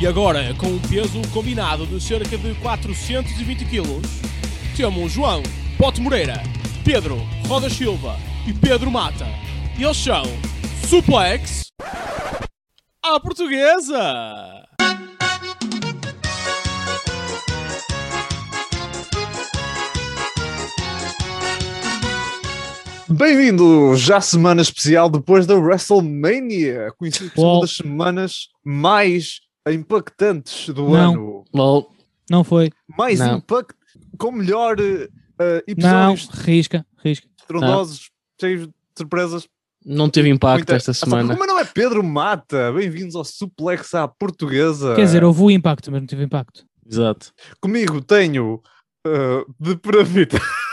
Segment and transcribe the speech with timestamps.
[0.00, 4.00] E agora, com um peso combinado de cerca de 420 kg,
[4.74, 5.42] temos João
[5.76, 6.42] Pote Moreira,
[6.82, 8.16] Pedro Roda Silva
[8.46, 9.26] e Pedro Mata.
[9.78, 10.22] E eles são
[10.88, 11.66] Suplex
[13.02, 14.64] à Portuguesa!
[23.06, 30.68] Bem-vindo já à semana especial depois da WrestleMania, conhecido por uma das semanas mais impactantes
[30.70, 30.94] do Não.
[31.12, 31.44] ano.
[31.52, 31.92] Lol.
[32.30, 32.70] Não foi.
[32.96, 33.38] Mais Não.
[33.38, 33.74] impact,
[34.18, 37.26] com melhor Não, episódios risca, risca.
[37.40, 38.10] estrondosos,
[38.40, 39.48] cheios de surpresas.
[39.84, 41.34] Não teve impacto Muita- esta semana.
[41.38, 44.94] Mas não é Pedro Mata, bem-vindos ao Suplex à Portuguesa.
[44.94, 46.64] Quer dizer, houve o impacto, mas não teve impacto.
[46.86, 47.32] Exato.
[47.60, 48.60] Comigo tenho
[49.06, 50.38] eh, de Pravita,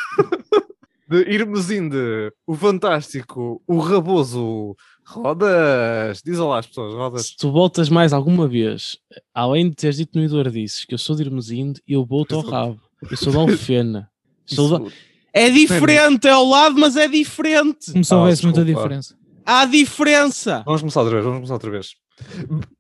[1.09, 4.75] de Irmesinde, o Fantástico, o Raboso,
[5.05, 6.21] Rodas.
[6.25, 7.27] Diz olá às pessoas, Rodas.
[7.27, 8.97] Se tu voltas mais alguma vez,
[9.33, 12.79] além de teres dito no Idordices que eu sou de Irmesinde, eu volto ao rabo.
[13.09, 14.09] Eu sou da Alfena.
[14.49, 14.89] Sou
[15.33, 17.91] É diferente, é ao lado, mas é diferente.
[17.91, 19.13] Como se Ah, houvesse muita diferença.
[19.45, 20.63] Há diferença.
[20.65, 21.89] Vamos começar outra vez, vamos começar outra vez.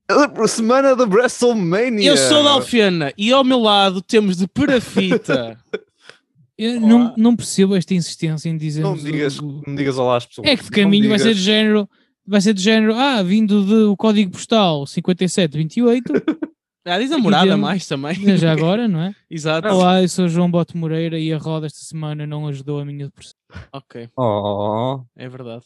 [0.09, 2.09] A Semana da WrestleMania.
[2.09, 5.57] Eu sou da Alfena e ao meu lado temos de Perafita.
[6.57, 8.81] Eu não, não percebo esta insistência em dizer.
[8.81, 10.47] Não me digas, não me digas olá às pessoas.
[10.47, 11.87] É que de Não caminho vai ser de género.
[12.25, 12.95] Vai ser de género.
[12.95, 16.03] Ah, vindo do código postal 5728.
[16.89, 18.15] Ah, diz a morada dentro- mais também.
[18.37, 19.13] já agora, não é?
[19.29, 19.67] Exato.
[19.67, 23.07] Olá, eu sou João Bote Moreira e a roda esta semana não ajudou a minha
[23.07, 23.35] depressão.
[23.73, 25.65] Ok, Oh, é verdade.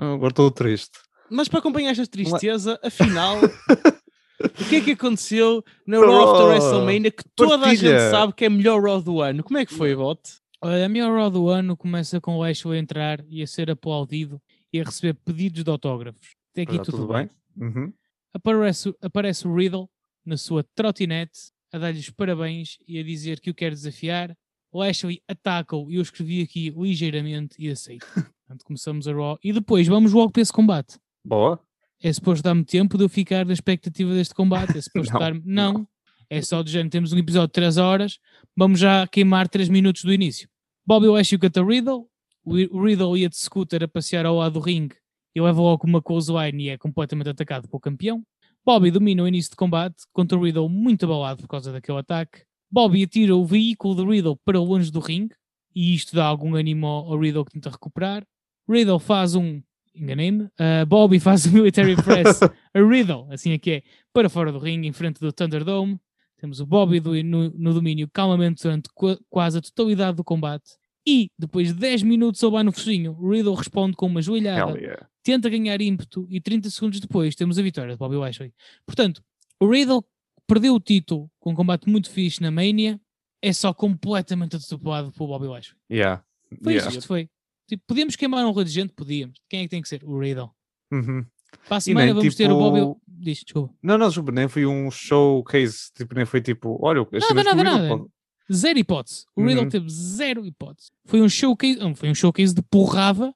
[0.00, 0.98] agora estou triste.
[1.30, 3.36] Mas para acompanhar esta tristeza, afinal,
[4.44, 7.98] o que é que aconteceu na Raw of the Oh, WrestleMania que toda a partilha.
[8.00, 9.42] gente sabe que é a melhor Raw do ano?
[9.42, 10.20] Como é que foi, Bot?
[10.60, 13.70] Olha, a minha Raw do ano começa com o Lashley a entrar e a ser
[13.70, 14.40] aplaudido
[14.72, 16.34] e a receber pedidos de autógrafos.
[16.52, 17.28] Até aqui Ah, tudo, tudo bem.
[17.56, 17.68] bem?
[17.68, 17.92] Uhum.
[18.34, 19.88] Aparece, aparece o Riddle
[20.24, 24.36] na sua trotinete a dar-lhe os parabéns e a dizer que o quer desafiar.
[24.74, 28.06] Lashley ataca-o e eu escrevi aqui ligeiramente e aceito.
[28.46, 30.98] Portanto, começamos a Raw e depois vamos logo para esse combate.
[31.24, 31.60] Boa.
[32.02, 34.76] É suposto dar-me tempo de eu ficar na expectativa deste combate.
[34.76, 35.42] É suposto Não, dar-me.
[35.44, 35.86] Não.
[36.28, 36.90] É só do género.
[36.90, 38.18] Temos um episódio de 3 horas.
[38.56, 40.48] Vamos já queimar 3 minutos do início.
[40.86, 42.06] Bobby Lashley canta Riddle.
[42.44, 44.96] O Ri- o Riddle ia de scooter a passear ao lado do ringue
[45.34, 48.22] e leva logo uma clothesline e é completamente atacado pelo campeão.
[48.64, 52.42] Bobby domina o início de combate contra o Riddle muito abalado por causa daquele ataque.
[52.70, 55.34] Bobby atira o veículo de Riddle para longe do ringue
[55.74, 58.24] e isto dá algum ânimo ao Riddle que tenta recuperar.
[58.68, 59.62] Riddle faz um.
[59.94, 60.44] Enganei-me.
[60.44, 63.82] Uh, Bobby faz um military press a Riddle, assim é que é,
[64.12, 65.98] para fora do ringue, em frente do Thunderdome.
[66.38, 70.70] Temos o Bobby do- no, no domínio calmamente durante qua- quase a totalidade do combate.
[71.06, 75.08] E, depois de 10 minutos ao no focinho, Riddle responde com uma joelhada, yeah.
[75.22, 78.52] tenta ganhar ímpeto e 30 segundos depois temos a vitória de Bobby Lashley.
[78.86, 79.20] Portanto,
[79.60, 80.04] o Riddle
[80.46, 83.00] perdeu o título com um combate muito fixe na Mania,
[83.42, 85.76] é só completamente atropelado pelo Bobby Lashley.
[85.90, 86.22] Yeah.
[86.62, 86.88] Foi Yeah.
[86.90, 87.28] isto que foi.
[87.68, 88.92] Tipo, podíamos queimar um rei de gente?
[88.92, 89.38] Podíamos.
[89.48, 90.02] Quem é que tem que ser?
[90.04, 90.50] O Riddle.
[90.92, 91.24] Uhum.
[91.68, 92.80] Para a semana nem, vamos ter o Bobby...
[92.80, 93.74] tipo, Diz, desculpa.
[93.82, 97.88] Não, não, desculpa, nem foi um showcase, tipo, nem foi tipo, olha, Nada, nada, nada.
[97.88, 98.10] pode-
[98.52, 99.24] Zero hipótese.
[99.36, 99.68] O Riddle Uhum.
[99.70, 100.90] teve zero hipótese.
[101.06, 103.32] Foi um showcase, foi um showcase de porrada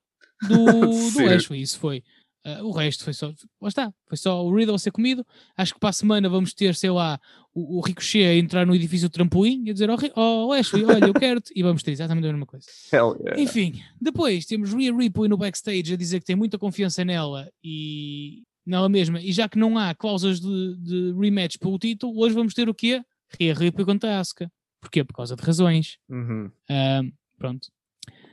[0.48, 0.64] do,
[1.12, 1.25] do?
[1.25, 1.62] Lashley.
[1.62, 2.03] Isso foi.
[2.47, 3.33] Ah, o resto foi só.
[3.61, 3.93] Lá está.
[4.07, 5.27] Foi só o Riddle a ser comido.
[5.57, 7.19] Acho que para a semana vamos ter, sei lá,
[7.53, 10.85] o, o Ricochet a entrar no edifício do trampolim e a dizer: Oh, oh Lashley,
[10.85, 11.53] olha, eu quero-te.
[11.56, 12.67] E vamos ter exatamente a mesma coisa.
[12.97, 13.41] Yeah.
[13.41, 18.43] Enfim, depois temos Rhea Ripley no backstage a dizer que tem muita confiança nela e
[18.65, 19.21] nela mesma.
[19.21, 22.75] E já que não há cláusulas de, de rematch pelo título, hoje vamos ter o
[22.75, 23.03] quê?
[23.39, 24.51] Rhea Ripley contra Asuka.
[24.81, 25.05] Porquê?
[25.05, 25.99] Por causa de razões.
[26.09, 26.51] Uhum.
[26.69, 27.69] Ahm, pronto.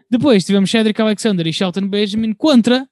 [0.09, 2.87] Depois tivemos Cedric Alexander e Shelton Benjamin contra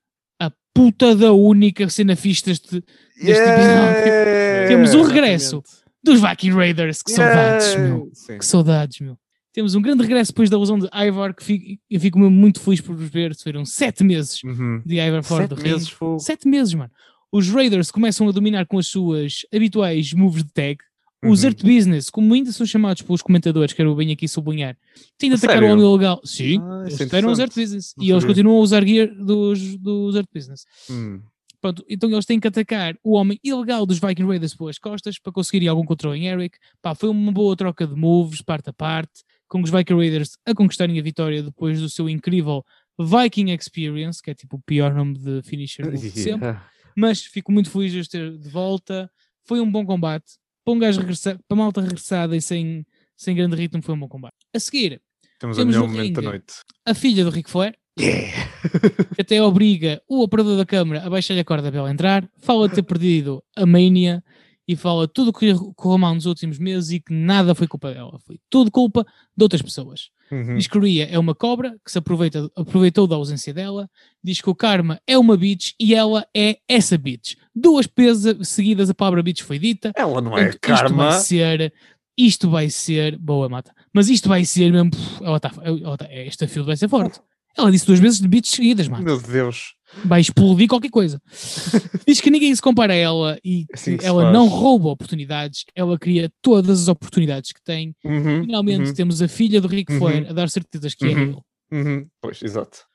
[0.74, 2.72] puta da única cena fixe deste,
[3.16, 4.08] deste episódio.
[4.08, 4.68] Yeah!
[4.68, 5.82] Temos um regresso Exatamente.
[6.04, 7.04] dos Viking Raiders.
[7.04, 7.86] Que saudades, meu.
[7.98, 8.06] Yeah!
[8.14, 8.38] Sim.
[8.38, 9.18] Que saudades, meu.
[9.54, 12.80] Temos um grande regresso depois da lesão de Ivar, que fico- eu fico muito feliz
[12.80, 13.36] por os ver.
[13.36, 14.81] Foram sete meses Uhum.
[14.86, 16.19] de Ivar fora Sete do meses foi.
[16.19, 16.90] Sete meses, mano.
[17.34, 20.78] Os Raiders começam a dominar com as suas habituais moves de tag.
[21.23, 21.50] Os Uhum.
[21.50, 24.75] Earth Business, como ainda são chamados pelos comentadores, quero bem aqui sublinhar,
[25.19, 26.19] têm de A atacar o homem legal.
[26.25, 27.63] Sim, Ah, eles é fizeram os Earth interessante.
[27.63, 27.94] Business.
[27.95, 28.35] Não e eles sabia.
[28.35, 30.65] continuam a usar gear dos, dos Earth Business.
[30.89, 31.21] Hum.
[31.62, 35.31] Pronto, então eles têm que atacar o homem ilegal dos Viking Raiders pelas costas para
[35.31, 36.57] conseguirem algum controle em Eric.
[36.81, 40.56] Pá, foi uma boa troca de moves, parte a parte, com os Viking Raiders a
[40.56, 42.63] conquistarem a vitória depois do seu incrível
[43.00, 46.57] Viking Experience, que é tipo o pior nome de finisher de sempre.
[46.97, 49.07] Mas fico muito feliz de os ter de volta.
[49.45, 50.41] Foi um bom combate.
[50.63, 52.86] Para um gajo regressar, para malta regressada e sem,
[53.18, 54.36] sem grande ritmo, foi um bom combate.
[54.56, 55.02] A seguir,
[55.40, 56.54] Temos, Temos o momento da noite.
[56.86, 61.46] a filha do Ric Flair, que até obriga o operador da câmara a baixar-lhe a
[61.46, 64.24] corda para ela entrar, fala de ter perdido a Mania
[64.71, 67.94] e fala tudo o que correu mal nos últimos meses e que nada foi culpa
[67.94, 70.09] dela, foi tudo culpa de outras pessoas.
[70.31, 70.56] Uhum.
[70.56, 73.89] Diz que Rhea é uma cobra que se aproveita, aproveitou da ausência dela.
[74.23, 77.35] Diz que o Karma é uma bitch e ela é essa bitch.
[77.53, 79.91] Duas vezes seguidas a palavra bitch foi dita.
[79.94, 81.09] Ela não é Portanto, Isto karma.
[81.09, 81.73] vai ser,
[82.18, 84.91] isto vai ser, boa mata, mas isto vai ser mesmo,
[85.21, 87.19] ela tá, ela tá, esta field vai ser forte.
[87.57, 89.03] Ela disse duas vezes de bitch seguidas, mano.
[89.03, 89.74] Meu Deus.
[90.06, 91.21] Vai explodir qualquer coisa.
[92.07, 94.33] Diz que ninguém se compara a ela e Assim ela faz.
[94.33, 97.94] não rouba oportunidades, ela cria todas as oportunidades que tem.
[98.06, 100.00] Uhum, Finalmente uhum, temos a filha do Ric Uhum.
[100.00, 101.21] Flair a dar certezas que é Uhum.
[101.21, 101.38] ele.
[101.74, 102.07] uhum.
[102.21, 102.86] Pois, exato.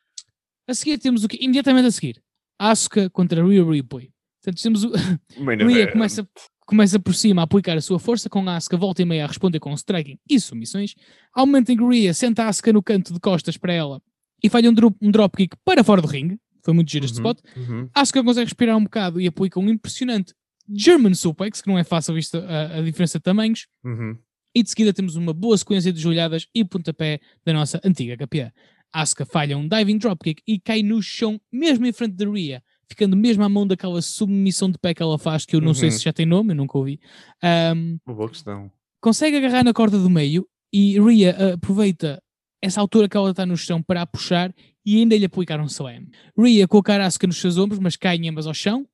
[0.66, 1.36] A seguir temos o que?
[1.44, 2.20] Imediatamente a seguir.
[2.58, 4.10] Asuka contra Rhea Ripley.
[4.42, 4.90] Portanto, temos o,
[5.68, 6.26] Rhea começa,
[6.66, 9.28] começa por cima a aplicar a sua força, com a Asuka volta e meia a
[9.28, 10.94] responder com striking e submissões.
[11.34, 14.00] Ao momento em que Rhea senta a Asuka no canto de costas para ela
[14.42, 16.38] e falha um, drop, um dropkick para fora do ringue.
[16.64, 17.38] Foi muito giro este Uhum, spot.
[17.56, 17.88] uhum.
[17.94, 20.34] Asuka consegue respirar um bocado e aplica um impressionante
[20.68, 23.66] German Suplex, que não é fácil visto a, a diferença de tamanhos.
[23.84, 24.18] Uhum.
[24.54, 28.50] E de seguida temos uma boa sequência de joelhadas e pontapé da nossa antiga campeã.
[28.92, 33.16] Asuka falha um diving dropkick e cai no chão, mesmo em frente da Rhea, ficando
[33.16, 35.94] mesmo à mão daquela submissão de pé que ela faz, que eu não sei Uhum.
[35.98, 36.98] se já tem nome, eu nunca ouvi.
[37.42, 38.70] Ahm, Uma boa questão.
[39.00, 42.20] consegue agarrar na corda do meio e Rhea ah, aproveita
[42.66, 44.54] essa altura que ela está no chão para a puxar
[44.84, 46.06] e ainda lhe aplicar um slam.
[46.38, 48.86] Rhea colocar a Asuka nos seus ombros, mas caem ambas ao chão.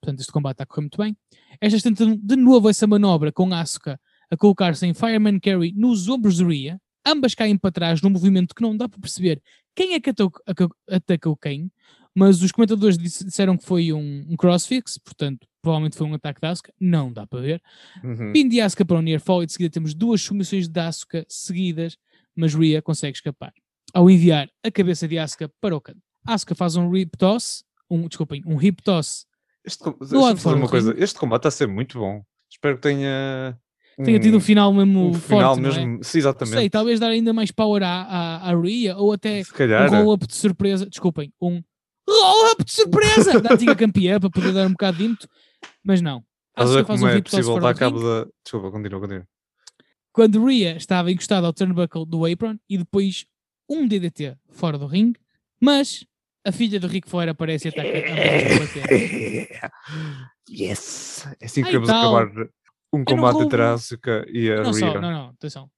[0.00, 1.16] Portanto, este combate está a correr muito bem.
[1.60, 3.98] Estas tentam de novo essa manobra com a Asuka
[4.30, 6.80] a colocar-se em Fireman Carry nos ombros de Rhea.
[7.06, 9.42] Ambas caem para trás num movimento que não dá para perceber
[9.74, 10.10] quem é que
[10.90, 11.70] atacou, quem,
[12.14, 16.40] mas os comentadores disse- disseram que foi um, um crossfix, portanto, provavelmente foi um ataque
[16.40, 16.72] da Asuka.
[16.80, 17.62] Não dá para ver.
[18.02, 18.32] Uhum.
[18.32, 21.26] Pin de Asuka para o Near Fall e de seguida temos duas submissões de Asuka
[21.28, 21.96] seguidas,
[22.36, 23.52] mas Rhea consegue escapar.
[23.92, 26.00] Ao enviar a cabeça de Asuka para o canto.
[26.26, 29.26] Asuka faz um hip toss, um, desculpem, um hip toss,
[29.64, 30.94] Este, fazer uma coisa.
[30.98, 32.22] Este combate está a ser muito bom.
[32.50, 33.58] Espero que tenha.
[34.02, 35.60] tenha tido um final mesmo um forte, final é?
[35.60, 36.04] mesmo.
[36.04, 36.56] Sim, Não exatamente.
[36.56, 39.92] sei, talvez dar ainda mais power à, à, à Rhea, ou até calhar.
[39.92, 41.62] um roll-up de surpresa, desculpem, um
[42.08, 45.28] roll-up de surpresa da antiga campeã para poder dar um bocado de ímpeto,
[45.84, 46.24] mas não.
[46.50, 48.26] Estás a ver como um é possível dar cabo da.
[48.44, 49.26] Desculpa, continua, continua.
[50.14, 53.26] Quando Rhea estava encostada ao turnbuckle do apron e depois
[53.68, 55.18] um DDT fora do ringue,
[55.60, 56.06] mas
[56.46, 57.88] a filha do Ric Flair aparece e ataca
[58.48, 59.48] combatentes.
[60.48, 61.26] yes!
[61.40, 62.16] É assim que tal.
[62.16, 62.46] acabar
[62.92, 65.00] um combate entre a roubo- Asuka e a Não só, Rhea.
[65.00, 65.68] não, não, atenção.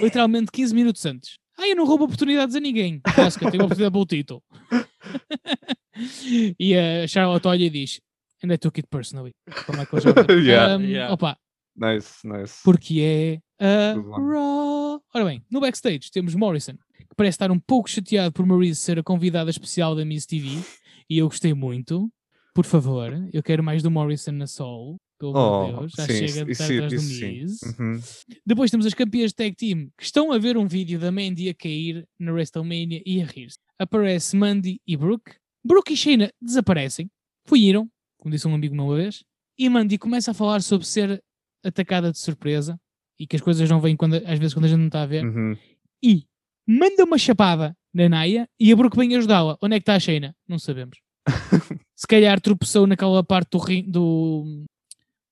[0.00, 1.38] Literalmente 15 minutos antes.
[1.58, 3.00] Ah, eu não roubo oportunidades a ninguém.
[3.04, 4.42] Asuka, tenho oportunidade pelo título.
[6.58, 8.00] e a Charlotte olha e diz
[8.42, 9.32] And I took it personally.
[9.66, 10.34] Para Michael Jordan.
[10.40, 10.76] Yeah.
[10.76, 11.12] Um, Yeah.
[11.14, 11.36] Opa,
[11.76, 12.60] Nice, nice.
[12.62, 15.00] porque é Raw.
[15.14, 18.98] Ora bem, no backstage temos Morrison, que parece estar um pouco chateado por Maurice ser
[18.98, 20.62] a convidada especial da Miss TV,
[21.08, 22.10] e eu gostei muito.
[22.54, 24.96] Por favor, eu quero mais do Morrison na Soul.
[25.18, 27.02] Pelo amor de Oh, Deus, já sim, chega de estar atrás do.
[27.02, 27.62] Miz.
[27.62, 28.00] Uhum.
[28.44, 31.48] Depois temos as campeãs de tag team que estão a ver um vídeo da Mandy
[31.48, 33.58] a cair na WrestleMania e a rir-se.
[33.78, 35.36] Aparece Mandy e Brooke.
[35.64, 37.08] Brooke e Shayna desaparecem,
[37.46, 39.24] fugiram, como disse um amigo meu uma vez,
[39.56, 41.22] e Mandy começa a falar sobre ser
[41.64, 42.78] atacada de surpresa
[43.18, 45.06] e que as coisas não vêm quando, às vezes quando a gente não está a
[45.06, 45.24] ver.
[45.24, 45.56] Uhum.
[46.02, 46.24] E
[46.66, 49.56] manda uma chapada na Naya e a Brooke vem ajudá-la.
[49.62, 50.34] Onde é que está a Shayna?
[50.48, 50.98] Não sabemos.
[51.94, 54.64] Se calhar tropeçou naquela parte do ring, do,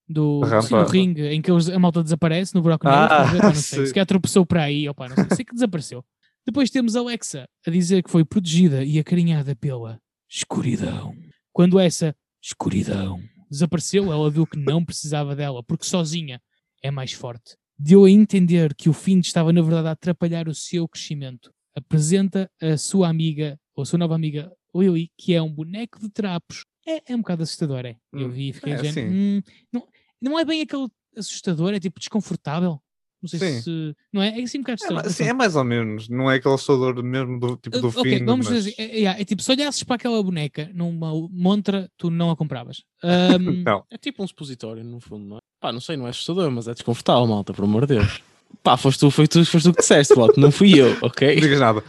[0.07, 3.13] do, do ringue em que a malta desaparece no buraco negro.
[3.13, 3.43] Ah, ver?
[3.43, 3.85] Não sei.
[3.85, 5.35] Se calhar tropeçou para aí, opa, não sei.
[5.35, 6.03] Sei que desapareceu.
[6.45, 9.99] Depois temos a Alexa a dizer que foi protegida e acarinhada pela
[10.29, 11.15] escuridão.
[11.51, 16.41] Quando essa escuridão desapareceu, ela viu que não precisava dela, porque sozinha
[16.81, 17.55] é mais forte.
[17.77, 21.51] Deu a entender que o fim estava, na verdade, a atrapalhar o seu crescimento.
[21.75, 26.09] Apresenta a sua amiga, ou a sua nova amiga, Lily, que é um boneco de
[26.09, 26.65] trapos.
[26.87, 27.95] É, é um bocado assustador, é.
[28.13, 29.07] Eu Hum, vi e fiquei é, dizendo, sim.
[29.09, 29.87] "Hum, não,
[30.21, 30.87] não é bem aquele
[31.17, 32.79] assustador, é tipo desconfortável.
[33.21, 33.61] Não sei Sim.
[33.61, 33.95] se.
[34.11, 34.37] Não é?
[34.37, 35.03] É assim um bocado É, estranho.
[35.05, 36.09] ma- sim, é mais ou menos.
[36.09, 38.25] Não é aquele assustador mesmo do tipo do Uh, ok, fim.
[38.25, 38.65] vamos mas...
[38.65, 42.35] dizer, é, é, é tipo, se olhasses para aquela boneca numa montra, tu não a
[42.35, 42.83] compravas.
[43.49, 43.85] Ahm, Não.
[43.89, 45.39] É tipo um supositório, no fundo, não é?
[45.63, 48.21] Pá, não sei, não é assustador, mas é desconfortável, malta, por amor de Deus.
[48.61, 51.35] Pá, foste tu, foi tu, foste tu que disseste, Bloco, não fui eu, ok?
[51.35, 51.83] Não digas nada.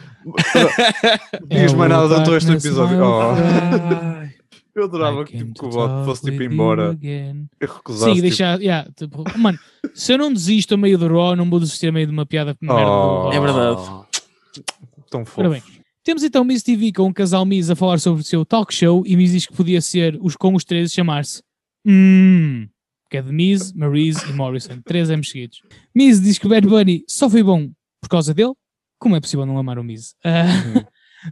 [0.55, 3.05] É digas mais nada durante este darkness, episódio.
[3.05, 4.79] Oh.
[4.79, 6.91] Eu adorava que, tipo, que o voto talk fosse tipo embora.
[6.91, 7.49] again.
[7.59, 8.05] Eu recusasse.
[8.05, 8.61] Sim, tipo, deixar.
[8.61, 9.59] yeah, tipo, mano,
[9.93, 12.25] se eu não desisto a meio do Raw, não vou desistir a meio de uma
[12.25, 13.33] piada merda do oh, Raw.
[13.33, 14.07] É verdade.
[15.11, 15.41] Tão fofo.
[15.41, 15.63] Ora bem,
[16.05, 19.03] temos então Miss TV com o casal Miss a falar sobre o seu talk show
[19.05, 21.43] e Miss diz que podia ser os, com os três chamar-se
[21.85, 22.69] Mmm,
[23.11, 25.63] que é de Miss, Maryse e Morrison, três M's seguidos.
[25.95, 27.71] Miss diz que Bad Bunny só foi bom
[28.01, 28.53] por causa dele.
[28.99, 30.15] Como é possível não amar o Miss?
[30.25, 30.85] Ah, Uhum.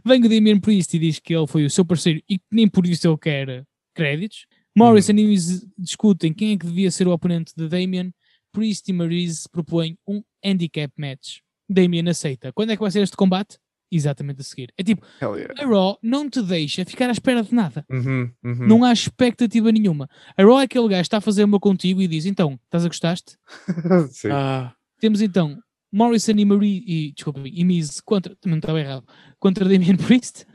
[0.03, 2.67] Vem o Damien Priest e diz que ele foi o seu parceiro e que nem
[2.67, 3.63] por isso ele quer
[3.93, 4.47] créditos.
[4.75, 8.11] Morrison e Miz discutem quem é que devia ser o oponente de Damian.
[8.51, 11.37] Priest e Maryse propõem um handicap match.
[11.69, 12.51] Damian aceita.
[12.53, 13.57] Quando é que vai ser este combate?
[13.95, 14.73] Exatamente a seguir.
[14.77, 15.53] É tipo, yeah.
[15.57, 17.85] a Raw não te deixa ficar à espera de nada.
[17.89, 18.67] Uhum, uhum.
[18.67, 20.09] Não há expectativa nenhuma.
[20.35, 22.85] A Raw é aquele gajo que está a fazer uma contigo e diz: Então, estás
[22.85, 23.37] a gostaste?
[24.09, 24.29] Sim.
[24.31, 25.59] Ah, Temos então
[25.91, 29.05] Morrison e Marie e, desculpa, e Miz contra, também não estava errado,
[29.39, 30.47] contra Damian Priest.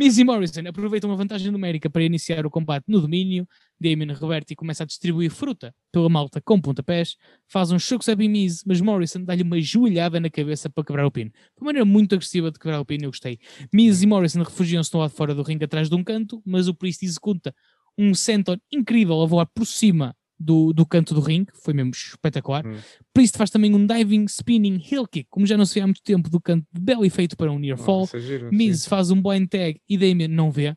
[0.00, 3.46] E Morrison aproveitam a vantagem numérica para iniciar o combate no domínio.
[3.80, 7.16] Damian reverte e começa a distribuir fruta pela malta com pontapés.
[7.48, 11.10] Faz um choque em Miz, mas Morrison dá-lhe uma joelhada na cabeça para quebrar o
[11.10, 11.30] pino.
[11.30, 13.38] De uma maneira muito agressiva de quebrar o pino, eu gostei.
[13.72, 16.74] Miz e Morrison refugiam-se no lado fora do ringue atrás de um canto, mas o
[16.74, 17.54] Priest executa
[17.98, 22.66] um senton incrível a voar por cima do, do canto do ringue, foi mesmo espetacular.
[22.66, 22.78] Hum.
[23.12, 26.02] Priest faz também um diving spinning heel kick, como já não se vê há muito
[26.02, 28.04] tempo, do canto de belly feito para um near fall.
[28.04, 28.88] Isso é giro, Miz sim.
[28.88, 30.74] faz um blind tag e Damian não vê.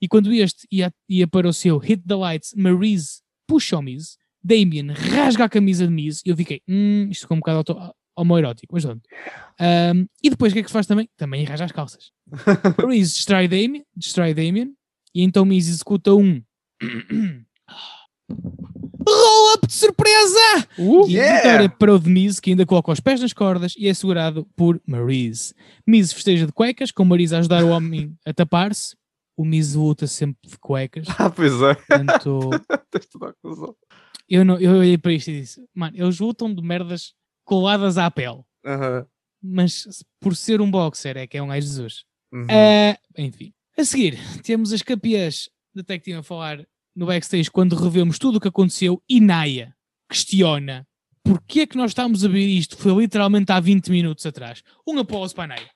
[0.00, 4.16] E quando este ia, ia para o seu hit the lights, Maryse puxa o Miz,
[4.42, 7.94] Damian rasga a camisa de Miz e eu fiquei, hum, isto ficou um bocado auto,
[8.16, 9.02] homoerótico, mas pronto.
[9.60, 11.08] Um, e depois o que é que faz também?
[11.16, 12.10] Também rasga as calças.
[12.78, 14.70] Maryse distrai Damian, distrai Damian
[15.14, 16.42] e então Miz executa um
[18.30, 20.68] roll-up de surpresa!
[20.78, 21.36] Uh, yeah!
[21.42, 24.46] vitória para o de Miz, que ainda coloca os pés nas cordas e é segurado
[24.56, 25.54] por Maryse.
[25.86, 28.96] Miz festeja de cuecas, com Maryse a ajudar o homem a tapar-se.
[29.36, 31.74] O Miz luta sempre de cuecas, Ah, pois é.
[31.74, 32.50] portanto,
[32.90, 33.74] Tens toda a razão.
[34.28, 38.10] eu, não, eu olhei para isto e disse: Mano, eles lutam de merdas coladas à
[38.10, 38.42] pele,
[39.42, 39.86] mas
[40.20, 42.04] por ser um boxer é que é um gajo de Jesus.
[42.32, 42.46] Uhum.
[42.50, 46.66] Ah, enfim, a seguir temos as campeãs da Tech Team a falar
[46.98, 49.72] no backstage quando revemos tudo o que aconteceu e Naya
[50.10, 50.86] questiona
[51.22, 54.62] porque é que nós estamos a ver isto foi literalmente há 20 minutos atrás.
[54.86, 55.70] Um aplauso para a Naya.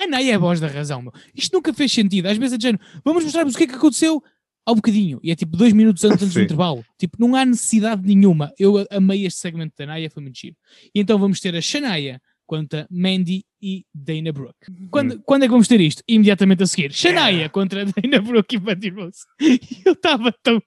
[0.00, 1.12] A Naya é a voz da razão, meu.
[1.34, 2.26] Isto nunca fez sentido.
[2.26, 4.22] Às vezes é de género, vamos mostrar-vos o que é que aconteceu
[4.64, 5.18] ao bocadinho.
[5.24, 6.84] E é tipo dois minutos antes, antes do intervalo.
[6.98, 8.52] Tipo, não há necessidade nenhuma.
[8.58, 10.54] Eu a- amei este segmento da Naya, foi muito giro.
[10.94, 14.66] E então vamos ter a Shania contra Mandy e Dana Brooke.
[14.90, 16.02] Quando, quando é que vamos ter isto?
[16.06, 16.92] Imediatamente a seguir.
[16.92, 19.20] Shania contra Dana Brooke e Mandy Rose.
[19.40, 20.62] E eu estava tão...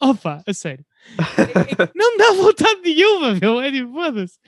[0.00, 0.84] Opa, a sério.
[1.94, 3.60] Não dá vontade nenhuma, meu.
[3.60, 4.38] É tipo, foda-se.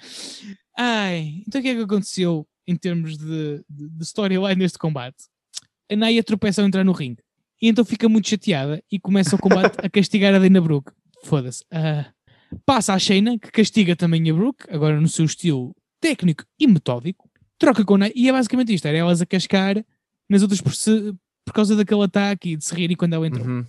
[0.77, 5.25] Ai, então o que é que aconteceu em termos de, de, de storyline neste combate?
[5.91, 7.23] A Naya tropeça ao entrar no ringue.
[7.61, 10.91] E então fica muito chateada e começa o combate a castigar a Dana Brooke.
[11.25, 11.63] Foda-se.
[11.71, 12.11] Ah,
[12.65, 17.29] passa a Shayna, que castiga também a Brooke, agora no seu estilo técnico e metódico.
[17.59, 17.97] Troca com.
[18.15, 18.87] E é basicamente isto.
[18.87, 19.85] Era elas a cascar
[20.29, 21.13] nas outras por, se-
[21.45, 23.47] por causa daquele ataque e de se rirem quando ela entrou.
[23.47, 23.65] Uhum.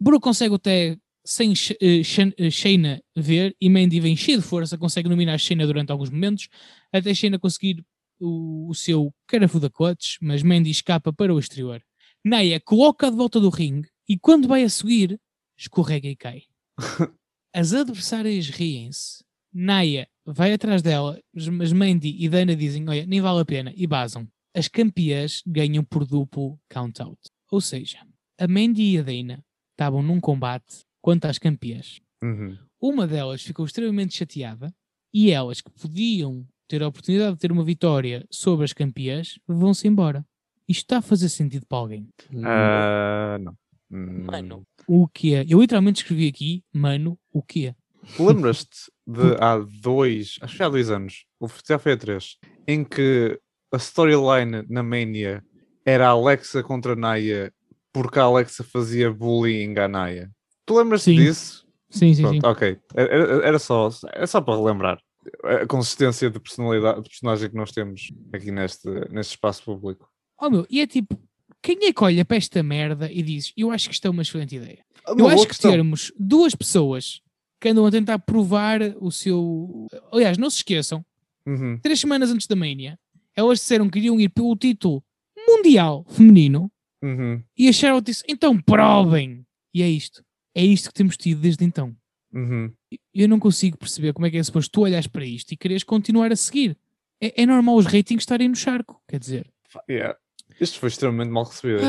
[0.00, 2.02] Brooke consegue o tag sem eh,
[2.50, 6.48] Shayna ver e Mandy vem cheio de força, consegue dominar Shayna durante alguns momentos,
[6.92, 7.82] até Shayna conseguir
[8.20, 11.82] o, o seu carafu da clutch, mas Mandy escapa para o exterior.
[12.22, 15.18] Naya coloca de volta do ringue e quando vai a seguir,
[15.56, 16.42] escorrega e cai.
[17.54, 19.24] As adversárias riem-se.
[19.52, 21.18] Naya vai atrás dela,
[21.52, 24.26] mas- Mandy e Dana dizem: Olha, nem vale a pena, e basam.
[24.54, 27.18] As campeãs ganham por duplo count-out.
[27.50, 27.98] Ou seja,
[28.38, 32.00] a Mandy e a Dana estavam num combate contra as campeãs.
[32.22, 32.56] Uhum.
[32.80, 34.72] Uma delas ficou extremamente chateada
[35.12, 39.86] e elas que podiam ter a oportunidade de ter uma vitória sobre as campeãs vão-se
[39.88, 40.24] embora.
[40.68, 42.08] Isto está a fazer sentido para alguém.
[42.44, 43.56] Ah, não.
[43.90, 44.24] Hum.
[44.24, 45.44] Mano, O que é?
[45.48, 47.74] Eu literalmente escrevi aqui, mano, o que é?
[48.18, 52.84] Lembras-te de há dois, acho que há dois anos, ou já foi há três, em
[52.84, 53.38] que
[53.72, 55.44] a storyline na Mania
[55.84, 57.52] era a Alexa contra a Naya
[57.92, 60.30] porque a Alexa fazia bullying à Naya.
[60.66, 61.16] Tu lembras-te Sim.
[61.16, 61.64] disso?
[61.90, 62.38] Sim, sim, sim.
[62.40, 62.78] Pronto, ok.
[62.96, 64.98] Era, era só, era só para relembrar
[65.44, 70.10] a consistência de personalidade, de personagem que nós temos aqui neste, neste espaço público.
[70.40, 71.18] Oh meu, e é tipo,
[71.62, 74.22] quem é que olha para esta merda e diz, eu acho que isto é uma
[74.22, 74.84] excelente ideia?
[75.06, 75.70] Uma Eu acho que questão.
[75.70, 77.20] termos duas pessoas
[77.64, 79.86] que andam a tentar provar o seu.
[80.12, 81.02] Aliás, não se esqueçam,
[81.46, 81.78] Uhum.
[81.82, 82.98] três semanas antes da Mania,
[83.34, 85.02] elas disseram que iriam ir pelo título
[85.48, 86.70] mundial feminino
[87.02, 87.42] Uhum.
[87.56, 89.46] e a Charlotte disse: então provem!
[89.72, 90.22] E é isto.
[90.54, 91.96] É isto que temos tido desde então.
[92.32, 92.70] Uhum.
[93.14, 95.82] Eu não consigo perceber como é que é suposto tu olhares para isto e quereres
[95.84, 96.76] continuar a seguir.
[97.20, 99.50] É, é normal os ratings estarem no charco, quer dizer.
[99.88, 100.16] Yeah.
[100.60, 101.80] Isto foi extremamente mal recebido,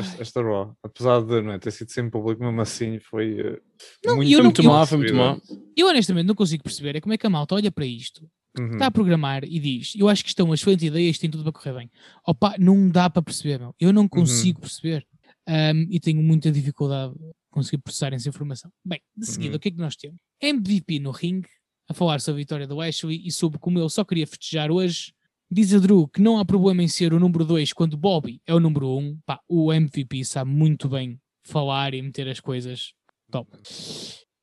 [0.00, 0.76] este- esta Raw.
[0.82, 3.60] Apesar de não é, ter sido sempre público, mesmo assim foi eh,
[4.04, 5.40] Não, muito, eu foi não- muito eu- mal, foi muito mal.
[5.76, 8.72] Eu honestamente não consigo perceber é como é que a malta olha para isto Uhum.
[8.72, 11.30] está a programar e diz: Eu acho que isto é uma excelente ideia, isto tem
[11.30, 11.90] tudo para correr bem.
[12.26, 13.74] Opa, não dá para perceber, meu.
[13.78, 15.06] Eu não consigo perceber.
[15.50, 18.70] Um, e tenho muita dificuldade em conseguir processar essa informação.
[18.84, 19.56] Bem, de seguida, Uhum.
[19.56, 20.20] o que é que nós temos?
[20.42, 21.48] MVP no ringue,
[21.88, 25.14] a falar sobre a vitória do Ashley e sobre como ele só queria festejar hoje.
[25.50, 28.54] Diz a Drew que não há problema em ser o número 2 quando Bobby é
[28.54, 28.98] o número 1.
[28.98, 29.18] Um.
[29.24, 32.92] Pá, o MVP sabe muito bem falar e meter as coisas
[33.30, 33.50] Top.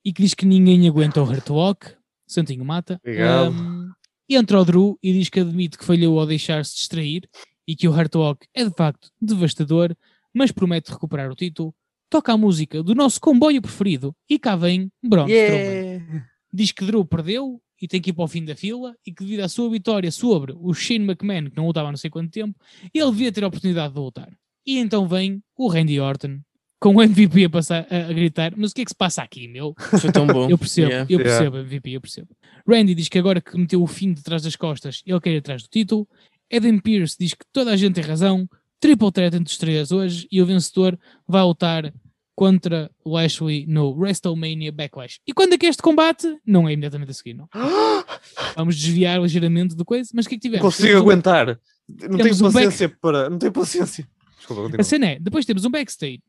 [0.04, 1.96] E que diz que ninguém aguenta o Hurt Walk.
[2.28, 3.00] Santinho mata.
[3.04, 3.52] Obrigado.
[3.52, 3.92] Um,
[4.30, 7.28] entra o Drew e diz que admite que falhou ao deixar-se distrair
[7.68, 9.96] e que o Hurt Walk é de facto devastador,
[10.34, 11.74] mas promete recuperar o título.
[12.10, 16.24] Toca a música do nosso comboio preferido e cá vem Braun Strowman.
[16.54, 19.24] Diz que Drew perdeu e tem que ir para o fim da fila e que
[19.24, 22.32] devido à sua vitória sobre o Shane McMahon, que não lutava há não sei quanto
[22.32, 22.58] tempo,
[22.94, 24.32] ele devia ter a oportunidade de lutar.
[24.66, 26.40] E então vem o Randy Orton
[26.80, 29.22] com o MVP a, passar, a, a gritar, mas o que é que se passa
[29.24, 29.74] aqui, meu?
[30.00, 30.50] Foi tão bom.
[30.50, 31.08] Eu percebo, Yeah.
[31.14, 31.38] eu Yeah.
[31.38, 32.28] percebo, MVP, eu percebo.
[32.68, 35.38] Randy diz que agora que meteu o fim de trás das costas, ele quer ir
[35.38, 36.08] atrás do título.
[36.52, 38.48] Adam Pearce diz que toda a gente tem razão.
[38.80, 41.92] Triple threat entre os três hoje e o vencedor vai lutar
[42.36, 45.20] contra o Lashley no WrestleMania Backlash.
[45.26, 46.38] E quando é que é este combate?
[46.46, 47.48] Não é imediatamente a seguir, não.
[48.56, 50.76] Vamos desviar ligeiramente do coisa, mas o que é que Não tivemos?
[50.76, 51.48] consigo Temos um- aguentar.
[51.88, 53.30] Não temos tenho um back- paciência para.
[53.30, 54.08] Não tenho paciência.
[54.38, 54.84] Desculpa, A continua.
[54.84, 56.20] cena é, depois temos um backstage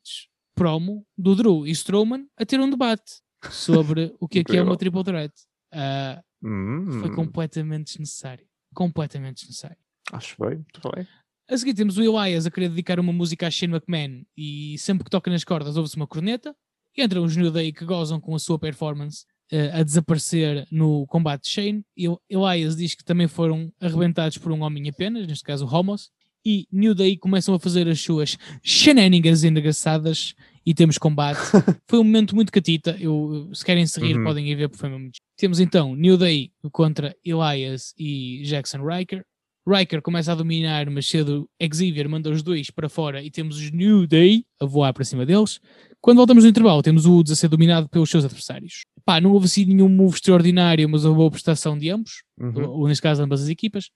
[0.55, 3.21] promo do Drew e Strowman a ter um debate
[3.51, 5.33] sobre o que é que é uma triple threat.
[5.73, 8.45] Ah, Hum, foi completamente desnecessário.
[8.75, 9.77] Completamente desnecessário.
[10.13, 11.07] Acho bem, muito bem.
[11.49, 15.05] A seguir temos o Elias a querer dedicar uma música a Shane McMahon e sempre
[15.05, 16.55] que toca nas cordas ouve-se uma corneta.
[16.99, 21.43] Entram os New Day que gozam com a sua performance eh, a desaparecer no combate
[21.43, 21.85] de Shane.
[21.97, 25.73] E o Elias diz que também foram arrebentados por um homem apenas, neste caso o
[25.73, 26.11] Homos.
[26.45, 30.35] E New Day começam a fazer as suas shenanigans engraçadas
[30.65, 31.38] e temos combate.
[31.87, 32.97] foi um momento muito catita.
[32.99, 34.25] Eu, se querem se rir, Uhum.
[34.25, 35.19] podem ir ver porque foi muito.
[35.37, 39.25] Temos então New Day contra Elias e Jackson Riker.
[39.66, 43.70] Riker começa a dominar, mas cedo Xavier manda os dois para fora e temos os
[43.73, 45.61] New Day a voar para cima deles.
[46.00, 48.85] Quando voltamos no intervalo, temos o Woods a ser dominado pelos seus adversários.
[49.04, 52.68] Pá, não houve assim nenhum move extraordinário, mas houve boa prestação de ambos, Uhum.
[52.68, 53.90] ou, neste caso ambas as equipas.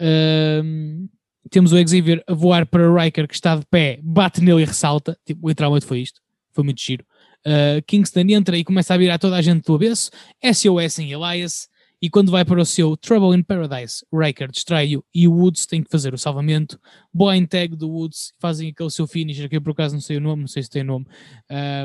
[0.00, 1.06] Ahm,
[1.50, 5.16] temos o Xavier a voar para Riker que está de pé, bate nele e ressalta.
[5.24, 6.20] Tipo, literalmente foi isto.
[6.52, 7.04] Foi muito giro.
[7.44, 10.10] Uh, Kingston entra e começa a virar toda a gente do avesso.
[10.42, 11.68] SOS em Elias.
[12.02, 15.84] E quando vai para o seu Trouble in Paradise, Riker distrai-o e o Woods tem
[15.84, 16.80] que fazer o salvamento.
[17.14, 20.20] Blind tag do Woods, fazem aquele seu finisher, que eu por acaso não sei o
[20.20, 21.06] nome, não sei se tem nome.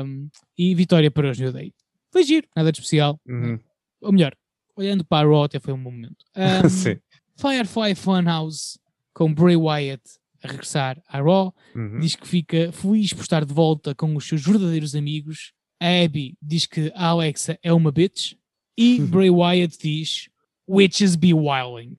[0.04, 0.28] Um,
[0.58, 1.72] e vitória para os New Day.
[2.10, 3.20] Foi giro, nada de especial.
[3.28, 3.60] Uhum.
[4.00, 4.34] Ou melhor,
[4.74, 6.24] olhando para a Raw até foi um bom momento.
[6.64, 6.98] Um, Sim.
[7.36, 8.78] Firefly Funhouse
[9.14, 10.02] com Bray Wyatt
[10.42, 12.00] a regressar à Raw Uhum.
[12.00, 15.52] diz que fica feliz por estar de volta com os seus verdadeiros amigos.
[15.80, 18.34] A Abby diz que a Alexa é uma bitch.
[18.78, 20.28] E Bray Wyatt diz
[20.68, 21.96] Witches be wilding.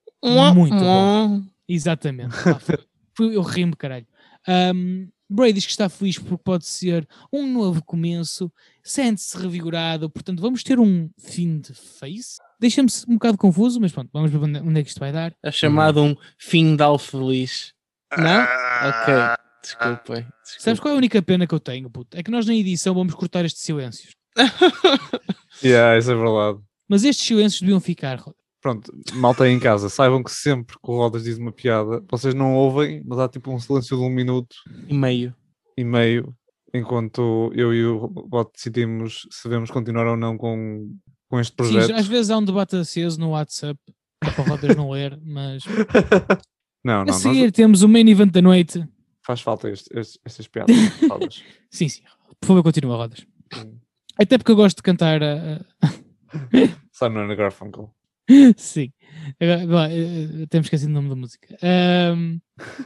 [0.55, 1.43] Muito bom.
[1.67, 2.35] Exatamente.
[2.35, 2.77] Foi.
[3.15, 4.07] Foi- Eu rimo, caralho.
[4.47, 10.41] Um, Bray diz que está feliz porque pode ser um novo começo, sente-se revigorado, portanto
[10.41, 12.37] vamos ter um fim de face.
[12.59, 15.35] Deixa-me um bocado confuso, mas pronto, vamos ver onde é que isto vai dar.
[15.43, 17.73] É chamado um findal feliz.
[18.17, 18.41] Não?
[18.41, 19.13] Ok.
[19.61, 20.25] Desculpem.
[20.57, 22.17] Sabes qual é a única pena que eu tenho, puto?
[22.17, 24.15] É que nós na edição vamos cortar estes silêncios.
[25.63, 26.59] Yeah, isso é verdade.
[26.89, 28.21] Mas estes silêncios deviam ficar.
[28.61, 32.33] Pronto, malta aí em casa, saibam que sempre que o Rodas diz uma piada, vocês
[32.33, 34.53] não ouvem, mas há tipo um silêncio de um minuto
[34.87, 35.33] E meio.
[35.77, 36.35] e meio,
[36.73, 40.93] enquanto eu e o Bot decidimos se devemos continuar ou não com,
[41.29, 41.95] com este Sim, projeto.
[41.95, 43.79] às vezes há um debate aceso no WhatsApp,
[44.25, 45.63] é para o Rodas não ler, mas
[46.83, 48.85] Não, a não, seguir nós- temos o main event da noite.
[49.25, 50.75] faz falta este, este- estas piadas.
[51.09, 51.43] Rodas.
[51.71, 52.01] Sim, sim,
[52.41, 53.25] por favor, continua, Rodas.
[53.53, 53.79] Sim.
[54.17, 55.21] Até porque eu gosto de cantar.
[55.23, 55.65] a-
[56.33, 57.93] a- Simon and Garfunkel.
[58.57, 58.91] Sim.
[59.39, 61.57] Agora, vá, eh, temos esquecido o nome da música.
[61.63, 62.37] Ahm,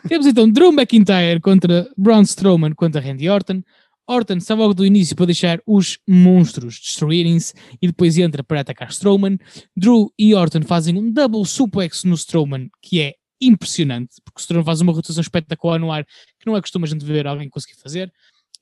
[0.08, 3.62] temos então Drew McIntyre contra Braun Strowman contra Randy Orton.
[4.08, 8.89] Orton está logo do início para deixar os monstros destruírem-se e depois entra para atacar
[8.89, 9.38] Strowman.
[9.75, 14.65] Drew e Orton fazem um double suplex no Strowman que é impressionante, porque o Strowman
[14.65, 17.75] faz uma rotação espetacular no ar que não é costume a gente ver alguém conseguir
[17.82, 18.12] fazer.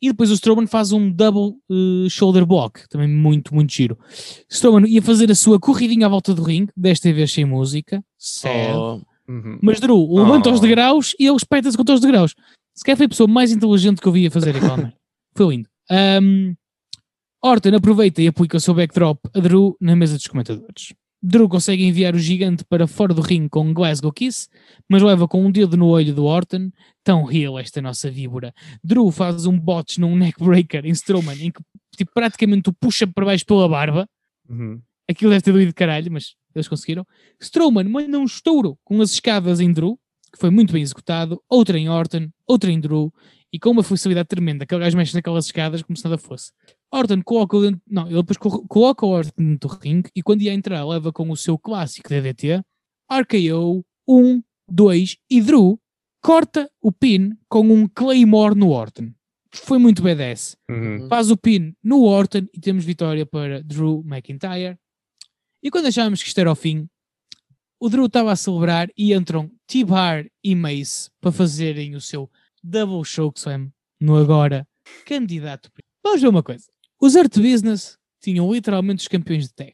[0.01, 3.97] E depois o Strowman faz um double eh, shoulder block, também muito, muito giro.
[4.49, 8.75] Strowman ia fazer a sua corridinha à volta do ringue, desta vez sem música, sad.
[8.75, 9.59] Oh, Uhum.
[9.61, 10.61] Mas Drew levanta os Oh.
[10.61, 12.35] degraus e ele espeta-se contra os degraus.
[12.75, 14.91] Se calhar foi a pessoa mais inteligente que eu vi a fazer aquela.
[15.37, 15.69] Foi lindo.
[16.21, 16.53] Um,
[17.41, 20.93] Orton aproveita e aplica o seu backdrop a Drew na mesa dos comentadores.
[21.23, 24.49] Drew consegue enviar o gigante para fora do ringue com um Glasgow Kiss,
[24.89, 26.71] mas leva com um dedo no olho do Orton.
[27.03, 28.53] Tão real esta nossa víbora.
[28.83, 31.61] Drew faz um botch num neckbreaker em Strowman, em que
[31.95, 34.09] tipo, praticamente o puxa para baixo pela barba.
[34.49, 34.81] Uhum.
[35.09, 37.05] Aquilo deve ter doído de caralho, mas eles conseguiram.
[37.39, 39.99] Strowman manda um estouro com as escadas em Drew,
[40.33, 41.41] que foi muito bem executado.
[41.47, 43.13] Outra em Orton, outra em Drew,
[43.53, 44.63] e com uma facilidade tremenda.
[44.63, 46.51] Aquele gajo mexe naquelas escadas como se nada fosse.
[46.93, 50.21] Orton coloca o dentro, não, ele depois co- coloca o Orton dentro do ringue e
[50.21, 52.61] quando ia entrar leva com o seu clássico DDT,
[53.09, 55.79] RKO, 1, 2 e Drew
[56.21, 59.11] corta o pin com um Claymore no Orton.
[59.53, 60.55] foi muito badass.
[60.69, 61.07] Uhum.
[61.09, 64.77] Faz o pin no Orton e temos vitória para Drew McIntyre.
[65.63, 66.87] E quando achávamos que isto era o fim,
[67.79, 72.29] o Drew estava a celebrar e entram T-Bar e Mace para fazerem o seu
[72.63, 74.67] Double Chokeslam no agora
[75.05, 75.69] candidato.
[76.03, 76.65] Vamos ver uma coisa.
[77.01, 79.73] Os Art Business tinham literalmente os campeões de tag.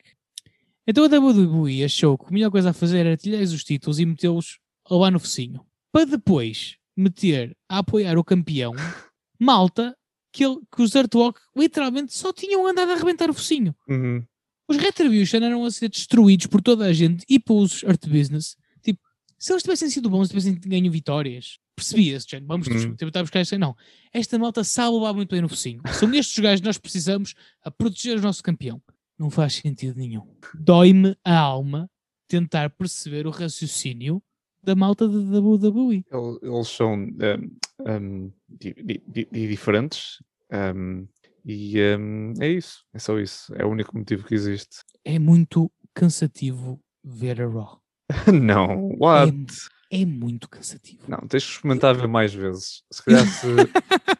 [0.87, 4.05] Então a WWE achou que a melhor coisa a fazer era tirar-lhes os títulos e
[4.05, 4.59] metê-los
[4.89, 5.65] lá no focinho.
[5.91, 8.71] Para depois meter a apoiar o campeão,
[9.37, 9.93] malta,
[10.31, 13.75] que, ele, que os Art Walk literalmente só tinham andado a arrebentar o focinho.
[13.89, 14.23] Uhum.
[14.69, 18.55] Os Retribution eram a ser destruídos por toda a gente e pelos Art Business.
[18.81, 19.01] Tipo,
[19.37, 22.25] se eles tivessem sido bons, tivessem ganho vitórias, percebia-se.
[22.45, 22.95] Vamos Uhum.
[22.95, 23.57] tentar buscar isto.
[23.57, 23.75] Não.
[24.11, 25.79] Esta malta sabe levar muito bem no focinho.
[25.93, 28.81] São estes gajos que nós precisamos a proteger o nosso campeão.
[29.17, 30.27] Não faz sentido nenhum.
[30.55, 31.89] Dói-me a alma
[32.27, 34.21] tentar perceber o raciocínio
[34.61, 36.03] da malta da WWE.
[36.11, 37.15] El- Eles são um,
[37.87, 41.07] um, di- di- di- di- diferentes um,
[41.45, 43.53] e um, é isso, é só isso.
[43.55, 44.77] É o único motivo que existe.
[45.05, 47.81] É muito cansativo ver a Raw.
[48.43, 49.31] Não, what?
[49.31, 51.03] É muito cansativo.
[51.07, 52.83] Não, tens que experimentar ver mais vezes.
[52.91, 53.47] Se calhar se.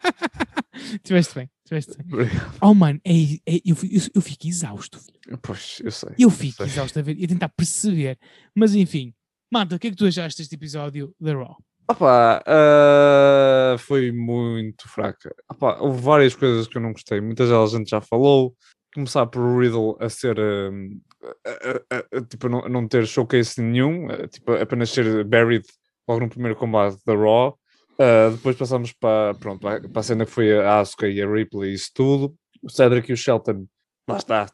[1.04, 2.28] tiveste bem, tiveste bem.
[2.62, 3.12] Oh, mano, é,
[3.46, 5.00] é- eu, eu, eu fico exausto.
[5.00, 5.38] filho.
[5.42, 6.10] pois, eu sei.
[6.18, 6.66] Eu fico sei.
[6.68, 8.18] exausto a ver e a tentar perceber.
[8.56, 9.14] Mas enfim,
[9.52, 11.58] Manta, o que é que tu achaste deste episódio da Raw?
[11.90, 15.34] Opa, ah, foi muito fraca.
[15.50, 17.22] Opa, houve várias coisas que eu não gostei.
[17.22, 18.54] Muitas delas a gente já falou.
[18.94, 21.00] Começar por o Riddle a ser hum,
[21.46, 25.66] a, a- a- tipo, não, não ter showcase nenhum, a, tipo, apenas ser buried
[26.08, 27.58] logo no primeiro combate da Raw.
[28.00, 31.30] Ah, depois passamos para, pronto, para para a cena que foi a Asuka e a
[31.32, 32.36] Ripley e isso tudo.
[32.62, 33.66] O Cedric e o Shelton,
[34.10, 34.48] lá está.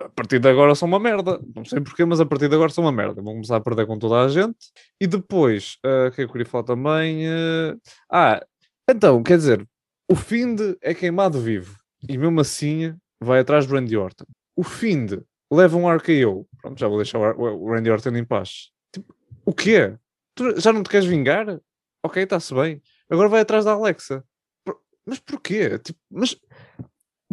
[0.00, 1.40] A partir de agora são uma merda.
[1.54, 3.22] Não sei porquê, mas a partir de agora são uma merda.
[3.22, 4.56] Vão começar a perder com toda a gente.
[5.00, 7.26] E depois, ah, o é que eu queria falar também?
[7.28, 7.76] ah,
[8.10, 8.46] ah,
[8.90, 9.66] então, quer dizer,
[10.10, 14.24] o Find é queimado vivo e mesmo assim vai atrás do Randy Orton.
[14.56, 15.22] O Find
[15.52, 16.46] leva um RKO.
[16.60, 18.70] Pronto, já vou deixar o Randy Orton em paz.
[18.92, 19.96] Tipo, o quê?
[20.34, 21.60] Tu já não te queres vingar?
[22.02, 22.82] Ok, está-se bem.
[23.10, 24.24] Agora vai atrás da Alexa.
[25.06, 25.78] Mas porquê?
[25.78, 26.36] Tipo, mas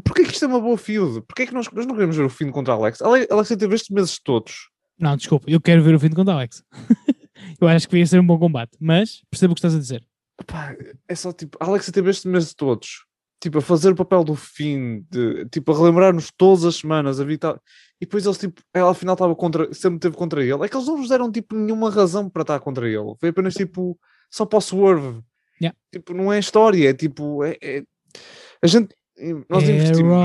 [0.04, 1.22] porquê que isto é uma boa feud?
[1.22, 3.04] Porquê que nós, nós não queremos ver o Find contra a Alexa?
[3.06, 4.70] A Ale- a Alexa teve estes meses todos.
[5.00, 6.64] Não, desculpa, eu quero ver o fim de conta, Alex.
[7.60, 10.06] eu acho que ia ser um bom combate, mas percebo o que estás a dizer.
[10.46, 10.76] Pá,
[11.08, 13.06] é só tipo, a Alexa teve estes meses todos,
[13.42, 17.24] tipo, a fazer o papel do fim, de, tipo, a relembrar-nos todas as semanas a
[17.24, 17.60] vital.
[18.00, 20.64] E depois eles, tipo, ela ao final estava contra, sempre teve contra ele.
[20.64, 23.16] É que eles não nos deram, tipo, nenhuma razão para estar contra ele.
[23.20, 24.00] Foi apenas, tipo,
[24.30, 25.22] só para o swerve.
[25.62, 25.78] Yeah.
[25.92, 27.84] Tipo, não é história, é tipo, é, é-
[28.62, 28.96] a gente,
[29.50, 30.18] nós É investimos.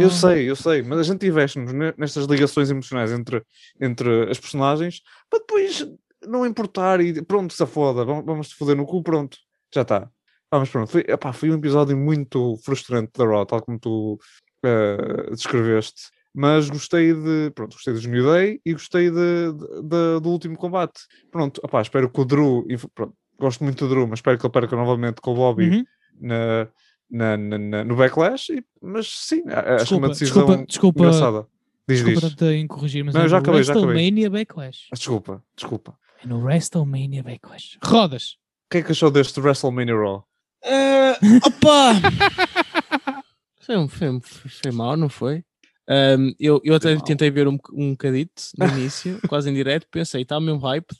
[0.00, 3.42] Eu sei, eu sei, mas a gente investe-nos ne- nestas ligações emocionais entre,
[3.80, 5.86] entre as personagens para depois
[6.26, 9.38] não importar e pronto, se foda, vamos, vamos te foder no cu, pronto,
[9.72, 10.10] já está.
[10.50, 14.18] Ah, mas pronto, foi, epá, foi um episódio muito frustrante da Raw, tal como tu
[14.64, 16.02] eh, descreveste.
[16.38, 20.56] Mas gostei de, pronto, gostei dos New Day e gostei de, de- de- do último
[20.56, 21.00] combate.
[21.32, 24.52] Pronto, epá, espero que o Drew, pronto, gosto muito do Drew, mas espero que ele
[24.52, 25.84] perca novamente com o Bobby Uhum.
[26.20, 26.68] na,
[27.10, 30.66] na, na- no backlash, e- mas sim, a- acho que é uma Desculpa, decisão desculpa,
[30.66, 31.46] desculpa, engraçada.
[31.88, 32.30] Diz, desculpa diz.
[32.32, 33.88] estar em corrigir, mas Não, é já acabei, já acabei.
[33.94, 34.88] WrestleMania Backlash.
[34.92, 35.98] Ah, Desculpa, desculpa.
[36.22, 37.78] É no WrestleMania Backlash.
[37.82, 38.32] Rodas.
[38.66, 40.26] O que é que achou deste WrestleMania Raw?
[40.64, 41.92] Ah, opa!
[43.60, 45.44] foi, um- foi, um- foi mal, não foi?
[45.88, 50.22] Ahm, eu, eu até tentei ver um, um bocadito no início, quase em direto, pensei,
[50.22, 50.92] está mesmo hype.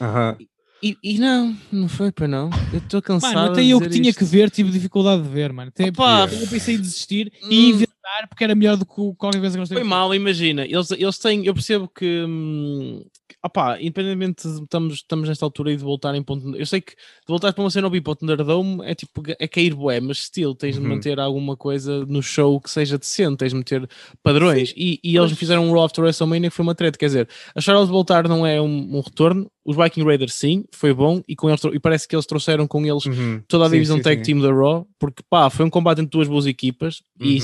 [0.00, 0.36] Aham.
[0.82, 2.50] E, e não, não foi para não.
[2.70, 3.34] Eu estou cansado.
[3.36, 4.18] Mano, até eu que tinha isto.
[4.18, 5.70] que ver, tive dificuldade de ver, mano.
[5.74, 6.26] Até Opa!
[6.30, 9.68] eu pensei em desistir e Inventar porque era melhor do que qualquer coisa que eles
[9.68, 10.64] têm Foi mal, imagina.
[10.64, 13.02] Eles, eles têm, eu percebo que, hum,
[13.42, 16.54] opá, independentemente de estamos, estamos nesta altura e de voltar em ponto.
[16.56, 16.96] Eu sei que de
[17.28, 20.54] voltar para uma cena ao para o Thunderdome é tipo é cair bué, mas still
[20.54, 20.88] tens de Uhum.
[20.88, 23.88] manter alguma coisa no show que seja decente, tens de meter
[24.22, 24.72] padrões.
[24.76, 26.98] e, e eles mas- fizeram um Raw after WrestleMania que foi uma treta.
[26.98, 29.50] Quer dizer, a Charlotte voltar não é um, um retorno.
[29.66, 32.84] Os Viking Raiders sim, foi bom e, com eles, e parece que eles trouxeram com
[32.84, 33.40] eles Uhum.
[33.48, 34.34] toda a Sim, divisão sim, tag sim.
[34.34, 37.36] team da Raw, porque pá, foi um combate entre duas boas equipas e Uhum.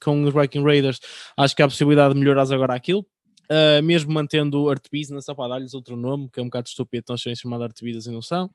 [0.00, 1.00] Com os Viking Raiders
[1.36, 3.04] acho que há a possibilidade de melhorar agora aquilo.
[3.50, 7.18] Uh, mesmo mantendo Art Business, opá, dá-lhes outro nome, que é um bocado estúpido, então
[7.18, 8.50] serem chamado Art Business e não são.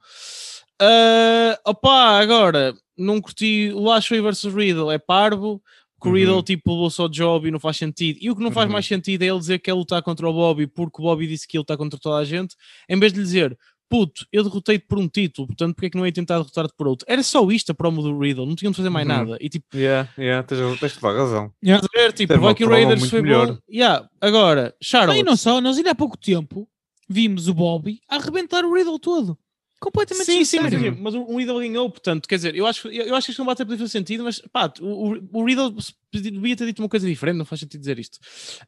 [0.82, 5.62] Uh, opá, agora, não curti o Lashley versus Riddle, é parvo,
[6.02, 6.18] que o Uhum.
[6.18, 8.20] Riddle tipo levou só o job e não faz sentido.
[8.22, 8.74] E o que não faz Uhum.
[8.74, 11.48] mais sentido é ele dizer que quer lutar contra o Bobby porque o Bobby disse
[11.48, 12.56] que ele está contra toda a gente,
[12.88, 13.58] em vez de lhe dizer
[13.90, 16.88] puto, eu derrotei-te por um título, portanto, porque é que não ia tentar derrotar-te por
[16.88, 17.06] outro?
[17.10, 19.14] Era só isto a promo do Riddle, não tinham de fazer mais Uhum.
[19.16, 19.38] nada.
[19.42, 21.52] E tipo, Yeah, yeah, tens, tens toda a razão.
[21.64, 21.88] Yeah.
[21.96, 23.48] ver, tipo, Teve uma Viking Raiders foi melhor.
[23.54, 23.58] bom.
[23.72, 24.08] Yeah.
[24.22, 25.20] Agora, Não, Charlotte.
[25.20, 26.68] e não só, nós ainda há pouco tempo
[27.10, 29.38] vimos o Bobby a arrebentar o Riddle todo.
[29.80, 30.60] Completamente Sim, sim,
[31.00, 33.38] mas, o o Riddle ganhou, portanto, quer dizer, eu acho, eu, eu acho que este
[33.38, 35.72] combate podia fazer sentido, mas pá, o, o- Riddle
[36.12, 38.18] devia ter dito uma coisa diferente, não faz sentido dizer isto.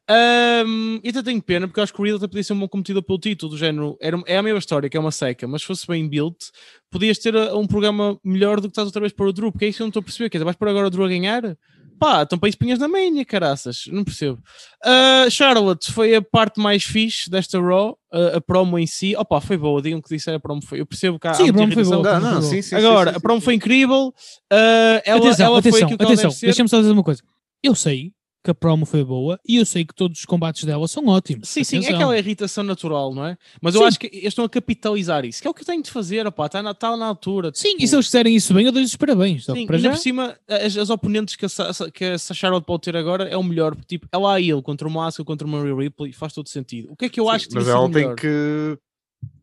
[0.08, 2.60] Ahm, e até tenho pena, porque eu acho que o Riddle até podia ser um
[2.60, 5.48] bom competidor pelo título, do género, era, é a mesma história, que é uma seca,
[5.48, 6.36] mas se fosse bem built,
[6.90, 9.64] podias ter uh, um programa melhor do que estás outra vez para o Drew, porque
[9.64, 11.04] é isso que eu não estou a perceber, quer dizer, vais por agora o Drew
[11.04, 11.42] a ganhar?
[12.00, 14.38] Pá, então para isso punhas na mania, caraças, não percebo.
[14.82, 19.38] Uh, Charlotte foi a parte mais fixe desta Raw, uh, a promo em si, opa,
[19.38, 21.72] foi boa, digam que disseram a promo foi, eu percebo que há, Sim, a promo
[21.74, 22.18] foi boa.
[22.18, 22.74] Não, não, Foi sim, sim.
[22.74, 26.30] Agora, sim, a promo foi incrível, uh, ela, atenção, ela foi atenção, ela atenção.
[26.40, 27.22] Deixa-me só dizer uma coisa.
[27.62, 30.88] Eu sei que a promo foi boa e eu sei que todos os combates dela
[30.88, 31.48] são ótimos.
[31.48, 31.96] Sim, sim, é Atenção.
[31.96, 33.36] aquela irritação natural, não é?
[33.60, 33.86] Mas eu Sim.
[33.86, 36.26] acho que eles estão a capitalizar isso, que é o que eu tenho de fazer,
[36.26, 37.50] opá, está na, tá na altura.
[37.54, 39.44] Sim, tipo, e se eles fizerem isso bem, eu dou-lhes os parabéns.
[39.44, 42.82] Sim, para já, por cima, as, as oponentes que a, que a Sa- Charlotte pode
[42.82, 43.74] ter agora é o melhor.
[43.74, 46.88] porque, Tipo, ela há ele contra o Massa, contra o Murray Ripley, faz todo sentido.
[46.92, 48.14] O que é que eu acho que Mas ela tem melhor?
[48.16, 48.78] que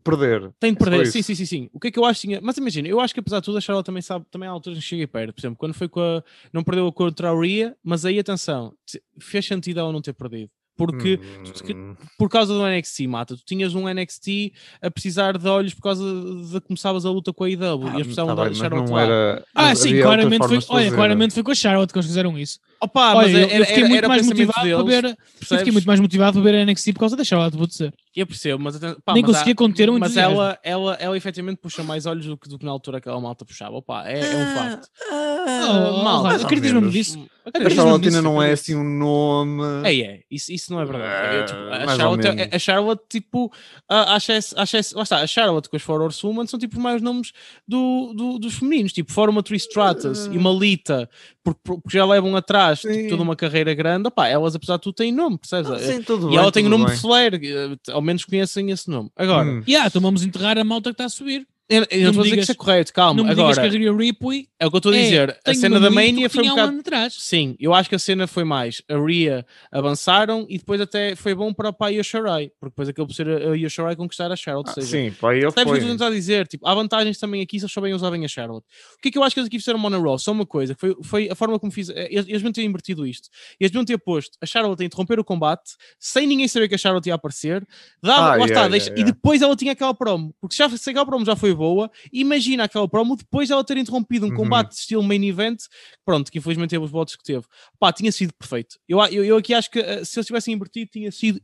[0.04, 0.52] perder.
[0.60, 1.70] Tem de perder, Só sim, sim, sim, sim.
[1.74, 2.40] O que é que eu acho que tinha.
[2.42, 4.78] Mas imagina, eu acho que apesar de tudo, a Charlotte também sabe, também há alturas
[4.78, 5.34] em que chega perto.
[5.34, 6.24] Por exemplo, quando foi com a.
[6.54, 10.14] Não perdeu a contra a Rhea, mas aí atenção, te- fez sentido ela não ter
[10.14, 10.50] perdido.
[10.78, 13.36] Porque Hum, por causa do NXT, mata.
[13.36, 17.34] Tu tinhas um NXT a precisar de olhos por causa de que começavas a luta
[17.34, 18.62] com a IW e ah, eles precisavam tá da bem,
[18.96, 19.46] era.
[19.56, 22.60] Ah, sim, claramente foi, de olha, claramente foi com a Charlotte que eles fizeram isso.
[22.80, 25.06] Opa, olha, mas eu, era, eu fiquei muito mais motivado para deles, ver.
[25.06, 25.58] Eu percebes?
[25.60, 27.94] fiquei muito mais motivado para ver a NXT por causa da Charlotte, vou dizer.
[28.16, 30.36] Eu percebo, mas, pá, Nem mas conseguia há- conter o Mas entusiasmo.
[30.42, 33.46] ela, ela, ela efetivamente puxa mais olhos do que, do que na altura aquela malta
[33.46, 33.76] puxava.
[33.76, 34.88] Opa, é, é um facto.
[35.12, 37.28] Oh, mal, oh, mais ou Acreditas-me disso?
[37.46, 39.64] A Acreditas-me Charlotte ainda não é assim um nome.
[39.88, 41.36] É, é, isso, isso não é verdade.
[41.36, 42.54] É, tipo, a, mais ou Charlotte, menos.
[42.54, 43.52] a Charlotte, tipo,
[43.88, 46.76] a, a, Chess- a, Chess- lá está, a Charlotte com as Four Horsewomen são tipo
[46.78, 47.32] os maiores nomes
[47.68, 51.08] do, do- dos femininos, tipo, fora uma Tristratus e uma Lita,
[51.48, 54.08] porque, porque já levam atrás tipo, toda uma carreira grande.
[54.08, 55.72] Opa, elas, apesar de tudo, têm nome, percebes?
[55.72, 56.96] Ah, sim, tudo e bem, ela tem o nome bem.
[56.96, 59.10] de Flair, eh, ao menos conhecem esse nome.
[59.16, 59.64] Agora, Hum.
[59.68, 61.48] Yeah, então vamos enterrar a malta que está a subir.
[61.70, 63.18] Eu, eu Não não estou a dizer que isso é correto, calma.
[63.22, 65.02] não me digas que Agora, a Rhea Ripley é o que eu estou a é,
[65.04, 65.30] dizer.
[65.32, 66.70] A tem cena da Mania foi um um bocado.
[66.70, 67.14] ano atrás.
[67.20, 71.34] Sim, eu acho que a cena foi mais a Rhea avançaram e depois até foi
[71.36, 73.96] bom para, para a Io Shirai, porque depois acabou por ser a, a Io Shirai
[73.96, 74.70] conquistar a Charlotte.
[74.70, 75.92] Ah, seja, sim, para ele Sabes o que eu foi.
[75.92, 76.48] estou a dizer?
[76.48, 78.66] Tipo, há vantagens também aqui se eles souberem usar bem a Charlotte.
[78.98, 80.18] O que é que eu acho que eles aqui fizeram Mona Raw?
[80.18, 81.90] Só uma coisa, que foi, foi a forma como fiz.
[81.90, 83.30] Eles, eles deviam ter invertido isto.
[83.60, 86.78] Eles deviam ter posto a Charlotte a interromper o combate sem ninguém saber que a
[86.78, 87.66] Charlotte ia aparecer.
[88.02, 89.02] Dava, Ah, lá yeah, está, yeah, deixa, yeah.
[89.02, 90.34] e depois ela tinha aquela promo.
[90.40, 94.26] Porque já, se aquela promo já foi boa, imagina aquela promo depois ela ter interrompido
[94.26, 94.36] um Uhum.
[94.36, 95.60] combate de estilo main event.
[96.06, 97.46] Pronto, que infelizmente teve os votos que teve.
[97.80, 98.78] Pá, tinha sido perfeito.
[98.88, 101.42] Eu, eu, eu aqui acho que eh, se eles tivessem invertido, tinha sido,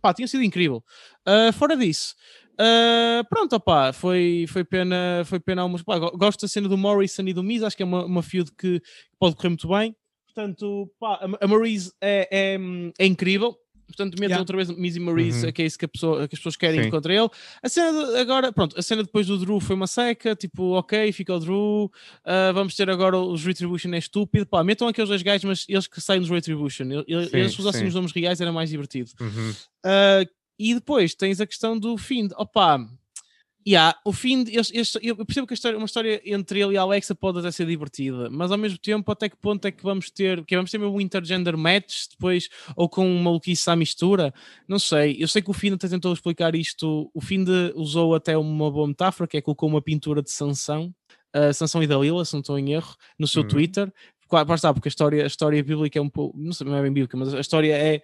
[0.00, 0.84] pá, tinha sido incrível.
[1.26, 2.14] Ah, fora disso.
[2.54, 5.82] Uh, pronto, opá, foi, foi pena, foi pena algumas.
[5.82, 8.22] pá, go- gosto da cena do Morrison e do Miz, acho que é uma, uma
[8.22, 8.80] feud que
[9.18, 9.96] pode correr muito bem.
[10.26, 12.58] Portanto, pá, a, a Maryse é, é,
[12.98, 13.56] é incrível.
[13.86, 14.40] Portanto, metam Yeah.
[14.40, 15.52] outra vez Miz e Maryse, Uhum.
[15.52, 16.90] que é isso que, a pessoa- que as pessoas querem Sim.
[16.90, 17.28] contra ele.
[17.62, 21.12] A cena de- agora, pronto, a cena depois do Drew foi uma seca, tipo, ok,
[21.12, 21.84] fica o Drew.
[22.24, 24.46] uh, vamos ter agora os Retribution é estúpido.
[24.46, 26.84] Pá, metam aqueles dois gajos, mas eles que saem dos Retribution.
[26.86, 27.86] Ele- ele- Sim, Eles se usassem sim.
[27.88, 29.10] os nomes reais era mais divertido.
[29.20, 29.50] Uhum.
[29.84, 32.30] Uh, e depois tens a questão do Find.
[32.36, 32.78] Opa,
[33.66, 36.76] yeah, o Find, este- este- eu percebo que a história, uma história entre ele e
[36.76, 39.82] a Alexa pode até ser divertida, mas ao mesmo tempo, até que ponto é que
[39.82, 40.44] vamos ter?
[40.44, 44.32] Que vamos ter mesmo um intergender match depois, ou com uma maluquice à mistura?
[44.68, 45.16] Não sei.
[45.18, 47.10] Eu sei que o Find até tentou explicar isto.
[47.14, 50.92] O Find usou até uma boa metáfora, que é colocou uma pintura de Sansão.
[51.36, 53.48] Uh, Sansão e Dalila, se não estou em erro, no seu Uhum.
[53.48, 53.92] Twitter.
[54.28, 56.76] Claro, lá está, porque a história, a história bíblica é um pouco, não sei, não
[56.76, 58.00] é bem bíblica, mas a história é,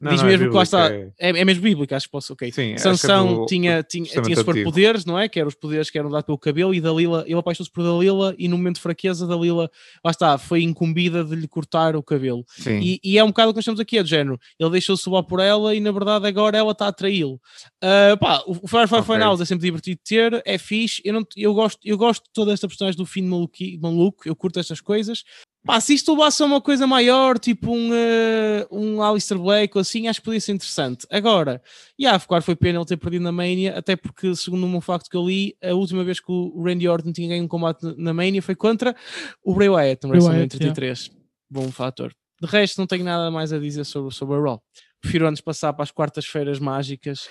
[0.00, 2.12] Não, diz não, é mesmo que lá está, bíblica, é, é mesmo bíblica, acho que
[2.12, 2.50] posso, ok.
[2.52, 5.28] Sim, é Sansão do- tinha, do tinha, tinha superpoderes, não é?
[5.28, 8.34] Que eram os poderes que eram dados pelo cabelo, e Dalila, ele apaixonou-se por Dalila,
[8.38, 9.70] e no momento de fraqueza, Dalila,
[10.04, 12.44] lá está, foi incumbida de lhe cortar o cabelo.
[12.48, 12.78] Sim.
[12.80, 14.38] E, e é um bocado o que nós estamos aqui, é de género.
[14.58, 17.40] Ele deixou-se levar por ela e na verdade agora ela está a traí-lo.
[17.82, 19.14] Ah, pá, o Firefly Ok.
[19.14, 21.00] Finals é sempre divertido de ter, é fixe.
[21.04, 24.34] Eu, não, eu, gosto, eu gosto de toda esta personagem do fim maluqui- maluco, eu
[24.34, 25.22] curto estas coisas.
[25.68, 29.82] Pá, se isto levasse a uma coisa maior, tipo um, eh, um Alistair Blake ou
[29.82, 31.06] assim, acho que podia ser interessante.
[31.10, 31.60] Agora,
[32.00, 35.16] yeah, claro, foi pena ele ter perdido na Mania, até porque, segundo um facto que
[35.18, 38.40] eu li, a última vez que o Randy Orton tinha ganho um combate na Mania
[38.40, 38.96] foi contra
[39.44, 41.10] o Bray Wyatt no WrestleMania Wyatt, 33.
[41.50, 42.14] Bom fator.
[42.40, 44.62] De resto, não tenho nada mais a dizer sobre, sobre a Raw.
[45.00, 47.28] Prefiro antes passar para as quartas-feiras mágicas.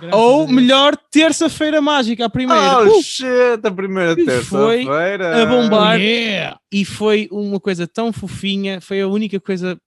[0.00, 2.78] Graças Ou melhor, terça-feira mágica, a primeira.
[2.80, 3.26] Oh Uh, shit,
[3.64, 5.42] a primeira foi terça-feira.
[5.42, 6.00] a bombar.
[6.00, 6.58] Yeah.
[6.72, 9.78] e foi uma coisa tão fofinha, foi a única coisa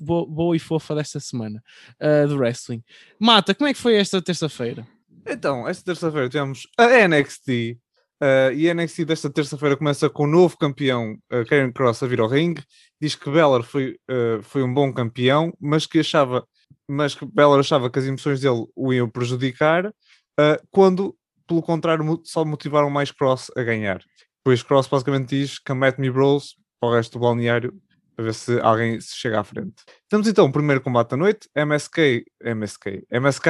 [0.00, 1.62] boa e fofa desta semana
[2.00, 2.82] uh, do wrestling.
[3.18, 4.86] Mata, como é que foi esta terça-feira?
[5.26, 7.78] Então, esta terça-feira tivemos a NXT.
[8.22, 12.06] uh, e a NXT desta terça-feira começa com o novo campeão, uh, Karen Cross, a
[12.06, 12.62] vir ao ringue.
[13.00, 16.44] Diz que Beller foi, uh, foi um bom campeão, mas que achava,
[16.88, 21.16] mas que Beller achava que as emoções dele o iam prejudicar uh, quando
[21.50, 24.00] pelo contrário, só motivaram mais Cross a ganhar.
[24.38, 27.74] Depois Cross basicamente diz come at me bros para o resto do balneário
[28.14, 29.74] para ver se alguém se chega à frente.
[30.08, 33.46] Temos então o primeiro combate da noite, MSK, MSK, MSK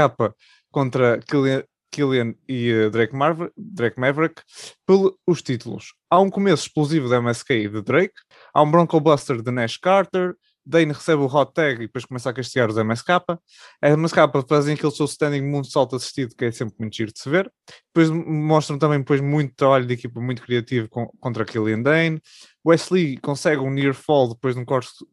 [0.73, 4.43] contra Killian, Killian e eh, Drake, Marver, Drake Maverick
[4.87, 5.93] pelos títulos.
[6.09, 8.15] Há um começo explosivo da MSK e de Drake,
[8.55, 12.31] há um Bronco Buster de Nash Carter, Dane recebe o hot tag e depois começa
[12.31, 13.11] a castigar os MSK.
[13.83, 14.17] A MSK
[14.49, 17.51] fazem aquele seu standing moonsault assistido que é sempre muito giro de se ver.
[17.95, 22.21] Depois mostram também depois muito trabalho de equipa muito criativo com- contra Killian Dane.
[22.67, 24.65] Wesley consegue um near fall depois de um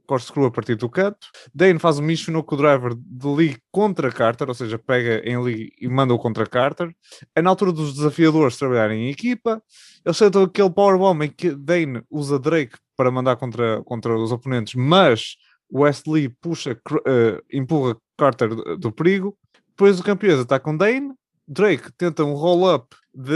[0.06, 1.28] corkscrew a partir do canto.
[1.54, 5.88] Dane faz um Michinoku Driver de Lee contra Carter, ou seja, pega em Lee e
[5.88, 6.94] manda-o contra Carter.
[7.36, 9.62] É na altura dos desafiadores trabalharem em equipa.
[10.04, 14.76] Eles sentam aquele powerbomb em que Dane usa Drake para mandar contra, contra os oponentes,
[14.76, 15.38] mas
[15.72, 19.38] Wesley puxa, eh, empurra Carter do, perigo.
[19.70, 21.14] Depois o campeão está com Dane.
[21.48, 23.32] Drake tenta um roll-up de.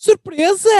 [0.00, 0.70] Surpresa!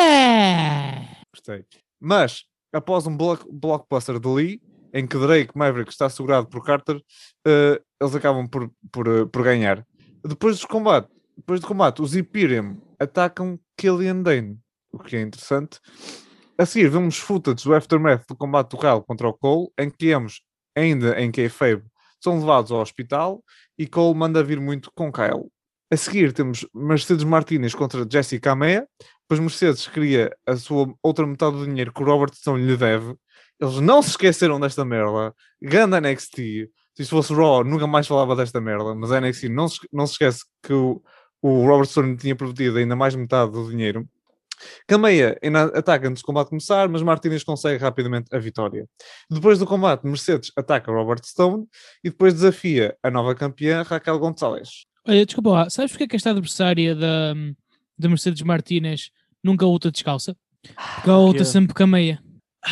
[1.30, 1.66] Gostei.
[2.00, 4.62] Mas, após um block, blockbuster de Lee,
[4.94, 6.98] em que Drake Maverick está segurado por Carter,
[7.46, 9.86] eh, eles acabam por, por, eh, por ganhar.
[10.26, 14.58] Depois do combate, depois do combate, os Imperium atacam Killian Dane,
[14.90, 15.80] o que é interessante.
[16.56, 20.14] A seguir, vemos footage do aftermath do combate do Kyle contra o Cole, em que
[20.14, 20.40] ambos,
[20.74, 21.84] ainda em kayfabe,
[22.24, 23.44] são levados ao hospital
[23.78, 25.52] e Cole manda vir muito com Kyle.
[25.92, 28.86] A seguir, temos Mercedes Martinez contra Jessica Amea,
[29.22, 33.16] depois Mercedes queria a sua outra metade do dinheiro que o Robert Stone lhe deve.
[33.60, 35.34] Eles não se esqueceram desta merda.
[35.60, 36.68] Ganda NXT.
[36.94, 38.94] Se isto fosse Raw, nunca mais falava desta merda.
[38.94, 41.02] Mas a NXT não se, não se esquece que o,
[41.42, 44.08] o Robert Stone lhe tinha prometido ainda mais metade do dinheiro.
[44.86, 48.88] Cameia ainda ataca antes do combate começar, mas Martinez consegue rapidamente a vitória.
[49.30, 51.66] Depois do combate, Mercedes ataca Robert Stone
[52.04, 54.89] e depois desafia a nova campeã Raquel Gonçalves.
[55.06, 57.34] Olha, desculpa lá, sabes porque é que esta adversária da,
[57.98, 59.10] da Mercedes Martínez
[59.42, 60.36] nunca luta descalça?
[60.96, 61.44] Porque ela luta quê?
[61.44, 62.22] sempre com a meia.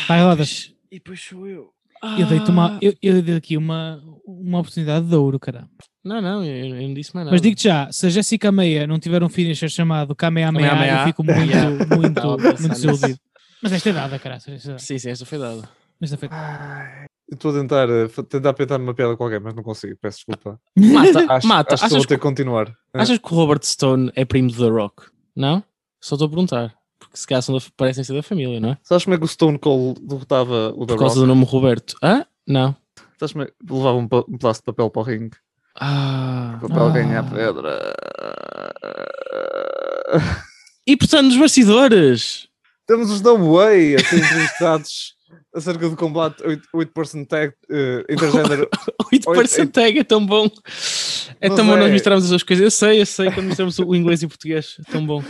[0.06, 0.74] Vai rodas.
[0.90, 1.70] E depois sou eu.
[2.16, 2.78] Eu dei-te uma, Ah.
[2.80, 5.68] eu, eu dei aqui uma, uma oportunidade de ouro, caramba.
[6.04, 7.32] Não, não, eu, eu não disse mais nada.
[7.34, 11.24] Mas digo-te já, se a Jéssica Meia não tiver um finisher chamado Kamehameha, eu fico
[11.24, 11.36] muito,
[11.96, 12.28] muito,
[12.60, 13.18] muito desiludido.
[13.60, 14.36] Mas esta é dada, cara.
[14.36, 15.68] Esta, esta, Sim, sim, esta foi dada.
[16.00, 16.28] esta foi...
[16.28, 19.96] Eu Estou a tentar, eh, tentar pensar numa piada qualquer, mas não consigo.
[20.00, 20.58] Peço desculpa.
[20.76, 21.74] Mata, Acho, mata.
[21.74, 22.68] acho que vou ter que, continuar.
[22.94, 25.02] Ah, achas que o Robert Stone é primo de The Rock?
[25.36, 25.62] Não?
[26.00, 26.74] Só estou a perguntar.
[26.98, 28.78] Porque se calhar da, parecem ser da família, não é?
[28.82, 31.20] Sabes como é que o Stone Cold derrotava o The Por causa Rock?
[31.20, 31.96] do nome Roberto.
[32.02, 32.24] Hã?
[32.46, 32.74] Não.
[33.18, 35.36] Sabes como é que levava um, um pedaço de papel para o ringue?
[35.78, 36.58] Ah.
[36.62, 36.90] Papel Ah.
[36.90, 37.94] ganha a pedra.
[40.86, 42.48] E portanto, nos bastidores.
[42.86, 45.14] Temos os Dumway a ser entrevistados
[45.58, 48.68] acerca do combate 8, 8% tag eh, intergender.
[49.12, 50.46] 8% tag é tão bom.
[51.40, 52.64] É Mas tão bom nós é- misturarmos as duas coisas.
[52.64, 54.76] Eu sei, eu sei quando misturamos o inglês e o português.
[54.86, 55.22] É tão bom.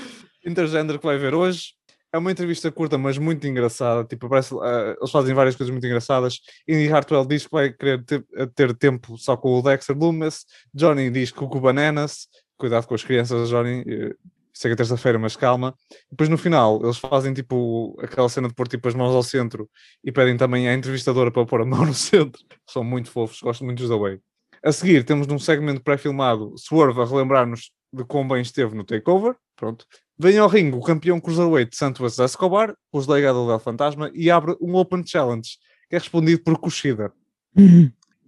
[0.47, 1.73] intergender que vai ver hoje.
[2.11, 4.03] É uma entrevista curta, mas muito engraçada.
[4.05, 6.39] Tipo, parece, ah, eles fazem várias coisas muito engraçadas.
[6.67, 10.47] Indy Hartwell diz que vai querer ter, a ter tempo só com o Dexter Loomis.
[10.73, 12.29] Johnny diz que o Bananas.
[12.57, 13.85] Cuidado com as crianças, Johnny.
[13.87, 14.15] eh,
[14.59, 15.73] Sei que é terça-feira, mas calma.
[16.11, 19.71] Depois no final, eles fazem tipo aquela cena de pôr tipo as mãos ao centro
[20.03, 22.43] e pedem também à entrevistadora para pôr a mão no centro.
[22.69, 24.19] São muito fofos, gosto muito dos da Way.
[24.65, 29.37] A seguir, temos num segmento pré-filmado Swerve a relembrar-nos de quão bem esteve no Takeover.
[29.55, 29.87] Pronto.
[30.19, 34.29] Vem ao ringue o campeão Cruiserweight Santos Escobar, com os delegados do El Fantasma, e
[34.29, 35.49] abre um Open Challenge,
[35.89, 37.13] que é respondido por Kushida.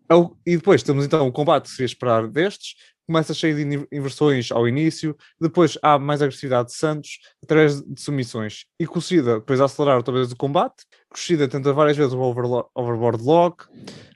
[0.09, 2.75] É o- E depois temos então o combate que se ia esperar destes,
[3.11, 8.67] começa cheio de inversões ao início, depois há mais agressividade de Santos, através de submissões.
[8.79, 13.25] E Kushida, depois a acelerar outra vez o combate, Kushida tenta várias vezes o overboard
[13.25, 13.65] lock,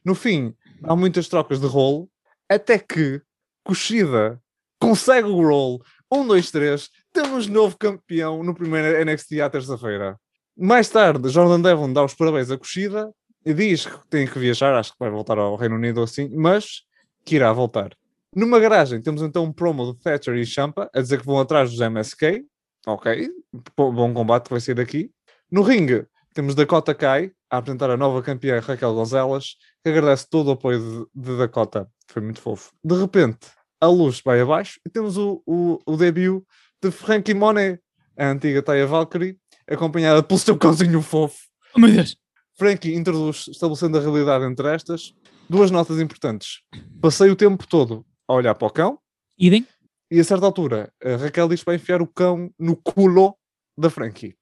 [0.05, 0.55] no fim
[0.85, 2.09] há muitas trocas de rolo,
[2.49, 3.21] até que
[3.65, 4.41] Kushida
[4.79, 10.17] consegue o roll, 1, 2, 3, temos novo campeão no primeiro NXT à terça-feira.
[10.57, 13.13] Mais tarde, Jordan Devon dá os parabéns a Kushida
[13.45, 16.83] e diz que tem que viajar, acho que vai voltar ao Reino Unido assim, mas
[17.25, 17.91] que irá voltar.
[18.35, 21.71] Numa garagem temos então um promo de Thatcher e Champa a dizer que vão atrás
[21.71, 22.45] dos MSK.
[22.87, 23.31] Ok,
[23.77, 25.11] bo- bom combate que vai ser daqui.
[25.51, 30.49] No ringue temos Dakota Kai a apresentar a nova campeã Raquel Gonzalez, que agradece todo
[30.49, 31.89] o apoio de, de Dakota.
[32.09, 32.73] Foi muito fofo.
[32.85, 33.39] De repente,
[33.81, 36.43] a luz vai abaixo e temos o, o, o debut
[36.83, 37.81] de Frankie Monet,
[38.19, 39.39] a antiga Taya Valkyrie,
[39.71, 41.39] acompanhada pelo seu cãozinho fofo.
[41.75, 42.17] Oh meu Deus!
[42.59, 45.13] Frankie introduz, estabelecendo a realidade entre estas,
[45.49, 46.61] duas notas importantes.
[47.01, 48.99] Passei o tempo todo a olhar para o cão
[49.39, 49.67] Idem?
[50.11, 53.37] e a certa altura a Raquel diz para enfiar o cão no culo
[53.77, 54.37] da Frankie.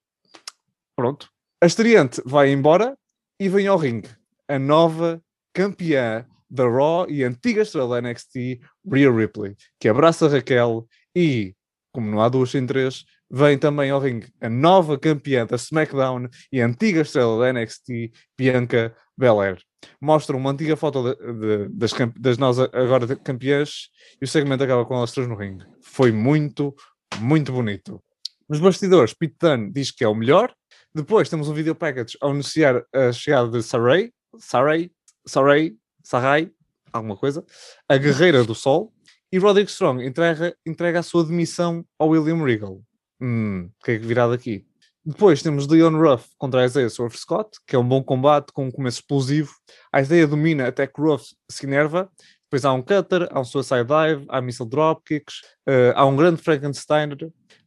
[0.95, 1.29] Pronto.
[1.61, 2.97] A estreante vai embora
[3.39, 4.09] e vem ao ringue.
[4.47, 5.21] A nova
[5.53, 11.55] campeã da Raw e antiga estrela da NXT, Rhea Ripley, que abraça Raquel e,
[11.91, 16.27] como não há duas sem três, vem também ao ringue a nova campeã da SmackDown
[16.51, 19.57] e antiga estrela da NXT, Bianca Belair.
[20.01, 23.89] Mostra uma antiga foto de- de- das, das nós agora campeãs
[24.21, 25.65] e o segmento acaba com elas três no ringue.
[25.81, 26.75] Foi muito,
[27.19, 28.01] muito bonito.
[28.49, 30.53] Nos bastidores, Pete Dunne diz que é o melhor.
[30.93, 34.91] Depois temos um video package a anunciar a chegada de Saray, Saray,
[35.25, 36.51] Saray, Sarai,
[36.91, 37.43] alguma coisa,
[37.89, 38.93] a guerreira do sol.
[39.31, 42.79] E Roderick Strong entrega, entrega a sua demissão ao William Regal.
[43.19, 44.67] Hum, o que é que virá daqui?
[45.05, 48.71] Depois temos Leon Ruff contra Isaiah Swerve Scott, que é um bom combate com um
[48.71, 49.51] começo explosivo.
[49.91, 52.09] A Isaiah domina até que Ruff se enerva.
[52.43, 56.41] Depois há um cutter, há um suicide dive, há missile dropkicks, eh, há um grande
[56.41, 57.09] Frankenstein.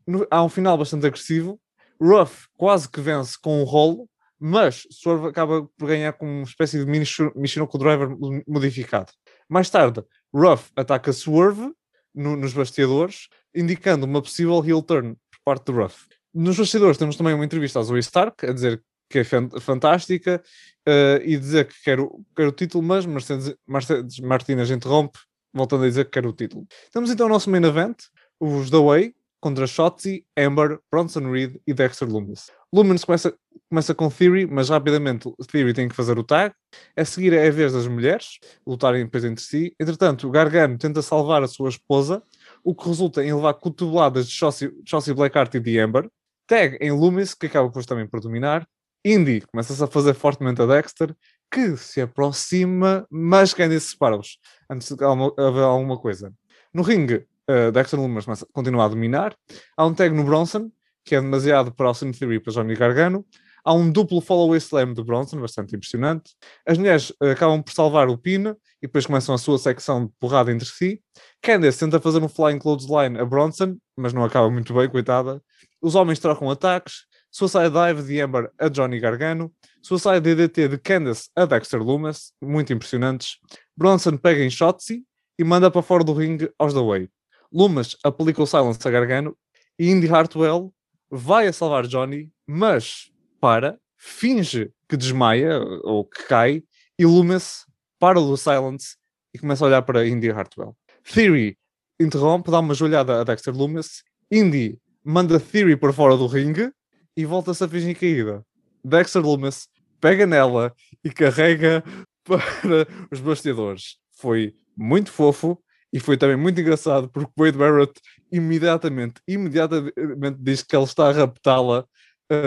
[0.06, 1.60] No- há um final bastante agressivo.
[2.00, 4.08] Ruff quase que vence com um rolo,
[4.38, 9.12] mas Swerve acaba por ganhar com uma espécie de mini Michinoku Driver mo- modificado.
[9.48, 11.70] Mais tarde, Ruff ataca Swerve
[12.14, 16.06] no- nos bastidores, indicando uma possível heel turn por parte do Ruff.
[16.38, 20.42] Nos bastidores temos também uma entrevista a Zoe Stark, a dizer que é fan- fantástica
[20.86, 25.18] eh, e dizer que quer o, o título, mas Mercedes, Mercedes Martinez interrompe,
[25.54, 26.66] voltando a dizer que quer o título.
[26.92, 27.96] Temos então o nosso main event,
[28.38, 32.50] os The Way, contra Shotzi, Amber, Bronson Reed e Dexter Lumis.
[32.70, 33.34] Lumis começa,
[33.70, 36.54] começa com Theory, mas rapidamente Theory tem que fazer o tag.
[36.94, 39.74] A seguir é a vez das mulheres lutarem depois entre si.
[39.80, 42.22] Entretanto, Gargano tenta salvar a sua esposa,
[42.62, 46.10] o que resulta em levar cotoveladas de Shotzi, Shotzi Blackheart e de Amber.
[46.46, 48.66] Tag em Loomis, que acaba depois também por dominar.
[49.04, 51.14] Indy começa-se a fazer fortemente a Dexter,
[51.50, 54.38] que se aproxima, mas Candice separa-os
[54.68, 56.32] antes de haver alguma coisa.
[56.74, 59.34] No ringue, uh, Dexter Lumis começa- continua a dominar.
[59.76, 60.70] Há um tag no Bronson,
[61.04, 63.24] que é demasiado para Austin Theory para Johnny Gargano.
[63.64, 66.34] Há um duplo follow slam do Bronson, bastante impressionante.
[66.66, 68.48] As mulheres uh, acabam por salvar o pin
[68.82, 71.00] e depois começam a sua secção de porrada entre si.
[71.40, 75.40] Candice tenta fazer um flying clothesline a Bronson, mas não acaba muito bem, coitada.
[75.80, 77.06] Os homens trocam ataques.
[77.30, 79.52] Suicide Dive de Amber a Johnny Gargano.
[79.82, 83.36] Suicide DDT de Candice a Dexter Lumis, muito impressionantes.
[83.76, 85.04] Bronson pega em Shotzi
[85.38, 87.10] e manda para fora do ringue aos The Way.
[87.52, 89.36] Lumas aplica o silence a Gargano
[89.78, 90.72] e Indy Hartwell
[91.10, 96.62] vai a salvar Johnny, mas para, finge que desmaia ou que cai
[96.98, 97.64] e Loomis
[97.98, 98.96] para o silence
[99.34, 100.76] e começa a olhar para Indy Hartwell.
[101.04, 101.56] Theory
[102.00, 104.02] interrompe, dá uma joelhada a Dexter Loomis.
[104.30, 106.72] Indy manda Theory para fora do ringue
[107.16, 108.44] e volta-se a fingir caída.
[108.84, 109.68] Dexter Loomis
[110.00, 111.84] pega nela e carrega
[112.24, 113.98] para os bastidores.
[114.18, 115.58] Foi muito fofo
[115.92, 117.92] e foi também muito engraçado porque Wade Barrett
[118.32, 121.86] imediatamente, imediatamente diz que ele está a raptá-la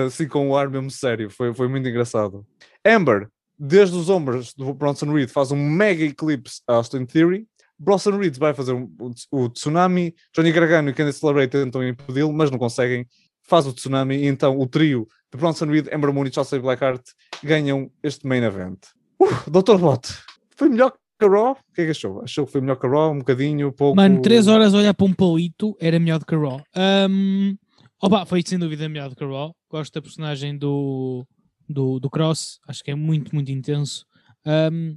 [0.05, 1.29] assim com o ar mesmo sério.
[1.29, 2.45] Foi, foi muito engraçado.
[2.85, 7.47] Amber, desde os ombros do Bronson Reed, faz um mega eclipse a Austin Theory.
[7.79, 10.13] Bronson Reed vai fazer um, o, o tsunami.
[10.35, 13.07] Johnny Gargano e Candice LeRae tentam impedi-lo, mas não conseguem.
[13.41, 17.01] Faz o tsunami e então o trio de Bronson Reed, Amber Moon e Chelsea Blackheart
[17.43, 18.77] ganham este main event.
[19.19, 19.77] Uh, Dr.
[19.77, 20.07] Bot,
[20.55, 21.51] foi melhor que a Raw?
[21.51, 22.21] O que é que achou?
[22.21, 23.11] Achou que foi melhor que a Raw?
[23.11, 23.95] Um bocadinho, pouco?
[23.95, 26.61] Mano, 3 horas a olhar para um palito era melhor do que a Raw.
[27.09, 27.55] Um,
[28.01, 29.51] opa, foi sem dúvida melhor do que a Raw.
[29.69, 31.25] Gosto da personagem do,
[31.67, 34.05] do, do Cross, acho que é muito, muito intenso.
[34.45, 34.95] Um,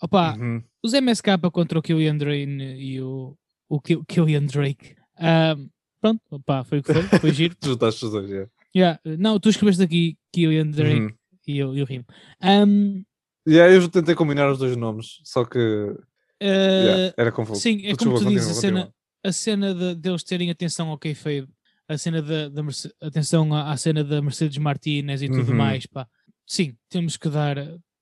[0.00, 0.62] opa, Uhum.
[0.82, 3.36] Os MSK contra o Killian Drake e o,
[3.68, 4.94] o Kill- Killian Drake.
[5.20, 5.68] Um,
[6.00, 7.56] pronto, opa, foi o que foi, foi giro.
[7.62, 8.46] Juntaste os dois, é.
[8.74, 11.10] Yeah, Não, tu escreveste aqui Killian Drake Uhum.
[11.46, 12.04] e eu, eu rimo.
[12.42, 13.02] Um,
[13.46, 15.98] Yeah, eu tentei combinar os dois nomes, só que uh,
[16.40, 17.60] yeah, era confuso.
[17.60, 21.48] Sim, é como tu dizes, a cena, a cena de, deles terem atenção ao kayfabe,
[21.88, 25.56] a cena da, da Merce- atenção à, à cena da Mercedes Martinez e tudo Uhum.
[25.56, 26.06] mais, pá.
[26.46, 27.56] Sim, temos que dar,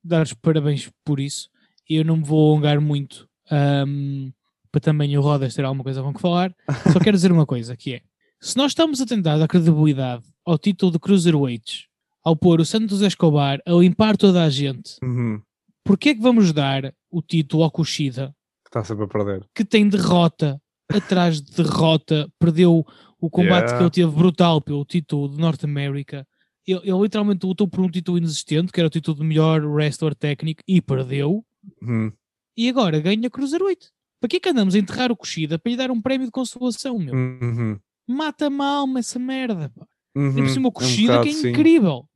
[0.05, 1.49] dar os parabéns por isso.
[1.91, 4.30] Eu não me vou alongar muito ahm,
[4.70, 6.55] para também o Rodas ter alguma coisa com que falar.
[6.93, 8.03] Só quero dizer uma coisa, que é,
[8.41, 11.86] se nós estamos a tentar dar credibilidade ao título de Cruiserweights,
[12.24, 15.41] ao pôr o Santos Escobar a limpar toda a gente, Uhum,
[15.84, 18.34] porquê é que vamos dar o título ao Kushida
[18.64, 19.45] que está sempre a perder.
[19.55, 22.84] que tem derrota atrás de derrota, perdeu
[23.20, 23.76] o combate Yeah.
[23.78, 26.26] que ele teve brutal pelo título de North America.
[26.66, 30.14] Ele, ele literalmente lutou por um título inexistente, que era o título de melhor wrestler
[30.14, 31.45] técnico, e perdeu.
[31.83, 32.13] Uhum.
[32.57, 33.89] E agora ganha Cruiserweight.
[34.21, 36.31] Para que é que andamos a enterrar o Kushida para lhe dar um prémio de
[36.33, 37.15] consolação, meu?
[37.15, 37.79] Uhum.
[38.07, 39.87] Mata-me a alma essa merda, pá.
[40.15, 40.35] E Uhum.
[40.35, 41.49] por cima o É um que é sim.
[41.51, 42.07] incrível.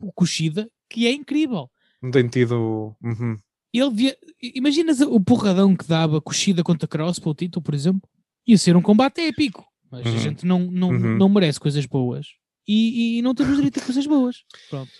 [0.00, 1.70] O Kushida que é incrível.
[2.02, 2.94] Não tem tido.
[3.02, 3.36] Uhum.
[3.72, 4.16] Ele via...
[4.54, 8.08] Imaginas o porradão que dava Kushida contra Cross pelo título, por exemplo?
[8.46, 9.64] Ia ser um combate épico.
[9.90, 10.18] Mas a Uhum.
[10.18, 11.16] gente não, não, Uhum.
[11.18, 12.26] não merece coisas boas.
[12.68, 14.44] E, e não temos direito a coisas boas.
[14.70, 14.90] Pronto.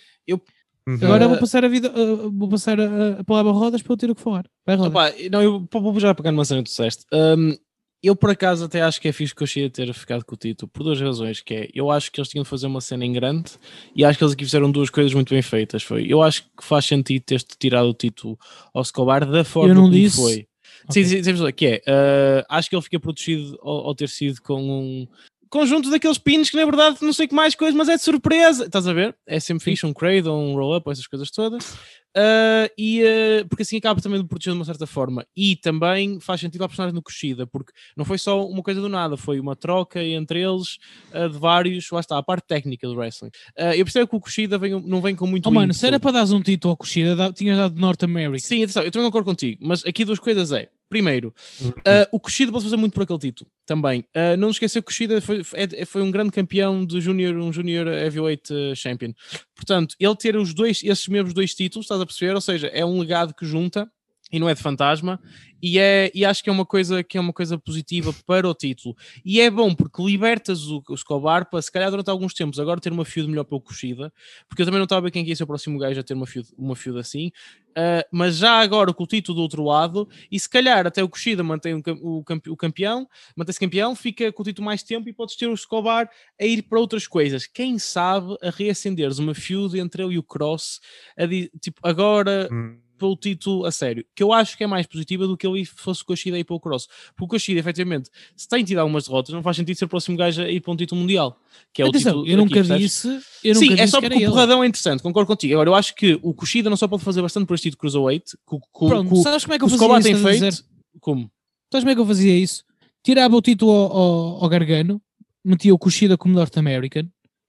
[0.89, 0.95] Uhum.
[1.03, 3.97] Agora vou passar a vida, uh, vou passar a, a palavra a rodas para eu
[3.97, 4.45] ter o que falar.
[4.65, 4.91] Vai, rodas.
[4.91, 7.05] Opa, não, eu vou já pegar numa cena que tu disseste.
[7.13, 7.55] Um,
[8.01, 10.33] eu, por acaso, até acho que é fixe que eu cheguei a ter ficado com
[10.33, 12.79] o título, por duas razões, que é, eu acho que eles tinham de fazer uma
[12.79, 13.51] cena em grande,
[13.93, 16.63] e acho que eles aqui fizeram duas coisas muito bem feitas, foi, eu acho que
[16.63, 18.39] faz sentido teres tirado o título
[18.73, 20.15] ao Escobar da forma não como disse.
[20.15, 20.47] foi.
[20.85, 21.03] Ok.
[21.03, 24.41] Sim, sim, sim, que é, uh, acho que ele fica protegido ao, ao ter sido
[24.41, 25.07] com um
[25.49, 28.65] conjunto daqueles pinos que na verdade não sei que mais coisas, mas é de surpresa,
[28.65, 29.15] estás a ver?
[29.25, 31.73] É sempre fixe, um cradle, um roll-up, essas coisas todas.
[32.17, 36.19] Uh, e uh, porque assim acaba também de proteger de uma certa forma e também
[36.19, 39.39] faz sentido a personagem no Kushida porque não foi só uma coisa do nada, foi
[39.39, 40.77] uma troca entre eles
[41.13, 43.29] uh, de vários, lá está, a parte técnica do wrestling.
[43.55, 46.13] Eu percebo que o Kushida vem, não vem com muito Oh, mano, se era para
[46.13, 48.39] dares um título ao dá- tinhas dado North America.
[48.39, 50.67] Sim, atenção, eu também concordo contigo, mas aqui duas coisas é.
[50.89, 51.71] Primeiro, uh,
[52.11, 54.01] o Kushida pode fazer muito por aquele título também.
[54.15, 57.53] Uh, não esquecer que o Kushida foi, é- foi um grande campeão de junior, um
[57.53, 59.13] junior heavyweight uh, champion.
[59.55, 62.33] Portanto, ele ter os dois, esses mesmos dois títulos, estás a perceber?
[62.33, 63.87] Ou seja, é um legado que junta
[64.31, 65.19] e não é de fantasma.
[65.61, 68.53] E, é, e acho que é uma coisa que é uma coisa positiva para o
[68.53, 68.95] título.
[69.25, 72.79] E é bom porque libertas o, o Escobar para se calhar durante alguns tempos agora
[72.79, 74.13] ter uma feud melhor pelo Kushida,
[74.47, 76.25] porque eu também não estava quem que ia ser o próximo gajo a ter uma
[76.25, 77.31] feud, uma feud assim.
[77.71, 81.09] Uh, mas já agora com o título do outro lado, e se calhar até o
[81.09, 85.13] Kushida mantém o, o o campeão, mantém-se campeão, fica com o título mais tempo e
[85.13, 86.09] podes ter o Escobar
[86.39, 87.45] a ir para outras coisas.
[87.45, 90.79] Quem sabe a reacenderes uma feud entre ele e o Cross,
[91.17, 91.27] a
[91.59, 92.79] tipo, agora Hum.
[92.99, 96.03] Pelo título a sério, que eu acho que é mais positiva do que ele fosse
[96.03, 96.87] com o Kushida e pelo Cross.
[97.15, 100.15] Porque o Kushida, efetivamente, se tem tido algumas derrotas, não faz sentido ser o próximo
[100.17, 101.39] gajo a ir para um título mundial.
[101.73, 103.07] Que é o Atenção, título eu nunca aqui, disse.
[103.43, 105.53] Eu nunca Sim, disse é só que porque o porradão é interessante, concordo contigo.
[105.53, 108.25] Agora, eu acho que o Kushida não só pode fazer bastante por este título Cruiserweight,
[108.47, 110.03] que, o- que, o- Pronto, que o- sabes como é que eu o fazia isso?
[110.03, 110.45] tem feito.
[110.45, 110.63] dizer?
[110.99, 111.31] Como?
[111.71, 112.63] Sabes como é que eu fazia isso?
[113.03, 115.01] Tirava o título ao, ao, ao Gargano,
[115.43, 117.03] metia o Kushida como North American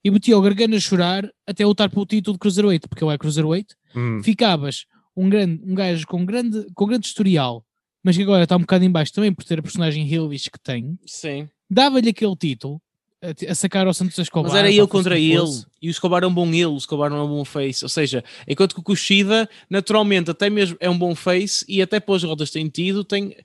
[0.04, 3.18] e metia o Gargano a chorar até lutar pelo título de Cruiserweight, porque ele é
[3.18, 3.74] Cruiserweight.
[3.96, 4.22] Hum.
[4.22, 4.86] Ficavas
[5.24, 7.64] um, grande, um gajo com grande, com grande historial,
[8.02, 10.58] mas que agora está um bocado em baixo também por ter a personagem Hilvish que
[10.58, 10.98] tem.
[11.06, 11.48] Sim.
[11.70, 12.80] Dava-lhe aquele título
[13.22, 14.50] a, a sacar ao Santos Escobar.
[14.50, 15.44] Mas era ele contra ele.
[15.80, 17.84] E o Escobar é um bom ele, o Escobar não é um bom face.
[17.84, 22.00] Ou seja, enquanto que o Kushida, naturalmente, até mesmo é um bom face e até
[22.00, 23.36] pelas rodas tem tido, tem.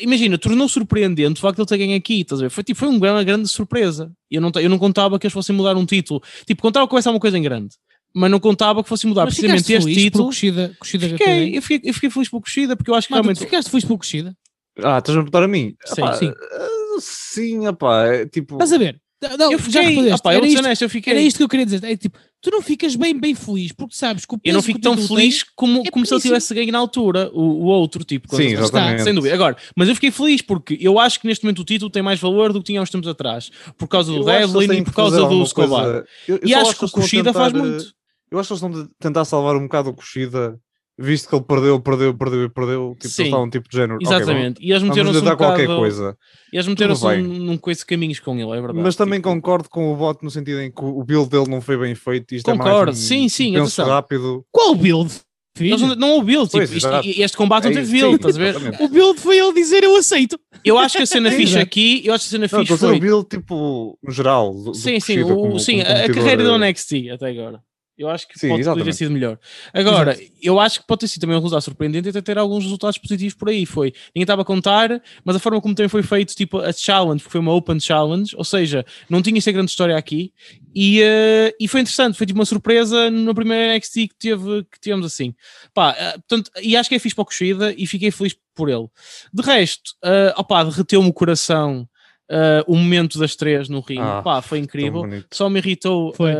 [0.00, 2.20] Imagina, tornou surpreendente o facto de ele ter ganho aqui.
[2.20, 2.50] Estás a ver?
[2.50, 4.12] Foi, tipo, foi um uma grande surpresa.
[4.30, 6.22] Eu não, eu não contava que eles fossem mudar um título.
[6.46, 7.74] Tipo, contava que começar uma coisa em grande.
[8.18, 10.24] Mas não contava que fosse mudar Mas precisamente este feliz título.
[10.28, 13.16] Kushida ter Fiquei, eu, fiquei, eu fiquei feliz pelo Kushida porque eu acho que tu
[13.16, 13.40] realmente.
[13.40, 14.34] ficaste feliz pelo Kushida?
[14.82, 15.74] Ah, estás a perguntar a mim?
[15.84, 16.32] Sim, Epá, sim.
[16.52, 18.54] ah, sim, opá, é tipo.
[18.54, 18.98] Estás a ver?
[19.38, 20.12] Não, Eu já fiquei.
[20.12, 21.12] opá, eu isto- honesto, eu fiquei.
[21.12, 21.82] Era isto que eu queria dizer.
[21.84, 24.78] É tipo, tu não ficas bem, bem feliz porque sabes que o Eu não fico
[24.78, 28.34] tão feliz como, é como se ele tivesse ganho na altura, o, o outro tipo.
[28.36, 29.02] Sim, exatamente.
[29.02, 29.34] Sem dúvida.
[29.34, 32.20] Agora, mas eu fiquei feliz porque eu acho que neste momento o título tem mais
[32.20, 35.26] valor do que tinha há uns tempos atrás, por causa do Devlin e por causa
[35.26, 35.84] do Escobar.
[35.84, 37.84] coisa- eu- eu E acho que o eles estão a Kushida faz tentar, muito.
[38.30, 40.58] Eu acho que eles estão a tentar salvar um bocado o Kushida,
[40.98, 42.96] visto que ele perdeu, perdeu, perdeu e perdeu.
[42.98, 43.22] Tipo, Sim.
[43.22, 43.98] eles estavam tipo de género.
[44.02, 44.60] Exatamente.
[44.62, 46.16] e eles vamos, meteram-se vamos um tentar qualquer bocado- coisa.
[46.52, 48.78] E eles meteram-se num, coisa de caminhos com ele, é verdade.
[48.80, 51.60] Mas também Tipo, concordo com o voto no sentido em que o build dele não
[51.60, 52.34] foi bem feito.
[52.34, 52.70] Isto Concordo.
[52.72, 54.44] é mais um Sim, sim, penso rápido.
[54.50, 55.12] Qual build?
[55.58, 56.88] não, não houve build, tipo, Pois, isto-
[57.22, 58.82] este combate não É teve build, sim, estás a ver?
[58.82, 60.38] O build foi ele dizer eu aceito.
[60.64, 61.62] Eu acho que a cena Exato.
[61.62, 63.08] aqui, eu acho que a cena Não, fixe estou a dizer foi.
[63.08, 64.52] o build tipo no geral.
[64.52, 67.60] do- do Sim, sim, Kushida o- sim como a, a carreira do NXT até agora.
[67.98, 69.38] Eu acho que Sim, pode, ter sido melhor.
[69.72, 72.64] Agora, eu acho que pode ter sido também um resultado surpreendente e até ter alguns
[72.64, 73.64] resultados positivos por aí.
[73.64, 77.22] Foi, ninguém estava a contar, mas a forma como também foi feito, tipo, a challenge,
[77.22, 80.30] porque foi uma open challenge, ou seja, não tinha esta grande história aqui,
[80.74, 84.78] e, eh, e foi interessante, foi tipo uma surpresa no primeiro NXT que, teve, que
[84.78, 85.34] tivemos assim.
[85.72, 88.68] Pá, eh, portanto, e acho que é fixe para o Kushida e fiquei feliz por
[88.68, 88.86] ele.
[89.32, 91.88] De resto, uh, opá, derreteu-me o coração
[92.28, 95.04] eh, o momento das três no ringue, Ah, pá, foi incrível.
[95.30, 96.32] Só me irritou Foi.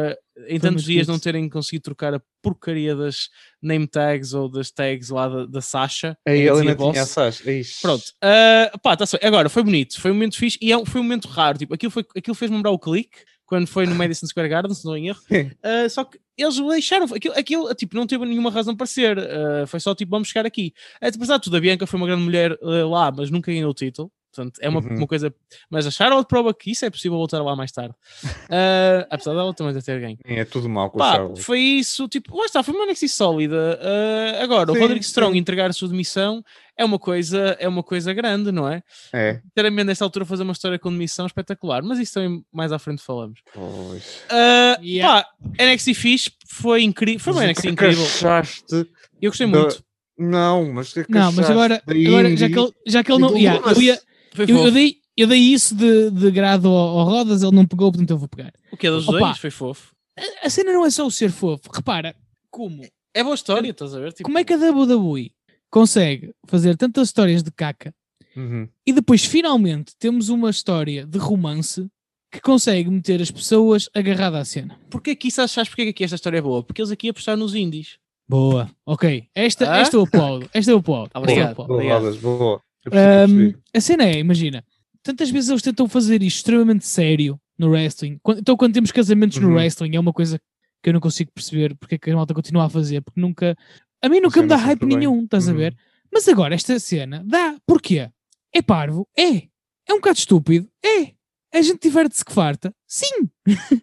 [0.48, 3.28] Em tantos dias não terem conseguido trocar a porcaria das
[3.60, 6.16] name tags ou das tags lá da, da Sasha.
[6.26, 7.50] Aí ele ainda tinha a Sasha.
[7.50, 7.80] Ixi.
[7.80, 9.16] Pronto, uh, pá, tá só.
[9.22, 11.58] Agora, foi bonito, foi um momento fixe e é foi um momento raro.
[11.58, 14.84] Tipo, aquilo, foi, aquilo fez-me lembrar o clique quando foi no Madison Square Garden, se
[14.84, 15.20] não em erro.
[15.30, 19.18] Uh, só que eles deixaram aquilo, aquilo tipo, não teve nenhuma razão para ser.
[19.18, 20.74] uh, foi só tipo, vamos chegar aqui.
[21.00, 23.74] É, apesar de tudo, a Bianca foi uma grande mulher lá, mas nunca ganhou o
[23.74, 24.12] título.
[24.36, 24.96] Portanto, é uma, Uhum.
[24.98, 25.34] uma coisa.
[25.70, 27.94] Mas a Charlotte prova que isso é possível voltar lá mais tarde.
[28.24, 30.18] Uh, apesar dela também já ter ganho.
[30.24, 31.42] É tudo mal com o Pá, Charlotte.
[31.42, 33.80] foi isso, tipo, lá está, foi uma NXT sólida.
[33.82, 35.38] Uh, agora, o Sim, Roderick Strong sim.
[35.38, 36.42] entregar a sua demissão
[36.78, 38.82] é uma coisa, é uma coisa grande, não é?
[39.12, 39.40] É.
[39.48, 43.02] Sinceramente, nesta altura, fazer uma história com demissão espetacular, mas isso também mais à frente
[43.02, 43.40] falamos.
[43.54, 44.22] Pois.
[44.30, 45.22] Uh, Yeah.
[45.24, 48.04] pá, NXT fixe, foi incrível, foi uma o NXT é incrível.
[48.04, 48.74] achaste
[49.22, 49.82] Eu gostei da- muito.
[50.18, 53.20] Não, mas o que é Não, mas agora, agora já, que ele, já que ele
[53.20, 53.36] não.
[53.36, 54.00] Yeah, eu, ia-
[54.38, 57.90] eu, eu dei, eu dei isso de, de grado ao, ao Rodas, ele não pegou,
[57.90, 58.52] portanto eu vou pegar.
[58.72, 59.18] O que é dos Opa.
[59.18, 59.38] dois?
[59.38, 59.92] Foi fofo.
[60.18, 61.70] A- A cena não é só o ser fofo.
[61.72, 62.14] Repara,
[62.50, 62.82] como
[63.14, 64.12] É boa história, estás a ver?
[64.12, 65.30] Tipo, Como é que a WWE
[65.70, 67.94] consegue fazer tantas histórias de caca
[68.36, 68.68] Uhum.
[68.86, 71.86] e depois finalmente temos uma história de romance
[72.30, 74.78] que consegue meter as pessoas agarradas à cena?
[74.90, 76.62] Porque aqui, sabes, sabes porque é que aqui esta história é boa?
[76.62, 77.98] Porque eles aqui apostaram nos indies.
[78.28, 79.24] Boa, ok.
[79.34, 79.78] Esta, Ah?
[79.78, 80.50] esta eu aplaudo.
[80.52, 81.06] Esta eu aplaudo.
[81.14, 81.50] Esta eu Obrigado.
[81.52, 81.68] aplaudo.
[81.68, 82.02] Boa, Obrigado.
[82.02, 82.60] Rodas, boa.
[82.92, 84.64] Um, a cena é, imagina,
[85.02, 88.18] tantas vezes eles tentam fazer isto extremamente sério no wrestling.
[88.38, 89.54] Então, quando temos casamentos no Uhum.
[89.54, 90.38] wrestling, é uma coisa
[90.82, 93.56] que eu não consigo perceber porque é que a malta continua a fazer, porque nunca.
[94.02, 94.98] A mim nunca me dá Funciona hype bem.
[94.98, 95.56] nenhum, estás a Uhum.
[95.58, 95.76] ver?
[96.12, 97.56] Mas agora esta cena dá.
[97.66, 98.08] Porquê?
[98.54, 99.08] É parvo?
[99.16, 99.48] É.
[99.88, 100.68] É um bocado estúpido?
[100.84, 101.12] É.
[101.52, 102.72] A gente diverte-se que farta?
[102.86, 103.28] Sim.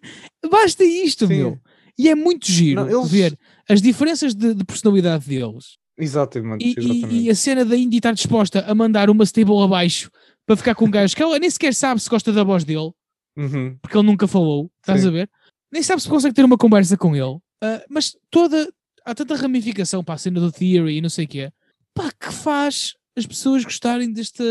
[0.50, 1.34] Basta isto, Sim.
[1.34, 1.58] meu.
[1.98, 3.38] E é muito giro Não, eles- ver
[3.68, 5.76] as diferenças de, de personalidade deles.
[5.98, 7.14] Exatamente, E, exatamente.
[7.14, 10.10] e a cena da Indy estar disposta a mandar uma stable abaixo
[10.46, 12.90] para ficar com um gajo que ela nem sequer sabe se gosta da voz dele,
[13.36, 13.76] Uhum.
[13.80, 15.08] porque ele nunca falou, estás Sim.
[15.08, 15.30] a ver?
[15.72, 17.38] Nem sabe se consegue ter uma conversa com ele.
[17.62, 18.68] Ah, mas toda.
[19.06, 21.52] Há tanta ramificação para a cena do Theory e não sei o quê.
[21.92, 24.42] Pá, que faz as pessoas gostarem desta,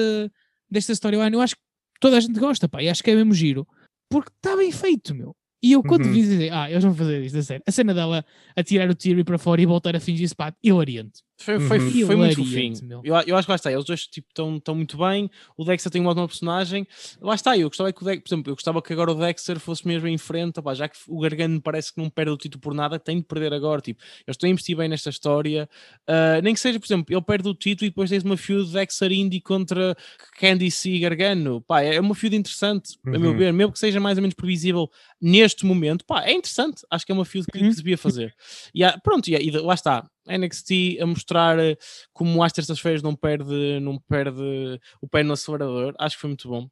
[0.69, 1.33] desta storyline?
[1.35, 1.61] Eu acho que
[1.99, 3.65] toda a gente gosta, pá, e acho que é mesmo giro.
[4.11, 5.35] Porque está bem feito, meu.
[5.63, 6.11] E eu quando Uhum.
[6.11, 7.63] vi dizer, ah, eles vão fazer isto, a sério.
[7.65, 8.23] A cena dela
[8.55, 11.21] a tirar o Theory para fora e voltar a fingir-se, pá, hilariante.
[11.35, 12.05] Foi, foi, Uhum.
[12.05, 13.01] foi muito fofinho.
[13.03, 15.29] Eu, eu acho que lá está, eles dois estão tipo, muito bem.
[15.57, 16.87] O Dexter tem uma ótima personagem.
[17.19, 19.59] Lá está, eu gostava que o Dexter, por exemplo, eu gostava que agora o Dexter
[19.59, 22.61] fosse mesmo em frente, opá, já que o Gargano parece que não perde o título
[22.61, 23.81] por nada, tem de perder agora.
[23.81, 25.67] Tipo, eles estão a investir bem nesta história.
[26.07, 28.71] Ah, nem que seja, por exemplo, ele perde o título e depois tens uma feud
[28.71, 29.97] Dexter Indy contra
[30.39, 31.61] Candice e Gargano.
[31.61, 33.37] Pá, é uma feud interessante, a meu Uhum.
[33.37, 36.05] ver, mesmo que seja mais ou menos previsível neste momento.
[36.05, 36.83] Pá, é interessante.
[36.89, 37.65] Acho que é uma feud que, Uhum.
[37.67, 38.33] que se devia fazer.
[38.73, 40.07] E há- pronto, e, e lá está.
[40.27, 41.77] NXT a mostrar eh,
[42.11, 45.93] como às terças-feiras não perde, não perde o pé no acelerador.
[45.99, 46.67] Acho que foi muito bom.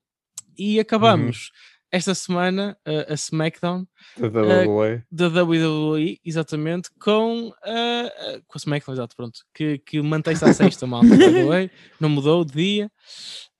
[0.57, 1.51] E acabamos
[1.91, 3.85] esta semana eh, a SmackDown
[4.17, 5.03] Da WWE.
[5.11, 10.53] da WWE, exatamente, com, eh, eh, com a SmackDown, exato, pronto, que, que mantém-se à
[10.53, 12.91] sexta, the way, não mudou de dia.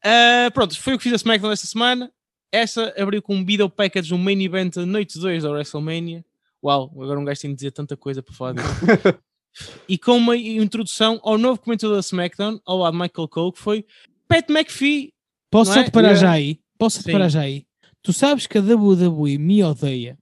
[0.03, 2.11] Eh, pronto, foi o que fiz a SmackDown esta semana.
[2.53, 6.23] Esta abriu com um video package no main event noite 2 da WrestleMania.
[6.63, 8.67] Uau, agora um gajo tem de dizer tanta coisa para falar disso.
[9.87, 13.59] e com uma introdução ao novo comentador da SmackDown, ao lado de Michael Cole, que
[13.59, 13.85] foi
[14.27, 15.13] Pat McPhee.
[15.49, 15.83] Posso só é?
[15.83, 16.21] te parar Yeah.
[16.27, 16.59] já aí?
[16.77, 17.65] Posso te parar já aí?
[18.01, 20.17] Tu sabes que a WWE me odeia.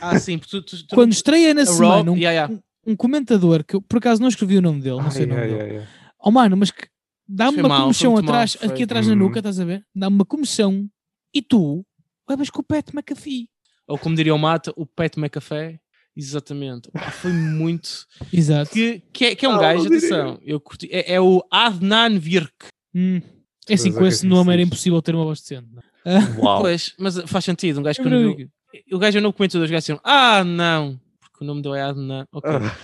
[0.00, 2.62] Ah, sim, porque tu, tu, tu Quando estreia na a semana Raw, um, yeah, yeah.
[2.86, 5.36] um comentador, que eu por acaso não escrevi o nome dele, não sei o Ai,
[5.36, 5.78] nome ai, dele.
[5.80, 5.86] ai.
[6.20, 6.86] Oh mano, mas que
[7.28, 8.68] dá-me uma mal, comoção mal, atrás, foi.
[8.68, 9.18] aqui atrás na Uhum.
[9.20, 9.84] nuca, estás a ver?
[9.94, 10.88] Dá-me uma comoção.
[11.34, 11.84] E tu
[12.28, 13.48] levas com o Pat McAfee.
[13.88, 15.78] ou como diria o Mata, o Pat McAfee.
[16.16, 16.88] Exatamente.
[17.20, 18.06] Foi muito.
[18.32, 18.70] Exato.
[18.70, 21.44] Que, que, é, que é um Ah, gajo, não atenção, eu curti, é, é o
[21.50, 22.68] Adnan Virk.
[22.94, 23.20] Hum.
[23.68, 25.68] É assim, é, com esse é nome era impossível ter uma voz decente.
[25.72, 26.18] não é?
[26.38, 26.60] Uau.
[26.62, 27.80] Pois, mas faz sentido.
[27.80, 28.50] Um gajo É que viu,
[28.92, 31.82] o gajo é no comentário dos gajos disseram, ah, não, porque o nome dele é
[31.82, 32.26] Adnan.
[32.32, 32.50] Ok.
[32.50, 32.76] Ah,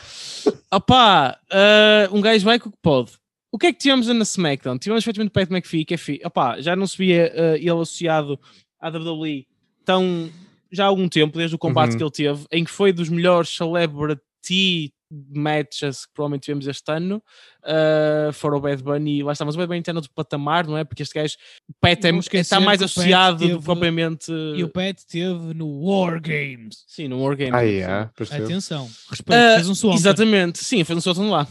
[0.77, 3.13] Opá, ah, um gajo vai com o que pode.
[3.51, 4.79] O que é que tivemos na SmackDown?
[4.79, 6.21] Tivemos efetivamente o Pat McPhee, que é fi...
[6.25, 8.39] Opá, já não se via ah, ele associado
[8.81, 9.47] à WWE
[9.85, 10.31] tão
[10.73, 11.97] já há algum tempo, desde o combate Uhum.
[11.99, 14.93] que ele teve, em que foi dos melhores celebrity
[15.31, 17.23] matches que provavelmente tivemos este ano,
[17.65, 20.11] ah, fora o Bad Bunny, e lá está, mas o Bad Bunny está no outro
[20.15, 20.85] patamar, não é?
[20.85, 21.37] Porque este gajo,
[21.69, 24.33] o Pat é- está mais o Pat associado do teve- que propriamente.
[24.57, 26.85] E o Pat teve no War Games.
[26.89, 27.51] Sim, no Wargame.
[27.55, 27.67] Ah, sim.
[27.67, 28.45] yeah, percebo.
[28.45, 28.91] Atenção.
[29.11, 29.39] Respeito.
[29.39, 29.97] Ah, fez um swamp.
[29.97, 31.47] Exatamente, sim, fez um Swanton lá.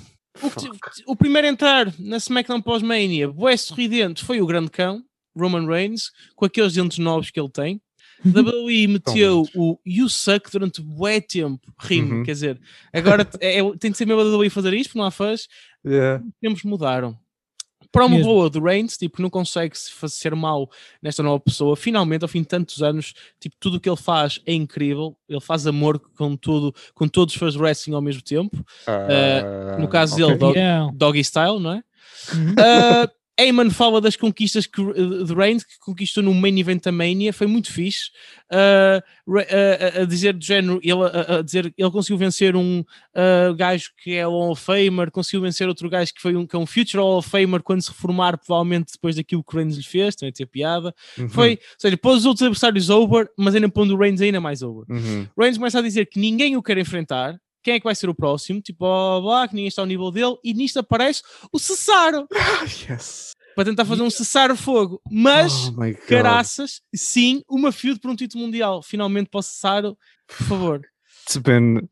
[1.06, 5.04] O, o primeiro a entrar na SmackDown pós-Mania, bué sorridente, foi o grande cão,
[5.38, 7.82] Roman Reigns, com aqueles dentes novos que ele tem.
[8.26, 12.24] WWE meteu o You Suck durante bué tempo, rime, Uhum.
[12.24, 12.60] quer dizer,
[12.94, 15.48] agora é- é- tem de ser mesmo a WWE fazer isto, porque não há fãs,
[15.86, 16.24] Yeah.
[16.24, 17.18] os tempos mudaram.
[17.92, 18.32] Para uma Mesmo.
[18.32, 20.70] boa do Reigns, tipo, não consegue se fazer ser mau
[21.02, 21.76] nesta nova pessoa.
[21.76, 25.18] Finalmente, ao fim de tantos anos, tipo, tudo o que ele faz é incrível.
[25.28, 28.64] Ele faz amor com tudo, com todos os fãs de wrestling ao mesmo tempo.
[28.88, 30.26] Ah, no caso ok.
[30.26, 30.92] dele, Dog- Yeah.
[30.96, 31.84] Doggy style, não é?
[32.34, 33.12] Uh,
[33.42, 37.34] Heyman fala das conquistas que, uh, de Reigns, que conquistou no main event da Mania,
[37.34, 38.10] foi muito fixe.
[38.52, 39.02] Uh,
[39.34, 42.80] Re- uh, a- a dizer do género, ele, a, a dizer, ele conseguiu vencer um
[42.82, 46.56] uh, gajo que é Hall of Famer, conseguiu vencer outro gajo que foi um, que
[46.56, 49.78] é um Future Hall of Famer quando se reformar, provavelmente depois daquilo que o Reigns
[49.78, 50.94] lhe fez, também tinha piada.
[51.18, 51.30] Uhum.
[51.30, 54.62] Foi, ou seja, pôs os outros adversários over, mas ainda pondo o Reigns ainda mais
[54.62, 54.86] over.
[54.90, 55.28] Uhum.
[55.38, 57.40] Reigns começa a dizer que ninguém o quer enfrentar.
[57.64, 58.62] Quem é que vai ser o próximo?
[58.62, 60.36] Tipo, blá, blá, blá, que ninguém está ao nível dele.
[60.44, 62.28] E nisto aparece o Cesaro
[62.90, 63.32] Yes.
[63.56, 65.02] para tentar fazer um cessar-fogo.
[65.12, 65.74] Mas, oh
[66.08, 68.82] caraças, sim, uma feud por um título mundial.
[68.82, 69.98] Finalmente para o Cesaro,
[70.28, 70.82] por favor.
[71.24, 71.88] It's been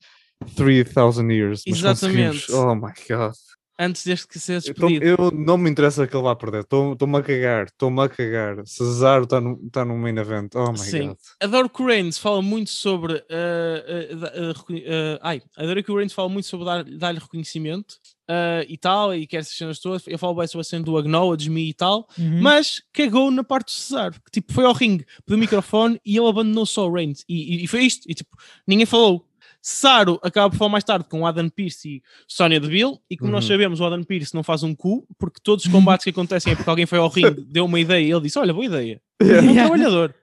[0.56, 1.64] 3000 years.
[1.66, 2.52] Exatamente.
[2.52, 3.34] Oh my God.
[3.80, 5.06] Antes deste que Eu tô- despedido.
[5.06, 6.62] Eu não me interessa que ele vá perder.
[6.62, 7.66] Estou-me a cagar.
[7.68, 8.58] Estou-me a cagar.
[8.66, 10.54] Cesaro está no, tá no main event.
[10.56, 11.08] Oh my Sim.
[11.08, 11.18] god.
[11.42, 13.14] Adoro que o Reigns fala muito sobre.
[13.14, 17.96] uh, uh, uh, uh, ai, adoro que o Reigns fala muito sobre dar- dar-lhe reconhecimento
[18.30, 20.04] uh, e tal, e quer essas cenas todas.
[20.08, 22.42] Eu falo bem sobre a cena do Acknowledge Me e tal, Uhum.
[22.42, 24.16] mas cagou na parte do Cesaro.
[24.26, 27.24] Que tipo, foi ao ringue, pediu o microfone e ele abandonou só o Reigns.
[27.30, 28.10] E, e- e foi isto.
[28.10, 28.36] E tipo,
[28.68, 29.26] ninguém falou.
[29.70, 33.32] Cesaro acaba por falar mais tarde com o Adam Pearce e Sonya Deville, e como
[33.32, 33.50] nós Uhum.
[33.52, 36.56] sabemos, o Adam Pearce não faz um cu, porque todos os combates que acontecem é
[36.56, 39.02] porque alguém foi ao ringue, deu uma ideia e ele disse: Olha, boa ideia.
[39.22, 39.62] É um Yeah.
[39.70, 40.16] trabalhador.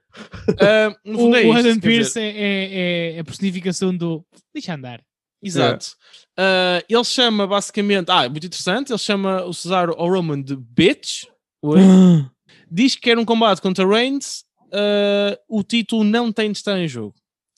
[1.05, 4.25] No O, é o isto, Adam quer dizer, Pearce é, é- é a personificação do
[4.53, 5.01] deixa andar.
[5.43, 5.95] Exato.
[6.37, 8.09] Ah, ele chama basicamente.
[8.09, 8.91] Ah, muito interessante.
[8.91, 11.25] Ele chama o Cesaro ao Roman de bitch.
[11.63, 11.77] Oi.
[12.71, 14.43] Diz que quer um combate contra Reigns.
[14.73, 17.13] ah, o título não tem de estar em jogo.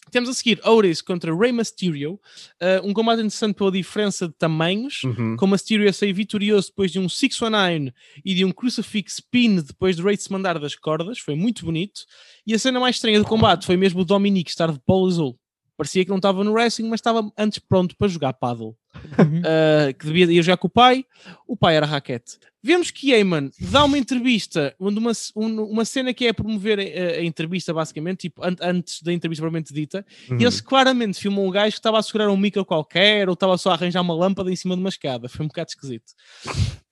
[0.09, 2.19] Temos a seguir Otis contra Rey Mysterio.
[2.61, 5.03] ah, um combate interessante pela diferença de tamanhos.
[5.03, 5.35] Uhum.
[5.37, 7.93] Com Mysterio a sair vitorioso depois de um 619
[8.23, 11.19] e de um Crucifix Pin depois de Rey se mandar das cordas.
[11.19, 12.01] Foi muito bonito.
[12.45, 15.39] E a cena mais estranha do combate foi mesmo o Dominic estar de polo azul.
[15.79, 18.75] Parecia que não estava no wrestling, mas estava antes pronto para jogar paddle.
[19.17, 19.39] Uhum.
[19.39, 21.05] Uh, que devia ir já com o pai.
[21.47, 22.37] O pai era raquete.
[22.61, 27.19] Vemos que Heyman dá uma entrevista, onde uma, um- uma cena que é promover a,
[27.19, 30.37] a entrevista, basicamente, tipo, an- antes da entrevista propriamente dita, Uhum.
[30.39, 33.57] e eles claramente filmam um gajo que estava a segurar um micro qualquer ou estava
[33.57, 35.29] só a arranjar uma lâmpada em cima de uma escada.
[35.29, 36.11] Foi um bocado esquisito.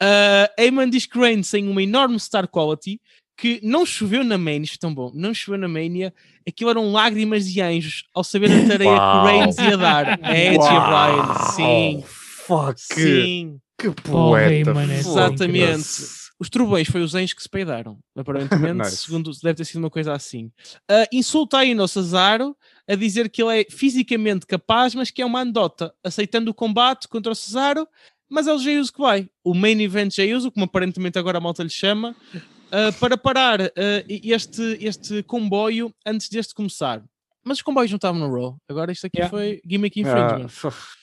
[0.02, 3.02] Uh, Heyman diz que Reigns tem uma enorme star quality
[3.38, 6.12] que não choveu na Mania, isto é tão bom, não choveu na Mania,
[6.48, 10.38] aquilo eram lágrimas de anjos ao saber a tarefa que o Reigns ia dar a
[10.38, 11.34] Edge e a Bryan.
[11.52, 12.82] Sim, Fuck.
[12.82, 13.60] sim.
[13.78, 14.72] Que poeta.
[14.72, 16.18] é Exatamente.
[16.40, 18.98] Os trovões foi os anjos que se peidaram, aparentemente, Nice.
[18.98, 20.52] segundo deve ter sido uma coisa assim.
[20.90, 22.56] Uh, insulta ainda o Cesaro
[22.88, 27.08] a dizer que ele é fisicamente capaz, mas que é uma andota, aceitando o combate
[27.08, 27.88] contra o Cesaro,
[28.30, 29.28] mas é o Jey que vai.
[29.44, 32.16] O main event Jey Uso, como aparentemente agora a malta lhe chama,
[32.68, 33.70] uh, para parar uh,
[34.08, 37.04] este, este comboio antes deste começar.
[37.44, 38.58] Mas os comboios não estavam no Raw.
[38.68, 39.30] Agora isto aqui Yeah.
[39.30, 40.48] foi gimmick Ah, infringement.
[40.50, 40.98] f-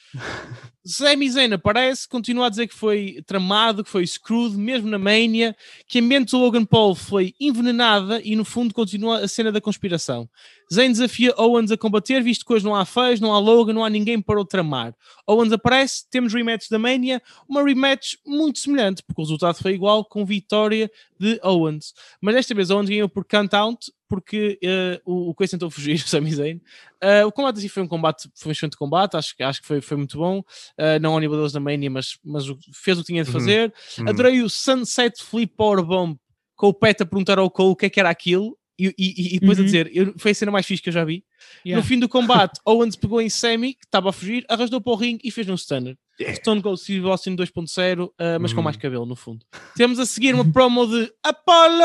[0.87, 5.57] Sami Zayn aparece, continua a dizer que foi tramado, que foi screwed, mesmo na Mania,
[5.89, 9.63] que a mente do Logan Paul foi envenenada e no fundo continua a cena da
[9.63, 10.29] conspiração.
[10.73, 13.85] Zayn desafia Owens a combater, visto que hoje não há fãs, não há Logan, não
[13.85, 14.95] há ninguém para o tramar.
[15.27, 20.05] Owens aparece, temos rematch da Mania, uma rematch muito semelhante, porque o resultado foi igual,
[20.05, 21.95] com vitória de Owens.
[22.21, 25.95] Mas desta vez Owens ganhou por count out, porque eh, o, o Coisa tentou fugir,
[26.05, 26.61] o Sami Zayn.
[27.01, 29.67] Eh, o combate assim foi um combate, foi um excelente combate, acho, que- acho que
[29.67, 30.39] foi, foi muito bom.
[30.39, 33.33] Uh, não ao nível deles da Mania, mas, mas fez o que tinha de Uhum.
[33.35, 33.75] fazer.
[33.99, 34.05] Hum.
[34.09, 36.17] Adorei o Sunset Flip Powerbomb
[36.55, 39.37] com o Pet a perguntar ao Cole o que é que era aquilo e, e-
[39.37, 39.67] e depois a Uhum.
[39.67, 41.25] dizer, eu, foi a cena mais fixe que eu já vi.
[41.65, 41.81] Yeah.
[41.83, 44.97] No fim do combate, Owens pegou em Sammy, que estava a fugir, arrastou para o
[44.97, 45.97] ringue e fez um stunner.
[46.37, 48.11] Stone Cold Steve Austin 2.0, uh,
[48.41, 48.65] mas com Uhum.
[48.65, 49.45] mais cabelo no fundo.
[49.77, 51.83] Temos a seguir uma promo de Apollo!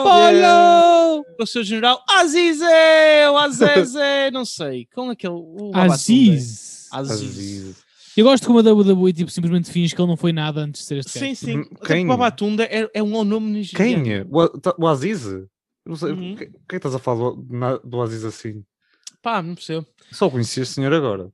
[0.00, 1.24] Apollo!
[1.36, 3.98] Com o seu general Azizeu, Azeze,
[4.32, 5.34] não sei, com aquele...
[5.34, 5.70] o.
[5.74, 6.88] Aziz.
[6.92, 7.20] Aziz.
[7.20, 7.76] Aziz.
[8.16, 10.86] Eu gosto como a WWE tipo, simplesmente finge que ele não foi nada antes de
[10.86, 11.34] ser este Sim, gajo.
[11.36, 11.56] sim.
[11.58, 11.76] Hum, Até quem?
[11.78, 14.04] porque Babatunda é, é um nome nigeriano.
[14.04, 14.26] Quem?
[14.30, 15.22] O, A- o Aziz?
[15.84, 16.36] Não sei, Uhum.
[16.36, 18.64] quem, quem estás a falar do, na- do Aziz assim?
[19.20, 19.86] Pá, não percebo.
[20.12, 21.30] Só conheci este senhor agora.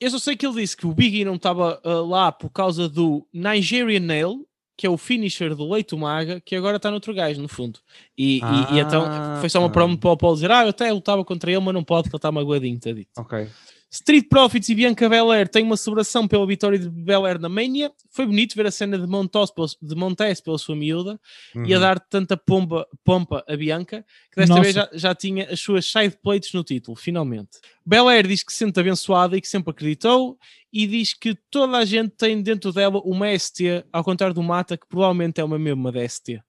[0.00, 2.88] Eu só sei que ele disse que o Biggie não estava ah, lá por causa
[2.88, 4.46] do Nigerian Nail,
[4.76, 7.78] que é o finisher do Leito Maga, que agora está noutro gajo, no fundo.
[8.16, 9.04] E, e- e então
[9.40, 9.70] foi só uma Ah.
[9.70, 12.16] promo para o Paulo dizer: Ah, eu até lutava contra ele, mas não pode, porque
[12.16, 13.10] ele está magoadinho, está dito.
[13.18, 13.46] Ok.
[13.92, 17.90] Street Profits e Bianca Belair têm uma celebração pela vitória de Belair na Mania.
[18.10, 21.18] Foi bonito ver a cena de Montes, pela- de Montes pela sua miúda
[21.66, 21.80] e a Uhum.
[21.82, 24.62] dar tanta pomba, pompa a Bianca que desta Nossa.
[24.62, 27.58] vez já, já tinha as suas side plates no título, finalmente.
[27.84, 30.38] Belair diz que se sente abençoada e que sempre acreditou
[30.72, 34.76] e diz que toda a gente tem dentro dela uma ST, ao contrário do Mata,
[34.76, 36.40] que provavelmente é uma mesma da ST.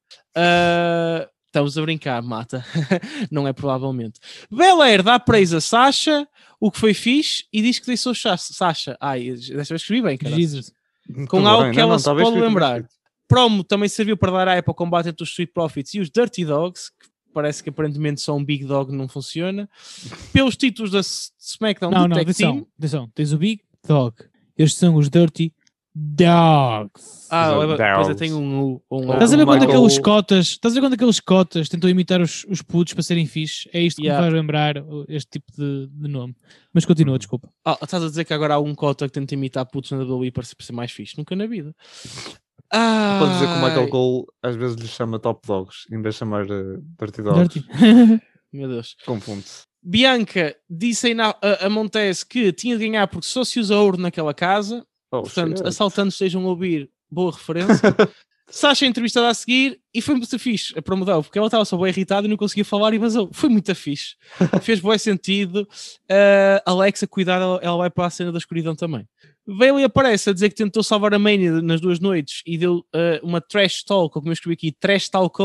[1.52, 2.64] Estamos a brincar, Mata.
[3.30, 4.22] Não é provavelmente.
[4.49, 6.26] Belair dá praise a Sasha,
[6.62, 8.95] o que foi fixe, e diz que deixou Sa- Sasha.
[9.02, 10.72] Ai, desta vez escrevi bem, cara Jesus.
[11.10, 11.72] Muito com algo bem.
[11.72, 12.86] que Não, ela não, se pode lembrar.
[13.28, 16.45] promo também serviu para dar hype ao combate entre os Street Profits e os Dirty
[16.45, 19.70] Dogs, que parece que aparentemente só um Big Dog não funciona.
[20.32, 22.68] Pelos títulos da SmackDown Não, do não, Tag atenção, Team.
[22.80, 23.12] atenção.
[23.14, 24.16] Tens o Big Dog.
[24.58, 25.54] Estes são os Dirty
[25.94, 27.28] Dogs.
[27.30, 28.80] Ah, leva- depois eu tenho um.
[28.89, 29.14] Um.
[29.14, 32.46] Estás a ver quando aqueles cotas, estás a ver quando aqueles cotas tentam imitar os,
[32.50, 33.70] os putos para serem fixe?
[33.74, 34.22] É isto que Yeah.
[34.26, 36.36] me faz lembrar uh, este tipo de, de nome.
[36.74, 37.50] Mas continua, desculpa.
[37.66, 40.32] Ah, estás a dizer que agora há um cota que tenta imitar putos na WWE
[40.32, 41.18] para ser, mais fixe?
[41.18, 41.76] Nunca na vida.
[42.74, 46.16] Ah, Pode dizer que o Michael Cole às vezes lhe chama Top Dogs em vez
[46.16, 47.50] de chamar eh, Dirty Dogs.
[47.54, 47.68] Dirty.
[48.54, 48.96] Meu Deus.
[49.06, 49.64] Confunde-se.
[49.84, 53.76] Bianca disse aí na- a, a Montes que tinha de ganhar porque só se usa
[53.76, 54.86] ouro naquela casa.
[55.12, 55.68] Oh, Portanto, shit.
[55.68, 57.82] assaltantes estejam a ouvir, boa referência.
[58.49, 61.88] Sasha entrevistada a seguir e foi muito fixe a promoção, porque ela estava só bem
[61.88, 63.30] irritada e não conseguia falar e vazou.
[63.32, 64.16] Foi muito fixe.
[64.62, 65.62] Fez bom sentido.
[66.09, 69.07] Uh, Alexa, cuidado, ela- vai para a cena da escuridão também.
[69.47, 73.24] Bailey aparece a dizer que tentou salvar a Mania nas duas noites e deu uh,
[73.26, 75.38] uma trash talk, ou como eu escrevi aqui, trash talk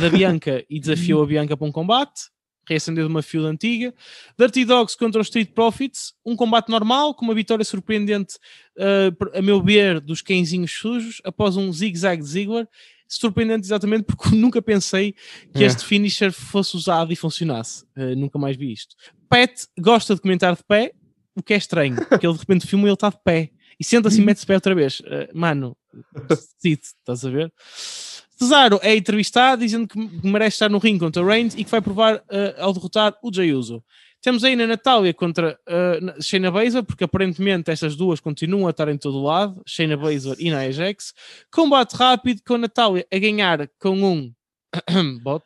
[0.00, 2.30] da Bianca e desafiou a Bianca para um combate.
[2.68, 3.94] Reacendeu de uma field antiga.
[4.38, 8.36] Dirty Dogs contra os Street Profits, um combate normal, com uma vitória surpreendente,
[8.76, 12.68] uh, a meu ver, dos cãezinhos sujos, após um zig-zag de Ziggler.
[13.08, 15.14] Surpreendente exatamente porque nunca pensei
[15.54, 15.66] que É.
[15.66, 17.84] este finisher fosse usado e funcionasse.
[17.96, 18.96] Uh, nunca mais vi isto.
[19.28, 20.92] Pat gosta de comentar de pé,
[21.34, 23.50] o que é estranho, porque ele de repente filma e ele está de pé.
[23.78, 25.00] E senta-se e mete-se de pé outra vez.
[25.00, 25.76] Uh, mano,
[26.64, 27.52] estás a ver?
[28.36, 32.22] Cesaro é entrevistado dizendo que merece estar no ringue contra Reigns e que vai provar
[32.30, 33.82] eh, ao derrotar o Jey Uso.
[34.22, 35.58] Temos ainda a Natália contra
[36.02, 39.96] na- Shayna Baszler, porque aparentemente estas duas continuam a estar em todo o lado, Shayna
[39.96, 41.14] Baszler e Nia Jax.
[41.50, 44.32] Combate rápido com a Natália a ganhar com um
[45.22, 45.44] bot.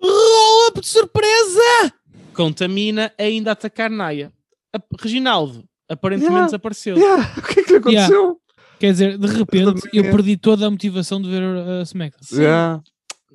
[0.00, 1.94] Roll-up de surpresa!
[2.34, 4.30] Com Tamina ainda a atacar Nia.
[4.74, 6.46] A- Reginaldo aparentemente Yeah.
[6.46, 6.96] desapareceu.
[6.98, 8.34] Yeah, O que é que lhe Yeah.
[8.78, 10.10] Quer dizer, de repente eu é.
[10.10, 12.40] perdi toda a motivação de ver a SmackDown.
[12.40, 12.82] Yeah.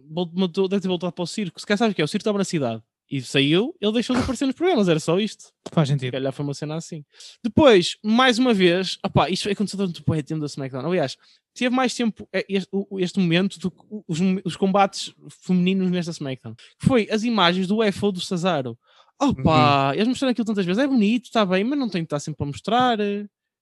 [0.10, 1.60] Vol- voltou- deve ter voltado para o circo.
[1.60, 2.06] Se calhar sabes o que é?
[2.06, 2.82] O circo estava na cidade.
[3.12, 5.46] E saiu, ele deixou de aparecer nos programas, era só isto.
[5.72, 6.12] Faz Se sentido.
[6.14, 7.04] calhar foi uma cena assim.
[7.44, 10.86] Depois, mais uma vez, opá, isto aconteceu durante o tempo da SmackDown.
[10.88, 11.16] Aliás,
[11.54, 12.70] teve mais tempo eh, este,
[13.00, 15.14] este momento do que os, os combates
[15.46, 16.56] femininos nesta SmackDown.
[16.80, 18.78] Foi as imagens do UFO do Cesaro.
[19.22, 20.82] Opa, eles mostraram aquilo tantas vezes.
[20.82, 22.98] É bonito, está bem, mas não tem que estar sempre a mostrar.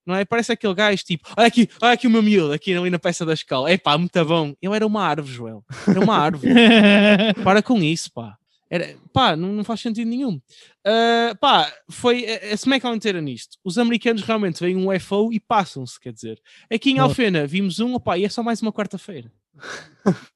[0.06, 0.26] Não é?
[0.26, 3.26] Parece aquele gajo tipo, olha aqui, olha aqui o meu miúdo, aqui ali na peça
[3.26, 3.70] da escala.
[3.72, 4.54] É pá, muito bom.
[4.62, 5.66] Ele era uma árvore, Joel.
[5.88, 6.54] Era uma árvore.
[7.44, 8.38] Para com isso, pá.
[8.70, 10.40] Era, pá, não, não faz sentido nenhum.
[10.86, 13.58] Ah, pá, foi a, a SmackDown inteira nisto.
[13.64, 16.42] Os americanos realmente veem um UFO e passam-se, quer dizer.
[16.72, 17.00] Aqui em.
[17.00, 19.32] Alfena vimos um, opá, e é só mais uma quarta-feira.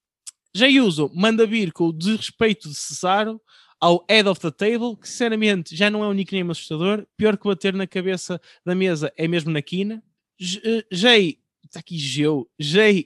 [0.54, 3.42] Já Uso manda vir com o desrespeito de Cesaro
[3.86, 7.06] ao head of the table, que sinceramente já não é um nickname assustador.
[7.16, 10.04] Pior que bater na cabeça da mesa é mesmo na quina.
[10.42, 13.06] Eh, Jay, está aqui Geu, Jay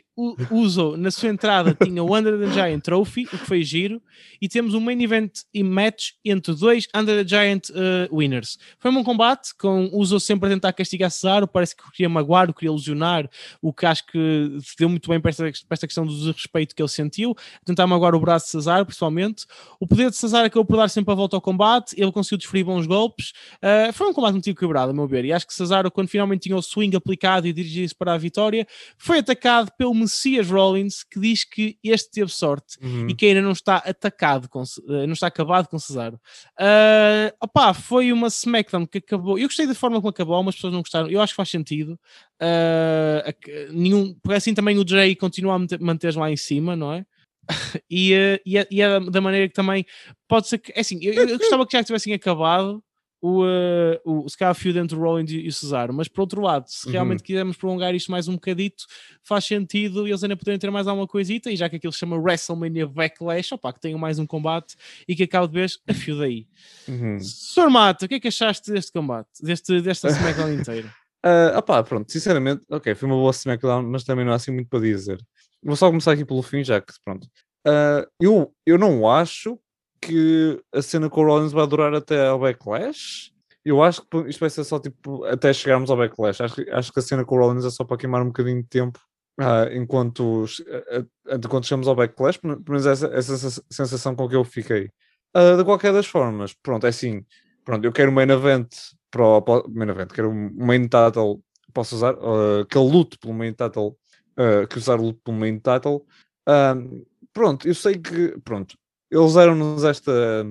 [0.51, 4.01] Uso na sua entrada tinha o Under the Giant Trophy, o que foi giro,
[4.41, 8.57] e temos um main event e match entre dois Under the Giant eh, winners.
[8.79, 12.53] Foi um bom combate, com Uso sempre a tentar castigar Cesaro, parece que queria magoar,
[12.53, 13.29] queria ilusionar,
[13.61, 16.81] o que acho que deu muito bem para esta, para esta questão do desrespeito que
[16.81, 19.45] ele sentiu, tentar magoar o braço de Cesaro, principalmente.
[19.79, 22.63] O poder de Cesaro acabou por dar sempre a volta ao combate, ele conseguiu desferir
[22.63, 23.31] bons golpes.
[23.57, 26.41] Uh, foi um combate muito equilibrado, a meu ver, e acho que Cesaro, quando finalmente
[26.41, 28.67] tinha o swing aplicado e dirigia-se para a vitória,
[28.97, 33.07] foi atacado pelo Messias Rollins, que diz que este teve sorte Uhum.
[33.09, 36.19] e que ainda não está atacado, com, eh, não está acabado com Cesaro.
[36.59, 39.37] Uh, opá, foi uma SmackDown que acabou.
[39.37, 41.07] Eu gostei da forma como acabou, algumas pessoas não gostaram.
[41.09, 41.97] Eu acho que faz sentido.
[42.41, 46.93] Uh, nenhum, porque assim também o Jay continua a manter- manter lá em cima, não
[46.93, 47.05] é?
[47.89, 49.85] e, eh, e, é, e é da maneira que também
[50.27, 50.71] pode ser que.
[50.75, 52.83] é Assim, eu, eu gostava que já tivessem acabado
[53.21, 56.21] o, uh, o, se calhar, o entre o Rollins e, e o Cesaro, mas por
[56.21, 56.93] outro lado, se Uhum.
[56.93, 58.85] realmente quisermos prolongar isto mais um bocadito,
[59.23, 62.17] faz sentido eles ainda poderem ter mais alguma coisita, e já que aquilo se chama
[62.17, 64.75] WrestleMania Backlash, opá, que tenham mais um combate
[65.07, 66.47] e que acabe de vez a fio daí.
[66.87, 67.19] Uhum.
[67.19, 67.69] Sr.
[67.69, 70.93] Mata, o que é que achaste deste combate, deste, desta SmackDown inteira?
[71.21, 74.69] Ah, opá, pronto, sinceramente, ok, foi uma boa SmackDown, mas também não há assim muito
[74.69, 75.19] para dizer.
[75.61, 77.27] Vou só começar aqui pelo fim, já que pronto.
[77.67, 79.59] Ah, eu, eu não acho
[80.01, 83.31] que a cena com o Rollins vai durar até ao Backlash.
[83.63, 86.41] Eu acho que isto vai ser só tipo até chegarmos ao Backlash.
[86.41, 88.67] Acho, acho que a cena com o Rollins é só para queimar um bocadinho de
[88.67, 88.99] tempo
[89.39, 90.45] ah, enquanto,
[91.31, 92.37] enquanto chegamos ao Backlash.
[92.37, 94.89] Pelo menos essa, essa sens- sensação com que eu fiquei.
[95.33, 97.23] Ah, de qualquer das formas, pronto, é assim.
[97.63, 98.67] Pronto, eu quero um main event
[99.11, 101.43] para o, main event, quero um main title
[101.73, 103.97] posso usar, uh, que ele lute pelo main title,
[104.37, 106.05] uh, que usar lute pelo main title.
[107.31, 108.75] Pronto, eu sei que, pronto,
[109.11, 110.45] eles deram-nos esta,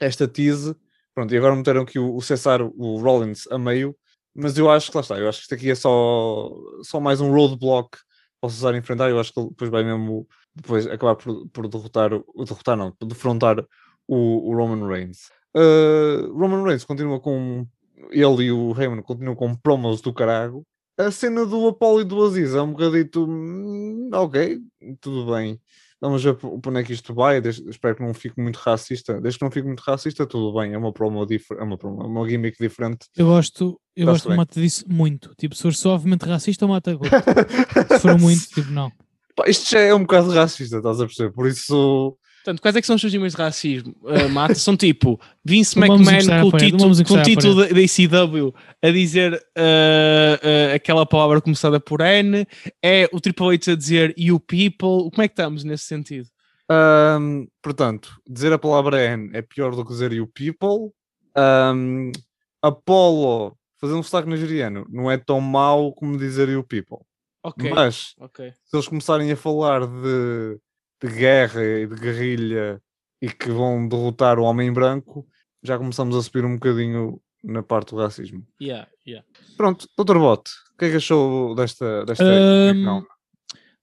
[0.00, 0.74] esta tease,
[1.14, 3.96] pronto, e agora meteram aqui o, o Cesar, o Rollins a meio,
[4.34, 6.50] mas eu acho que lá está, eu acho que isto aqui é só,
[6.82, 7.98] só mais um roadblock
[8.40, 11.68] para o Cesar enfrentar, eu acho que ele depois vai mesmo depois acabar por, por
[11.68, 13.64] derrotar, derrotar não, por defrontar
[14.06, 15.30] o, o Roman Reigns.
[15.56, 17.66] Uh, Roman Reigns continua com
[18.10, 20.64] ele e o Heyman continuam com promos do carago.
[20.96, 24.58] A cena do Apollo e do Aziz é um bocadito hum, ok,
[25.00, 25.60] tudo bem.
[26.00, 27.40] Vamos ver por onde é que isto vai.
[27.40, 29.20] desde- espero que não fique muito racista.
[29.20, 30.72] Desde que não fique muito racista, tudo bem.
[30.72, 33.06] É uma promo diferente, é uma, promo, uma gimmick diferente.
[33.16, 34.36] Eu gosto, eu gosto de bem.
[34.36, 35.34] mata disso muito.
[35.36, 37.12] Tipo, se for suavemente racista, mata gosto.
[37.88, 38.92] Se for muito, tipo, não.
[39.34, 41.32] Pá, isto já é um bocado racista, estás a perceber?
[41.32, 44.54] Por isso, Portanto, quais é que são os seus níveis de racismo, uh, Mata?
[44.54, 49.36] São tipo Vince McMahon com o título, com o título da, ECW a dizer uh,
[49.36, 52.46] uh, aquela palavra começada por N,
[52.82, 55.10] é o Triple H a dizer you people.
[55.10, 56.28] Como é que estamos nesse sentido?
[56.70, 60.92] Ahm, portanto, dizer a palavra N é pior do que dizer you people.
[61.34, 62.12] Ahm,
[62.62, 66.98] Apollo, fazer um sotaque nigeriano, não é tão mau como dizer you people.
[67.42, 68.52] Ok, Mas ok.
[68.64, 70.58] se eles começarem a falar de,
[71.02, 72.82] de guerra e de guerrilha
[73.20, 75.26] e que vão derrotar o homem branco,
[75.62, 78.46] já começamos a subir um bocadinho na parte do racismo.
[78.60, 79.26] Yeah, yeah.
[79.56, 80.18] Pronto, Dr.
[80.18, 83.06] Bot, o que é que achou desta, desta edição?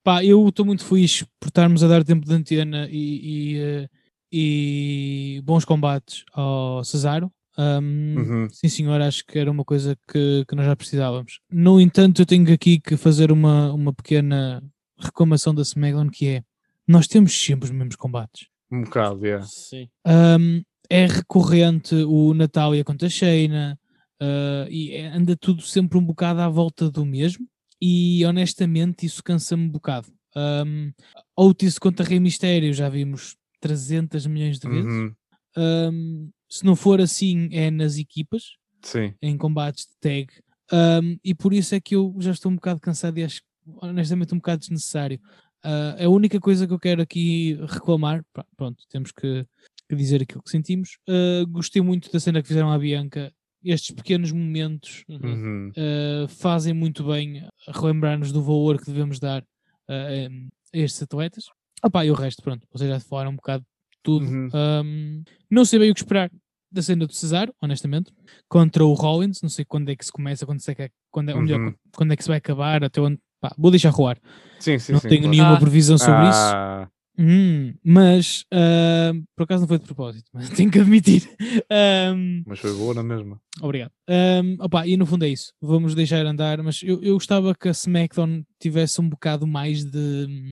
[0.03, 3.89] Pá, eu estou muito feliz por estarmos a dar tempo de antena e, e, eh,
[4.31, 7.31] e bons combates ao Cesaro.
[7.57, 8.49] Ahm, Uhum.
[8.51, 11.39] Sim, senhor, acho que era uma coisa que, que nós já precisávamos.
[11.49, 14.61] No entanto, eu tenho aqui que fazer uma, uma pequena
[14.97, 16.43] reclamação da SmackDown que é
[16.87, 18.47] nós temos sempre os mesmos combates.
[18.71, 19.45] Um bocado, yeah.
[19.45, 19.87] Sim.
[20.05, 23.79] Um, é recorrente o Natália contra a Shayna
[24.21, 27.47] uh, e é- anda tudo sempre um bocado à volta do mesmo
[27.81, 30.07] e honestamente isso cansa-me um bocado.
[30.35, 30.91] Um,
[31.35, 34.91] Otis contra Rei Mistério já vimos 300 milhões de vezes.
[34.91, 35.15] Uhum.
[35.57, 38.43] Um, se não for assim é nas equipas,
[38.81, 39.13] Sim.
[39.21, 40.27] em combates de tag
[40.71, 43.41] um, e por isso é que eu já estou um bocado cansado e acho
[43.81, 45.19] honestamente um bocado desnecessário.
[45.65, 48.23] Uh, a única coisa que eu quero aqui reclamar,
[48.55, 49.45] pronto, temos que,
[49.89, 50.97] que dizer aquilo que sentimos.
[51.09, 53.33] Uh, gostei muito da cena que fizeram à Bianca.
[53.63, 55.19] Estes pequenos momentos Uhum.
[55.23, 55.71] Uhum.
[55.71, 59.43] uh, fazem muito bem relembrar-nos do valor que devemos dar
[59.89, 60.29] a
[60.73, 61.45] estes atletas.
[61.83, 64.25] Opa, e o resto, pronto, vocês já falaram um bocado de tudo.
[64.25, 64.49] Uhum.
[64.53, 66.31] Um, não sei bem o que esperar
[66.71, 68.11] da cena do Cesaro, honestamente,
[68.49, 69.41] contra o Rollins.
[69.41, 71.73] Não sei quando é que se começa, quando, é, que, quando, é, ou melhor, Uhum.
[71.95, 73.19] quando é que se vai acabar, até onde.
[73.49, 74.17] Pá, vou deixar rolar.
[74.59, 75.07] Sim, sim, não sim.
[75.07, 75.35] tenho claro.
[75.37, 75.59] nenhuma Ah.
[75.59, 76.39] previsão sobre isso.
[76.39, 81.29] Ah, Hum, mas ah, por acaso não foi de propósito, mas tenho que admitir.
[81.71, 83.39] Ahm, Mas foi boa na mesma.
[83.61, 83.91] obrigado.
[84.09, 85.53] Ahm, opa, e no fundo é isso.
[85.61, 90.49] Vamos deixar andar, mas eu, eu gostava que a SmackDown tivesse um bocado mais de.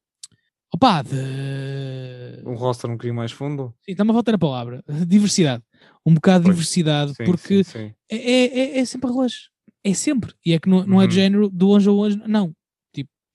[0.74, 2.42] Opa, de.
[2.46, 3.74] Um roster um bocadinho mais fundo.
[3.86, 4.84] Sim, está-me a faltar a palavra.
[5.08, 5.64] Diversidade.
[6.06, 7.94] Um bocado de diversidade, Sim, porque sim, sim.
[8.10, 9.50] é, é, é- é sempre relógio.
[9.84, 10.34] É sempre.
[10.46, 11.10] E é que não, não é Uhum.
[11.10, 12.22] de género do anjo ao anjo.
[12.26, 12.54] Não.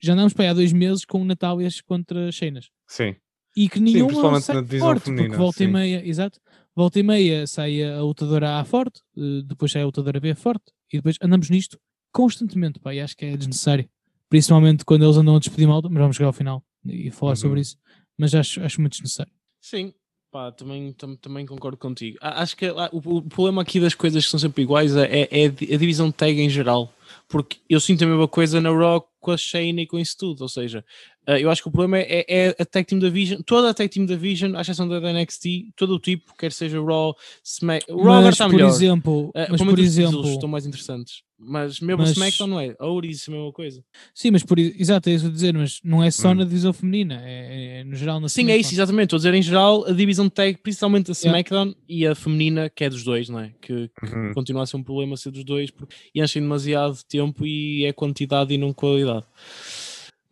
[0.01, 2.71] Já andamos para aí há dois meses com Natálias contra Cheinas.
[2.87, 3.17] Sim.
[3.57, 5.73] E que nenhuma principalmente sai na divisão forte, feminina, porque volta e sim.
[5.73, 6.41] meia, exato,
[6.77, 10.65] volta e meia sai a lutadora A forte, eh, depois sai a lutadora B forte,
[10.93, 11.79] e depois andamos nisto
[12.13, 13.89] constantemente, pá, e acho que é desnecessário.
[14.29, 17.37] Principalmente quando eles andam a despedir malta, mas vamos chegar ao final e falar Uhum.
[17.37, 17.77] sobre isso,
[18.17, 19.33] mas acho, acho muito desnecessário.
[19.61, 19.93] Sim,
[20.31, 22.17] pá, também, tam- também concordo contigo.
[22.21, 25.47] Acho que ah, o, o problema aqui das coisas que são sempre iguais é, é
[25.47, 26.93] a di- a divisão de tag em geral.
[27.27, 30.43] Porque eu sinto a mesma coisa na Raw com a Shane e com isso tudo.
[30.43, 30.85] Ou seja,
[31.27, 33.89] ah, eu acho que o problema é, é a Tag Team Division, toda a Tag
[33.89, 37.15] Team Division, à exceção da da NXT, todo o tipo, quer seja Raw,
[37.45, 37.91] Smack.
[37.91, 38.69] Raw mas, está por melhor.
[38.69, 41.23] exemplo, Ah, mas por exemplo, estão mais interessantes.
[41.41, 42.65] Mas mesmo Mas- o SmackDown não é.
[42.65, 43.85] A é a mesma coisa.
[44.13, 46.31] sim, mas por, exato, é isso que eu estou a dizer, mas não é só
[46.31, 46.35] Hum.
[46.35, 48.75] na divisão feminina, é, é no geral na Sim, é isso, SmackDown.
[48.75, 49.05] exatamente.
[49.07, 51.29] Estou a dizer em geral a divisão de tag, principalmente a Yeah.
[51.39, 53.53] SmackDown e a feminina, que é dos dois, não é?
[53.61, 54.35] Que, que Uhum.
[54.35, 58.53] continua a ser um problema ser dos dois, porque enchem demasiado tempo e é quantidade
[58.53, 59.25] e não qualidade.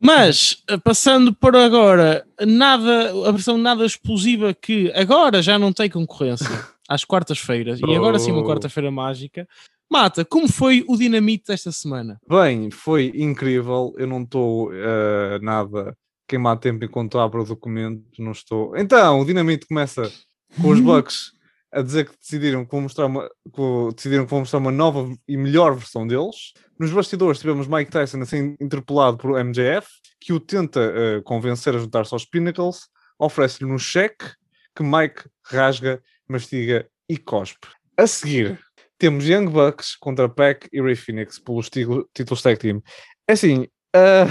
[0.01, 5.89] Mas, eh, passando para agora, nada, a versão nada explosiva que agora já não tem
[5.89, 6.47] concorrência
[6.89, 8.45] às quartas-feiras, e agora sim uma Oh.
[8.47, 9.49] quarta-feira mágica.
[9.91, 12.21] Mata, como foi o dinamite desta semana?
[12.29, 13.95] Bem, foi incrível.
[13.97, 18.03] Eu não estou eh, nada queimar tempo enquanto abro o documento.
[18.19, 18.77] Não estou.
[18.77, 20.11] Então, o Dinamite começa
[20.61, 21.33] com os Bucks
[21.73, 25.13] a dizer que decidiram que vão mostrar uma, que decidiram que vão mostrar uma nova
[25.29, 26.53] e melhor versão deles.
[26.79, 29.87] Nos bastidores tivemos Mike Tyson a ser interpelado por MJF,
[30.21, 34.27] que o tenta eh, convencer a juntar-se aos Pinnacles, oferece-lhe um cheque
[34.75, 37.69] que Mike rasga, mastiga e cospe.
[37.97, 38.59] A seguir,
[38.99, 42.83] temos Young Bucks contra Pac e Ray Phoenix pelos títulos tag team.
[43.29, 44.27] É assim, ah,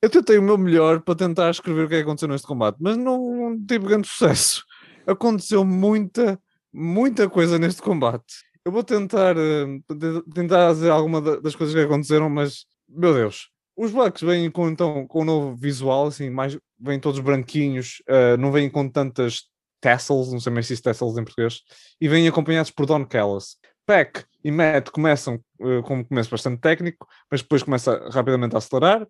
[0.00, 2.76] eu tentei o meu melhor para tentar escrever o que é que aconteceu neste combate,
[2.80, 4.62] mas não, não tive grande sucesso.
[5.06, 6.40] Aconteceu muita,
[6.72, 8.24] muita coisa neste combate.
[8.64, 13.48] Eu vou tentar, te- tentar dizer alguma da- das coisas que aconteceram, mas meu Deus.
[13.76, 18.36] Os Bucks vêm com, então, com um novo visual, assim, mais, vêm todos branquinhos, ah,
[18.36, 19.44] não vêm com tantas
[19.80, 21.60] tassels, não sei mais se diz tassels em português,
[22.00, 23.56] e vêm acompanhados por Don Callis.
[23.86, 28.58] Peck e Matt começam eh, com um começo bastante técnico, mas depois começa rapidamente a
[28.58, 29.06] acelerar.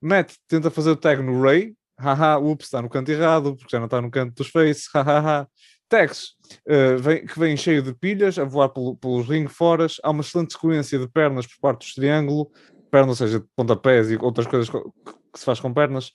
[0.00, 3.78] Matt tenta fazer o tag no Ray, haha, ups, está no canto errado, porque já
[3.78, 5.48] não está no canto dos face, hahaha.
[5.88, 6.34] Tex,
[6.66, 10.20] eh, vem- que vem cheio de pilhas, a voar pelo- pelos ring foras, há uma
[10.20, 12.50] excelente sequência de pernas por parte do triângulo,
[12.90, 14.92] pernas, ou seja, de pontapés e outras coisas co-
[15.32, 16.12] que se faz com pernas.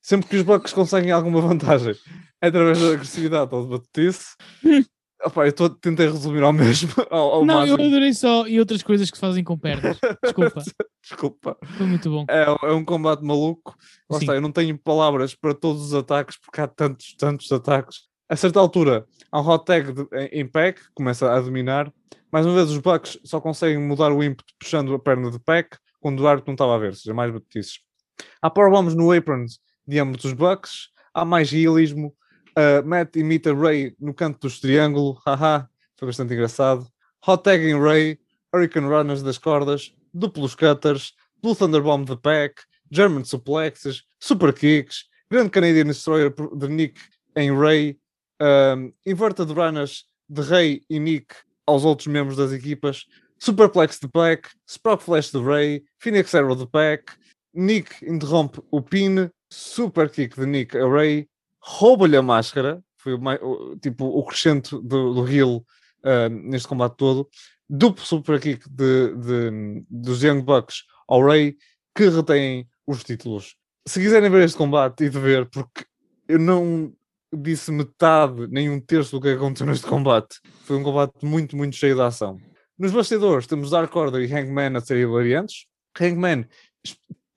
[0.00, 1.94] Sempre que os Bucks conseguem alguma vantagem
[2.40, 4.34] é através da agressividade ou de batutice.
[5.24, 6.90] Opa, eu tô, tentei resumir ao mesmo.
[7.10, 7.88] Ao, ao não, eu máximo.
[7.88, 9.98] adorei só e outras coisas que se fazem com pernas.
[10.24, 10.62] Desculpa,
[11.02, 11.58] Desculpa.
[11.76, 12.24] foi muito bom.
[12.28, 13.76] É, é um combate maluco.
[14.08, 18.08] Lá está, eu não tenho palavras para todos os ataques, porque há tantos, tantos ataques.
[18.30, 21.92] A certa altura, há um hot tag de- em, em pack, começa a dominar.
[22.32, 25.76] Mais uma vez, os Bucks só conseguem mudar o ímpeto puxando a perna de pack,
[26.00, 27.80] quando o árbitro não estava a ver, seja, mais batutices.
[28.40, 30.88] Há powerbombs no aprons de ambos os Bucks.
[31.12, 32.14] Há mais realismo.
[32.56, 35.20] Uh, Matt imita Ray no canto dos triângulo.
[35.26, 36.86] Haha, foi bastante engraçado.
[37.26, 38.18] Hot tag em Ray.
[38.52, 39.94] Hurricane Runners das cordas.
[40.12, 41.14] Duplos cutters.
[41.42, 42.62] Blue Thunderbomb de pack.
[42.90, 44.02] German suplexes.
[44.18, 45.04] Super kicks.
[45.30, 47.00] Grande Canadian Destroyer de Nick
[47.36, 47.98] em Ray.
[48.40, 51.34] Um, inverted runners de Ray e Nick
[51.66, 53.04] aos outros membros das equipas.
[53.38, 57.16] Superplex de Pack, Sprock Flash de Ray, Phoenix Arrow de Pack,
[57.54, 61.26] Nick interrompe o pin, Super Kick de Nick a Ray,
[61.62, 65.64] rouba-lhe a máscara, foi o, o- tipo o crescente do, do heel
[66.04, 67.28] ah, neste combate todo,
[67.68, 71.56] duplo Super Kick de, de- dos Young Bucks ao Ray,
[71.94, 73.56] que retém os títulos.
[73.86, 75.84] Se quiserem ver este combate e de ver, porque
[76.28, 76.92] eu não
[77.32, 80.40] disse metade, nem um terço do que aconteceu neste combate.
[80.64, 82.38] Foi um combate muito, muito cheio de ação.
[82.78, 85.66] Nos bastidores temos Dark Order e Hangman a serem hilariantes.
[86.00, 86.46] Hangman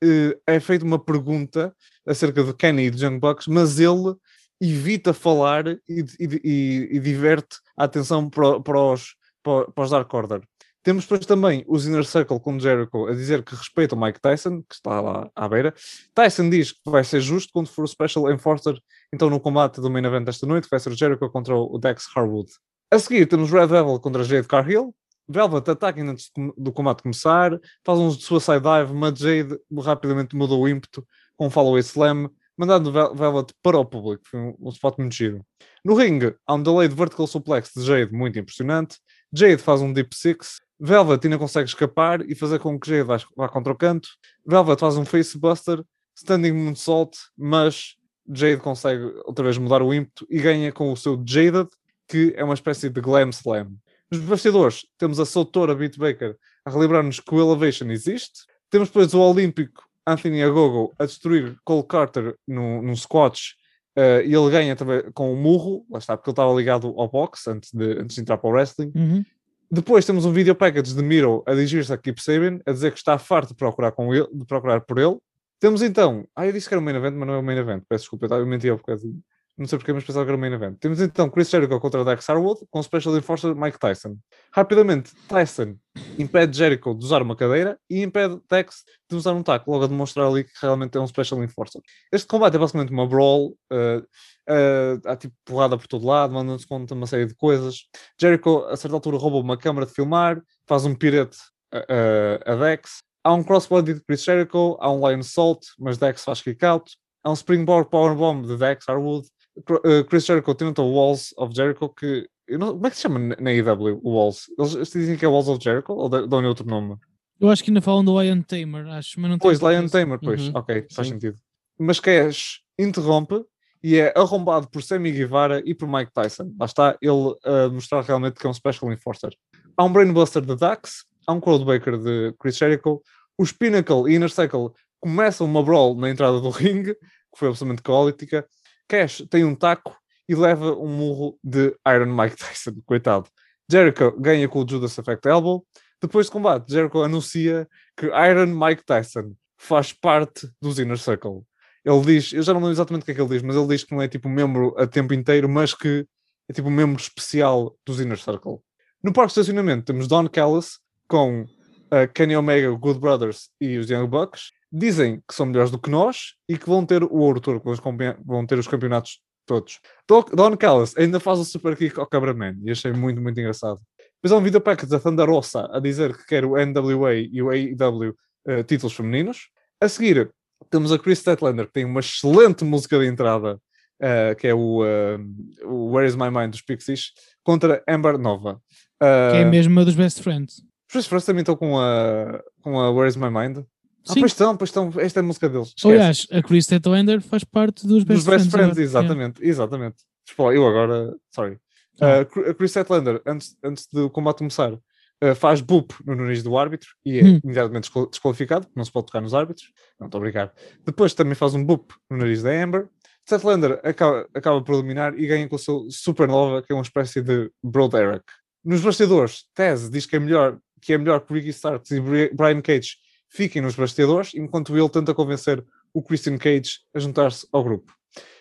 [0.03, 1.75] eh, é feita uma pergunta
[2.07, 4.15] acerca de Kenny e de Young Bucks, mas ele
[4.61, 5.79] evita falar e,
[6.19, 10.41] e- e- diverte a atenção para, para os, para, para os Dark Order.
[10.83, 14.61] Temos depois também os Inner Circle com Jericho a dizer que respeita o Mike Tyson,
[14.63, 15.73] que está lá à beira.
[16.13, 18.77] Tyson diz que vai ser justo quando for o Special Enforcer,
[19.13, 22.51] então no combate do main event desta noite, vai ser Jericho contra o Dex Harwood.
[22.91, 24.93] A seguir temos Red Velvet contra Jade Cargill.
[25.27, 30.53] Velvet ataca antes do- do combate começar, faz um suicide dive, mas Jade rapidamente muda
[30.53, 34.23] o ímpeto com follow slam, mandando Vel- Velvet para o público.
[34.29, 35.45] Foi um, spot muito giro.
[35.83, 38.97] No ringue, há um delay de vertical suplex de Jade muito impressionante.
[39.33, 40.61] Jade faz um deep six.
[40.79, 44.09] Velvet ainda consegue escapar e fazer com que Jade vá, contra o canto.
[44.45, 45.83] Velvet faz um face buster,
[46.15, 47.95] standing moonsault, mas
[48.31, 51.67] Jade consegue outra vez mudar o ímpeto e ganha com o seu Jaded,
[52.07, 53.73] que é uma espécie de glam slam.
[54.11, 58.45] Nos bastidores, temos a Soutora Beat Baker a relembrar-nos que o Elevation existe.
[58.69, 63.55] Temos depois o Olímpico Anthony Agogo a destruir Cole Carter num, num squash
[63.95, 67.07] eh, e ele ganha também com o murro, lá está, porque ele estava ligado ao
[67.07, 68.91] boxe antes de, antes de entrar para o wrestling.
[68.95, 69.23] Uhum.
[69.71, 72.97] Depois temos um video package de Miro a dirigir-se a Keep Sabin, a dizer que
[72.97, 75.17] está farto de procurar, com ele, de procurar por ele.
[75.59, 77.57] Temos então, ah, eu disse que era o main event, mas não é o main
[77.57, 79.19] event, peço desculpa, eu menti ao bocadinho.
[79.55, 80.77] Não sei porque, mas pensava que era o main event.
[80.79, 84.17] Temos então Chris Jericho contra Dex Harwood, com Special Enforcer Mike Tyson.
[84.51, 85.75] Rapidamente, Tyson
[86.17, 89.87] impede Jericho de usar uma cadeira e impede Dex de usar um taco, logo a
[89.87, 91.81] demonstrar ali que realmente é um Special Enforcer.
[92.11, 96.65] Este combate é basicamente uma brawl, uh, uh, há tipo porrada por todo lado, mandam-se
[96.65, 97.87] conta uma série de coisas.
[98.19, 101.37] Jericho, a certa altura, rouba uma câmara de filmar, faz um pirete
[101.71, 102.97] a, a Dex.
[103.23, 106.91] Há um crossbody de Chris Jericho, há um Lion Salt, mas Dex faz kick out.
[107.23, 109.27] Há um Springboard Powerbomb de Dex Harwood.
[109.57, 113.03] Uh, Chris Jericho tenta o Walls of Jericho, que eu não- como é que se
[113.03, 114.45] chama na AEW o Walls?
[114.57, 116.97] Eles, dizem que é Walls of Jericho ou dão- dão-lhe outro nome?
[117.39, 119.87] Eu acho que ainda falam do Lion Tamer, acho, mas não Pois, Lion.
[119.87, 121.13] Tamer, pois, Uhum, ok, faz sim.
[121.13, 121.37] sentido.
[121.79, 123.43] Mas Cash interrompe
[123.83, 126.51] e é arrombado por Sammy Guevara e por Mike Tyson.
[126.59, 129.31] Lá está ele a mostrar realmente que é um Special Enforcer.
[129.77, 133.01] Há um Brainbuster de Dax, há um Crowdbaker de Chris Jericho,
[133.37, 137.81] os Pinnacle e Inner Circle começam uma brawl na entrada do ringue, que foi absolutamente
[137.83, 138.47] caótica.
[138.93, 139.97] Cash tem um taco
[140.29, 143.27] e leva um murro de Iron Mike Tyson, coitado.
[143.67, 145.65] Jericho ganha com o Judas Effect Elbow.
[145.99, 147.67] Depois de combate, Jericho anuncia
[147.97, 151.41] que Iron Mike Tyson faz parte dos Inner Circle.
[151.83, 153.67] Ele diz, eu já não lembro exatamente o que é que ele diz, mas ele
[153.67, 156.05] diz que não é tipo membro a tempo inteiro, mas que
[156.47, 158.59] é tipo membro especial dos Inner Circle.
[159.03, 161.45] No parque de estacionamento temos Don Callis com
[161.89, 164.51] a Kenny Omega, Good Brothers e os Young Bucks.
[164.75, 168.23] Dizem que são melhores do que nós e que vão ter o ouro todo, que
[168.25, 169.79] vão ter os campeonatos todos.
[170.07, 173.79] Don, Callis ainda faz o super kick ao Cabraman e achei muito, muito engraçado.
[174.15, 177.41] Depois há um video package da Thunder Rosa a dizer que quer o NWA e
[177.41, 178.15] o AEW
[178.47, 179.49] eh, títulos femininos.
[179.81, 180.31] A seguir,
[180.69, 183.59] temos a Chris Statlander, que tem uma excelente música de entrada,
[183.99, 185.17] eh, que é o, eh,
[185.65, 187.11] o Where Is My Mind dos Pixies,
[187.43, 188.61] contra Amber Nova.
[188.99, 190.63] Que é mesmo a dos Best Friends.
[190.89, 193.65] Os Best Friends também estão com a, com a Where Is My Mind?
[194.07, 194.19] Ah, Sim.
[194.19, 194.91] pois estão, pois estão.
[194.97, 195.67] Esta é a música deles.
[195.69, 195.87] Esquece.
[195.87, 198.51] Aliás, a Chris Tetlander faz parte dos Best Dos Best Friends.
[198.73, 199.95] Friends, exatamente, exatamente.
[200.25, 201.57] Tipo, eu agora, sorry.
[202.01, 202.21] Ah.
[202.21, 206.41] Uh, Cr- a Chris Statlander, antes, antes do combate começar, uh, faz boop no nariz
[206.43, 207.39] do árbitro e é Hum.
[207.43, 209.67] imediatamente desqual- desqualificado, porque não se pode tocar nos árbitros.
[209.99, 210.53] Não, estou a brincar.
[210.85, 212.87] Depois também faz um boop no nariz da Amber.
[213.25, 216.81] Seth Lander acaba, acaba por eliminar e ganha com o seu Supernova, que é uma
[216.81, 218.25] espécie de Bro Derek.
[218.65, 222.31] Nos bastidores, Taz diz que é melhor que, é melhor que Ricky Starks e Bri-
[222.33, 222.95] Brian Cage
[223.33, 227.93] fiquem nos bastidores, enquanto ele tenta convencer o Christian Cage a juntar-se ao grupo.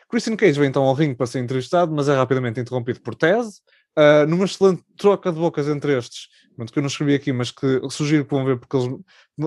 [0.08, 3.62] Christian Cage vem então ao ringue para ser entrevistado, mas é rapidamente interrompido por Taz.
[3.98, 6.28] Uh, numa excelente troca de bocas entre estes,
[6.70, 8.98] que eu não escrevi aqui, mas que sugiro que vão ver porque eles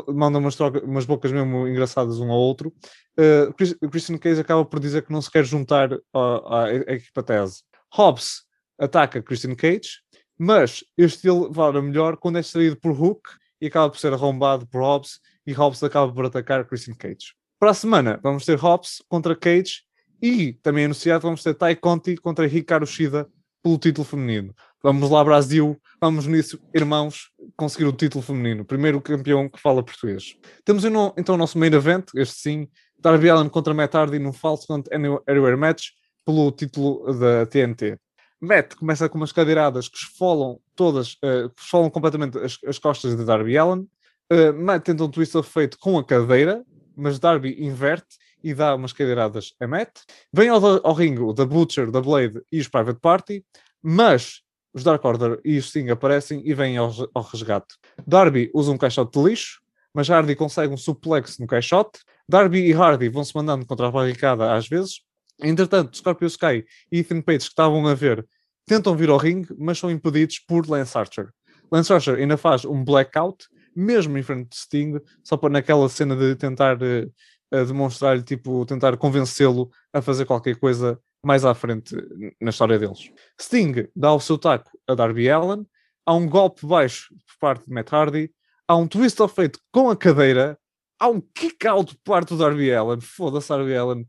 [0.07, 2.73] mandam umas, troca- umas bocas mesmo engraçadas um ao outro.
[3.17, 7.23] Uh, Chris- Christian Cage acaba por dizer que não se quer juntar à, à equipa
[7.23, 7.63] Taz.
[7.91, 8.43] Hobbs
[8.79, 10.01] ataca Christian Cage,
[10.37, 13.29] mas este ele vale melhor quando é saído por Hook
[13.61, 17.33] e acaba por ser arrombado por Hobbs e Hobbs acaba por atacar Christian Cage.
[17.59, 19.83] Para a semana vamos ter Hobbs contra Cage
[20.21, 23.27] e também anunciado vamos ter Tai Conti contra Hikaru Shida
[23.61, 24.53] pelo título feminino.
[24.83, 28.63] Vamos lá Brasil, vamos nisso irmãos conseguir o título feminino.
[28.63, 30.35] Primeiro campeão que fala português.
[30.63, 32.67] Temos então o nosso main event, este sim,
[32.99, 35.89] Darby Allin contra Matt Hardy num falso Anywhere Match
[36.23, 37.97] pelo título da TNT.
[38.39, 43.25] Matt começa com umas cadeiradas que esfolam todas, que esfolam completamente as, as costas de
[43.25, 43.87] Darby Allin.
[44.31, 46.65] Uh, Matt tenta um twist of fate com a cadeira,
[46.95, 50.01] mas Darby inverte e dá umas cadeiradas a Matt.
[50.33, 53.45] Vem ao, ao ringue o The Butcher, The Blade e os Private Party,
[53.81, 54.41] mas
[54.73, 57.75] os Dark Order e os Sting aparecem e vêm ao, ao resgate.
[58.05, 59.61] Darby usa um caixote de lixo,
[59.93, 61.99] mas Hardy consegue um suplex no caixote.
[62.27, 65.01] Darby e Hardy vão se mandando contra a barricada às vezes.
[65.41, 68.27] Entretanto, Scorpio Sky e Ethan Page, que estavam a ver,
[68.65, 71.29] tentam vir ao ringue, mas são impedidos por Lance Archer.
[71.71, 74.93] Lance Archer ainda faz um blackout, mesmo em frente de Sting,
[75.23, 77.11] só para naquela cena de tentar uh,
[77.53, 81.95] uh, demonstrar-lhe, tipo, tentar convencê-lo a fazer qualquer coisa mais à frente
[82.39, 83.11] na história deles.
[83.41, 85.65] Sting dá o seu taco a Darby Allen,
[86.05, 88.31] há um golpe baixo por parte de Matt Hardy,
[88.67, 90.57] há um twist of fate com a cadeira,
[90.99, 94.01] há um kick out por parte do Darby Allen, foda-se Darby Allen,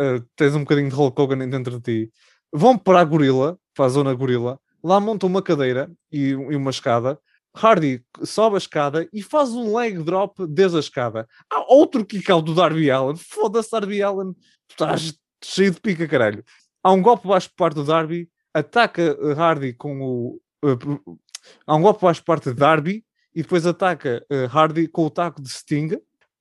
[0.00, 2.12] uh, tens um bocadinho de Hulk Hogan dentro de ti.
[2.52, 6.70] Vão para a gorila, para a zona gorila, lá montam uma cadeira e, e uma
[6.70, 7.18] escada,
[7.54, 11.28] Hardy sobe a escada e faz um leg drop desde a escada.
[11.50, 13.16] Há outro kick out do Darby Allen.
[13.16, 14.34] Foda-se, Darby Allen.
[14.68, 15.14] Estás
[15.44, 16.42] cheio de pica, caralho.
[16.82, 18.28] Há um golpe baixo por parte do Darby.
[18.54, 20.40] Ataca uh, Hardy com o.
[20.64, 21.18] Uh,
[21.66, 23.04] há um golpe baixo por parte de Darby.
[23.34, 25.90] E depois ataca uh, Hardy com o taco de Sting.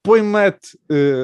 [0.03, 0.73] Põe Matt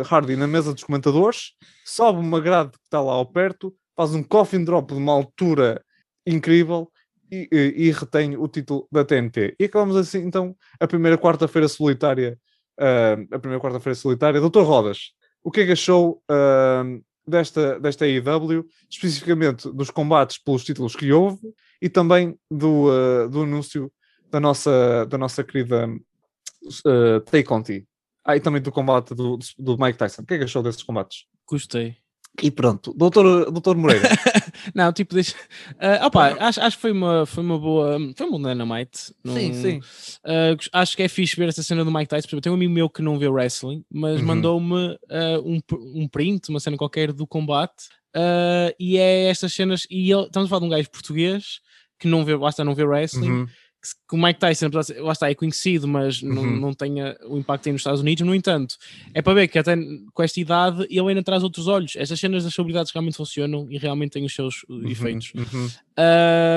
[0.08, 1.54] Hardy na mesa dos comentadores.
[1.84, 3.74] Sobe uma grade que está lá ao perto.
[3.96, 5.84] Faz um coffin drop de uma altura
[6.28, 6.88] incrível
[7.32, 9.56] e, e, e, retém o título da TNT.
[9.60, 12.38] E acabamos assim, então, a primeira quarta-feira solitária,
[12.80, 14.40] uh, a primeira quarta-feira solitária.
[14.40, 15.12] Doutor Rodas,
[15.44, 21.12] o que é que achou uh, desta, desta AEW, especificamente dos combates pelos títulos que
[21.12, 21.40] houve
[21.82, 23.92] e também do, uh, do anúncio
[24.30, 27.88] da nossa, da nossa querida uh, Tay Conti?
[28.24, 30.22] Ah, e também do combate do, do Mike Tyson.
[30.22, 31.26] O que é que achou desses combates?
[31.50, 31.96] Gostei.
[32.42, 34.10] E pronto, doutor, doutor Moreira.
[34.76, 35.36] não, tipo, deixa.
[35.72, 37.98] Uh, opa, acho, acho que foi uma, foi uma boa.
[38.16, 39.14] Foi uma Dynamite.
[39.24, 39.78] Num, sim, sim.
[40.24, 42.28] Uh, acho que é fixe ver essa cena do Mike Tyson.
[42.28, 44.28] Por exemplo, tem um amigo meu que não vê wrestling, mas uhum.
[44.28, 45.60] mandou-me uh, um,
[45.96, 47.86] um print, uma cena qualquer do combate.
[48.16, 49.88] Uh, e é estas cenas.
[49.90, 51.60] E ele, estamos a falar de um gajo português
[52.00, 53.32] que não vê, basta não ver wrestling.
[53.32, 53.48] Uhum
[53.94, 54.70] que o Mike Tyson
[55.00, 56.34] lá está, é conhecido, mas uhum.
[56.34, 58.26] não, não tenha o impacto que tem nos Estados Unidos.
[58.26, 58.78] No entanto,
[59.14, 59.76] é para ver que até
[60.14, 61.96] com esta idade ele ainda traz outros olhos.
[61.96, 64.90] Estas cenas das celebridades realmente funcionam e realmente têm os seus uhum.
[64.90, 65.32] efeitos.
[65.36, 65.70] Uhum.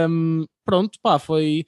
[0.08, 1.64] Um, pronto, pá, foi.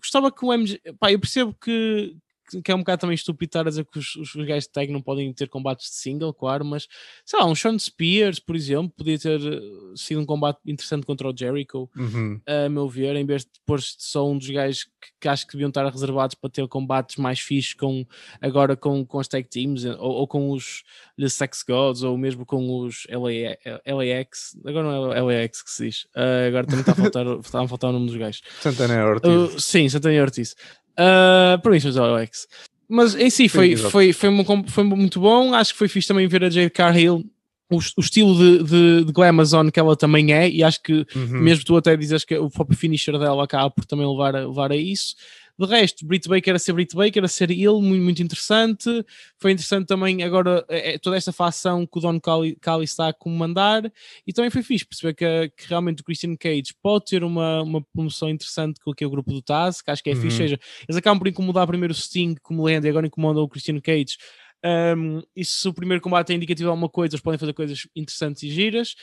[0.00, 0.80] Gostava que o MG.
[0.98, 2.14] Pá, eu percebo que,
[2.62, 4.92] que é um bocado também estúpido estar a dizer que os, os gajos de tag
[4.92, 6.88] não podem ter combates de single, claro, mas
[7.24, 9.60] sei lá, um Sean Spears, por exemplo, podia ter eh,
[9.94, 12.40] sido um combate interessante contra o Jericho, uhum.
[12.46, 14.90] a meu ver, em vez de pôr só um dos gajos que,
[15.20, 18.06] que, acho que deviam estar reservados para ter combates mais fixos com,
[18.40, 20.82] agora com, com as tag teams, ou, ou com os
[21.18, 23.56] The Sex Gods, ou mesmo com os LA,
[23.86, 27.62] LAX, agora não é LAX que se diz, uh, agora também está a faltar, está
[27.62, 28.42] a faltar o nome dos gajos.
[28.60, 29.30] Santana Ortiz.
[29.30, 30.56] Uh, sim, Santana Ortiz.
[30.98, 32.46] Uh, por isso, Alex.
[32.88, 35.54] Mas em si foi, Sim, foi, foi, foi, foi muito bom.
[35.54, 37.24] Acho que foi fixe também ver a Jade Cargill,
[37.70, 41.40] o, o estilo de, de, de Glamazon que ela também é, e acho que Uhum.
[41.40, 44.72] mesmo tu até dizes que o próprio finisher dela acaba por também levar a, levar
[44.72, 45.14] a isso.
[45.60, 49.04] De resto, Britt Baker a ser Britt Baker, a ser ele, muito, muito interessante.
[49.38, 53.92] Foi interessante também agora é, toda esta facção que o Don Calli está a comandar
[54.26, 57.82] e também foi fixe perceber que, que, realmente o Christian Cage pode ter uma, uma
[57.92, 60.22] promoção interessante com aquele grupo do Taz, que acho que é Uhum.
[60.22, 60.42] fixe.
[60.42, 63.48] Ou seja, eles acabam por incomodar primeiro o Sting como lenda e agora incomodam o
[63.48, 64.16] Christian Cage.
[64.64, 67.86] Um, e se o primeiro combate é indicativo de alguma coisa, eles podem fazer coisas
[67.96, 68.94] interessantes e giras.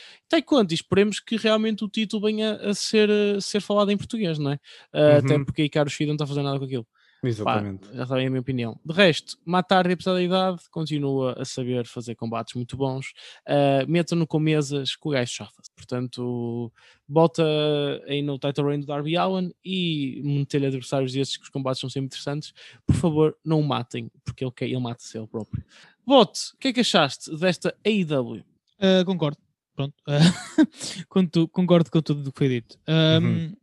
[0.70, 4.52] E esperemos que realmente o título venha a ser, a ser falado em português, não
[4.52, 4.54] é?
[4.94, 5.16] Uh, Uhum.
[5.18, 6.86] Até porque aí Caro Shida não está a fazer nada com aquilo.
[7.20, 7.88] Pá, Exatamente.
[7.92, 8.78] já sabem a minha opinião.
[8.84, 13.08] De resto, Matardi, apesar da idade, continua a saber fazer combates muito bons.
[13.46, 15.70] Uh, Metam-no com mesas que o gajo chafa-se.
[15.74, 16.72] Portanto,
[17.08, 17.42] bota
[18.06, 21.90] aí no title reign do Darby Allen e meter-lhe adversários destes que os combates são
[21.90, 22.52] sempre interessantes.
[22.86, 25.64] Por favor, não o matem, porque ele, ele mata-se ele próprio.
[26.06, 28.44] Vote, o que é que achaste desta AEW?
[28.78, 29.38] Uh, concordo.
[29.74, 29.94] Pronto.
[30.06, 30.66] Uh,
[31.08, 32.78] com concordo com tudo o que foi dito.
[32.88, 33.56] Um, Uhum.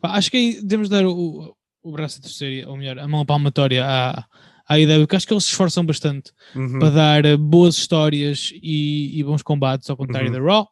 [0.00, 3.24] pá, acho que aí devemos dar o, o braço a torcer, ou melhor, a mão
[3.26, 4.24] palmatória à,
[4.68, 6.78] à ideia, porque acho que eles se esforçam bastante Uhum.
[6.78, 10.38] para dar uh, boas histórias e, e bons combates, ao contrário Uhum.
[10.38, 10.68] da Raw,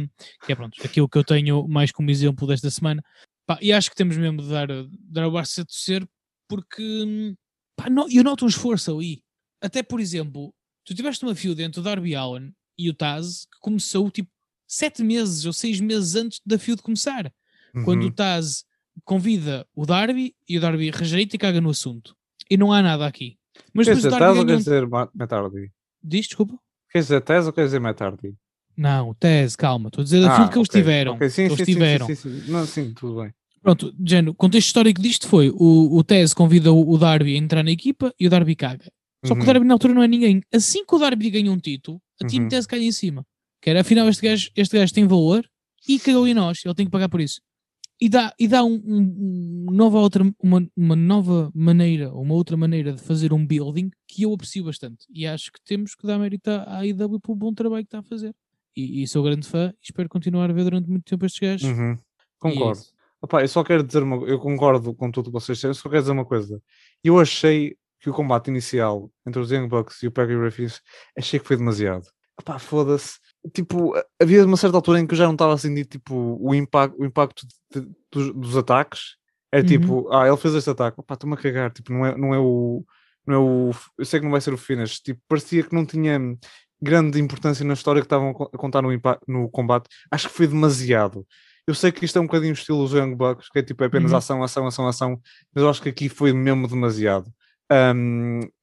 [0.00, 0.08] um,
[0.44, 3.02] que é pronto, aquilo que eu tenho mais como exemplo desta semana.
[3.46, 4.68] Pá, e acho que temos mesmo de dar,
[5.10, 6.06] dar o braço a torcer,
[6.48, 7.34] porque hum,
[7.76, 9.22] pá, no- eu noto um esforço ali.
[9.62, 10.52] Até por exemplo,
[10.84, 14.30] tu tiveste uma feud entre o Darby Allen e o Taz que começou tipo
[14.68, 17.32] sete meses ou seis meses antes da feud começar.
[17.84, 18.12] Quando o Uhum.
[18.12, 18.64] Taz
[19.04, 22.14] convida o Darby e o Darby rejeita e caga no assunto.
[22.50, 23.36] E não há nada aqui.
[23.72, 25.70] Mas Quer dizer Taz ou quer dizer Ma- Matt Hardy?
[26.02, 26.58] Diz, desculpa.
[26.92, 28.34] Quer dizer Taz ou quer dizer Matt Hardy?
[28.76, 29.88] Não, Taz, calma.
[29.88, 31.12] Estou a dizer a feud que eles Ah, tiveram.
[31.14, 32.06] ok, sim, sim, tiveram.
[32.06, 32.42] Sim, sim.
[32.48, 33.32] Não, sim, tudo bem.
[33.62, 37.62] Pronto, Jano, o contexto histórico disto foi o, o Taz convida o, Darby a entrar
[37.62, 38.90] na equipa e o Darby caga.
[39.24, 39.46] Só que o Uhum.
[39.46, 40.42] Darby na altura não é ninguém.
[40.52, 42.48] Assim que o Darby ganha um título, a Team Uhum.
[42.50, 43.24] Taz cai em cima.
[43.62, 45.48] Que era, afinal, este gajo, este gajo tem valor
[45.88, 46.60] e cagou em nós.
[46.64, 47.40] Ele tem que pagar por isso.
[48.00, 52.92] E dá, e dá um, um- nova outra, uma, uma nova maneira, uma outra maneira
[52.92, 55.06] de fazer um building que eu aprecio bastante.
[55.10, 58.02] E acho que temos que dar mérito à AEW pelo bom trabalho que está a
[58.02, 58.34] fazer.
[58.76, 61.68] E, e sou grande fã e espero continuar a ver durante muito tempo estes gajos.
[61.68, 61.92] Uhum.
[61.92, 61.98] É
[62.38, 62.80] Concordo.
[63.22, 66.02] Opa, eu só quero dizer uma eu concordo com tudo que vocês disseram, só quero
[66.02, 66.60] dizer uma coisa.
[67.02, 70.80] Eu achei que o combate inicial entre os Young Bucks e o Peggy Refuse,
[71.16, 72.04] achei que foi demasiado.
[72.38, 73.18] Opa, foda-se.
[73.52, 76.54] Tipo, havia uma certa altura em que eu já não estava a sentir tipo, o,
[76.54, 79.16] impacto, o impacto de- dos, dos ataques.
[79.52, 79.68] Era Uhum.
[79.68, 81.70] tipo, ah, ele fez este ataque, opa, estou-me a cagar.
[81.70, 82.84] Tipo, não é, não é o.
[83.26, 83.70] Não é o.
[83.98, 84.98] Eu sei que não vai ser o finish.
[85.00, 86.18] Tipo, parecia que não tinha
[86.82, 88.90] grande importância na história que estavam a co- a contar no,
[89.28, 89.88] no combate.
[90.10, 91.26] Acho que foi demasiado.
[91.66, 94.10] Eu sei que isto é um bocadinho estilo Young Bucks, que é tipo é apenas
[94.12, 94.18] Uhum.
[94.18, 95.20] ação, ação, ação, ação,
[95.54, 97.30] mas eu acho que aqui foi mesmo demasiado.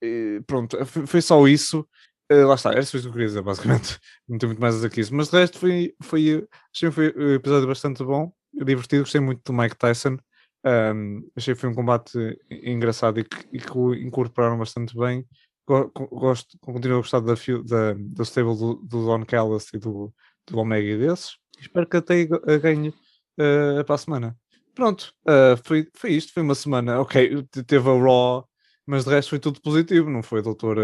[0.01, 1.87] Eh, pronto, foi só isso.
[2.31, 3.99] Eh, lá está, era isso que eu queria dizer, basicamente.
[4.27, 5.13] Não tenho muito mais a dizer que isso.
[5.15, 9.19] Mas de resto foi, foi, eh, achei que foi um episódio bastante bom, divertido, gostei
[9.21, 10.17] muito do Mike Tyson.
[10.63, 12.13] Ahm, achei que foi um combate
[12.49, 15.25] engraçado e que, e que o incorporaram bastante bem.
[15.67, 20.13] Gosto, continuo a gostar da, da, do stable do, do Don Callis e do,
[20.47, 21.37] do Omega e desses.
[21.59, 22.93] Espero que até eh, ganhe
[23.39, 24.37] eh, para a semana.
[24.75, 26.33] Pronto, eh, foi, foi isto.
[26.33, 28.47] Foi uma semana, ok, te- teve a Raw,
[28.85, 30.77] mas de resto foi tudo positivo, não foi, doutor,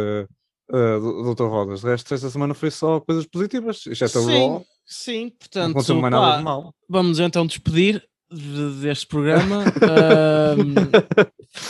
[0.74, 1.82] eh, dou- doutor Rodas?
[1.82, 5.72] De resto, esta semana foi só coisas positivas, exceto a Sim, Raw, sim, não portanto,
[5.72, 6.74] aconteceu mais nada de mal.
[6.90, 9.64] vamos então despedir de- deste programa.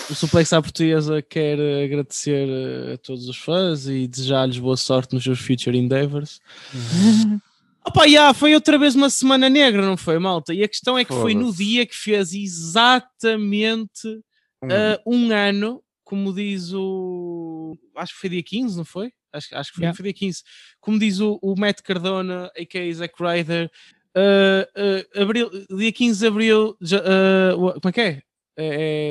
[0.10, 5.14] O Suplex à Portuguesa quer agradecer eh, a todos os fãs e desejar-lhes boa sorte
[5.14, 6.42] nos seus future endeavors.
[7.86, 10.54] Opa, já, foi outra vez uma semana negra, não foi, malta?
[10.54, 14.08] E a questão é que foi no dia que fez exatamente
[14.64, 17.47] uh, um ano, como diz o.
[17.98, 19.12] Acho que foi dia 15, não foi?
[19.34, 19.96] Acho, acho que foi, Yeah.
[19.98, 20.44] foi dia 15.
[20.80, 22.94] Como diz o, o Matt Cardona, a.k.a.
[22.94, 23.70] Zack Ryder,
[24.16, 26.78] uh, uh, abril, dia 15 de abril.
[26.82, 28.22] já, uh, como é que é?
[28.58, 28.66] É.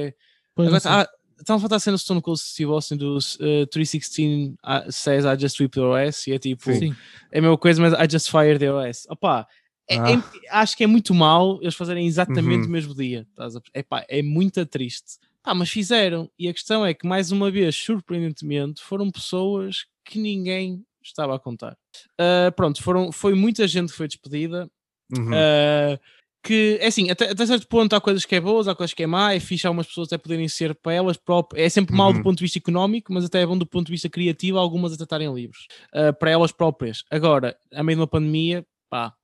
[0.09, 0.15] é
[0.63, 0.91] agora, sei.
[0.91, 1.09] ah,
[1.39, 5.37] Estão a faltar a cena Stone Cold Steve Austin dos uh, 316 uh, says I
[5.39, 6.97] just ripped the OS e é tipo, Sim.
[7.31, 9.07] É a mesma coisa, mas I just fired the OS.
[9.11, 9.47] Opa,
[9.87, 10.13] é- Ah.
[10.13, 12.69] é- acho que é muito mal eles fazerem exatamente Uhum.
[12.69, 13.27] o mesmo dia.
[13.29, 15.19] estás a perce- Epá, é muito triste.
[15.47, 16.29] Pá, mas fizeram.
[16.37, 21.39] E a questão é que, mais uma vez, surpreendentemente, foram pessoas que ninguém estava a
[21.39, 21.77] contar.
[22.19, 24.69] Ah, pronto, foram, foi muita gente que foi despedida.
[25.17, 25.29] Uhum.
[25.31, 25.97] Uh,
[26.43, 29.05] que é assim, até, até certo ponto há coisas que é boas, há coisas que
[29.05, 32.03] é má, é fixe algumas pessoas até poderem ser para elas próprias, é sempre do
[32.03, 32.23] Uhum.
[32.25, 35.05] ponto de vista económico, mas até é bom do ponto de vista criativo, algumas até
[35.05, 37.05] estarem livres, uh, para elas próprias.
[37.09, 39.15] Agora, a meio de uma pandemia, pá,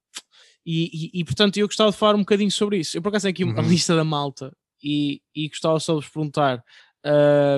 [0.64, 2.96] e, e, e, portanto eu gostava de falar um bocadinho sobre isso.
[2.96, 3.68] Eu por acaso tenho aqui a Uhum.
[3.68, 4.52] lista da malta
[4.82, 6.62] e, e gostava só de vos perguntar.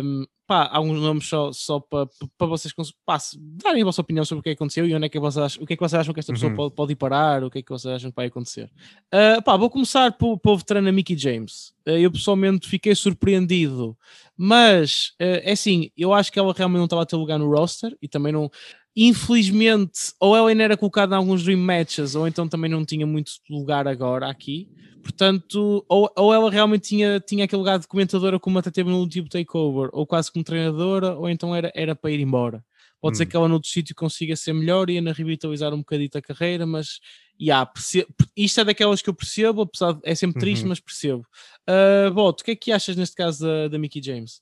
[0.03, 2.07] um, pá, alguns nomes só, só para
[2.37, 2.73] para vocês
[3.05, 3.17] pá,
[3.63, 5.43] darem a vossa opinião sobre o que é que aconteceu e onde é que vocês
[5.43, 6.57] acham, o que é que vocês acham que esta pessoa Uhum.
[6.57, 8.71] pode, pode ir parar, o que é que vocês acham que vai acontecer.
[9.13, 11.71] Uh, pá, vou começar pelo, pelo veterano Mickey James.
[11.87, 13.97] Uh, eu pessoalmente fiquei surpreendido,
[14.37, 17.51] mas uh, é assim, eu acho que ela realmente não estava a ter lugar no
[17.51, 18.51] roster e também não.
[18.97, 23.07] Infelizmente, ou ela ainda era colocada em alguns Dream Matches, ou então também não tinha
[23.07, 24.69] muito lugar agora aqui.
[25.03, 28.99] Portanto, ou, ou ela realmente tinha, tinha aquele lugar de comentadora como até teve no
[28.99, 32.65] último takeover, ou quase como treinadora, ou então era, era para ir embora.
[33.01, 33.27] Pode ser Hum.
[33.29, 37.01] que ela noutro sítio consiga ser melhor e ainda revitalizar um bocadito a carreira, mas
[37.39, 40.69] yeah, perce- isto é daquelas que eu percebo, apesar de é sempre triste, Uhum.
[40.71, 41.27] mas percebo.
[41.69, 44.41] Uh, Boto, o que é que achas neste caso da, da Mickey James?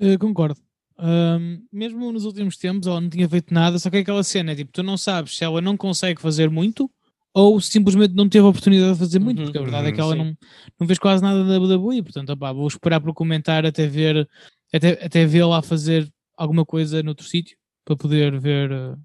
[0.00, 0.60] Uh, concordo.
[0.98, 4.52] Um, mesmo nos últimos tempos ela não tinha feito nada, só que é aquela cena,
[4.52, 6.90] é tipo, tu não sabes se ela não consegue fazer muito
[7.34, 9.94] ou simplesmente não teve a oportunidade de fazer muito, Uhum, porque a verdade é uhum,
[9.94, 10.18] que ela sim.
[10.18, 10.36] não,
[10.80, 14.26] não fez quase nada da WWE, portanto, opá, vou esperar por comentar até ver
[14.72, 18.98] até, até vê-la a fazer alguma coisa noutro sítio para poder ver uh,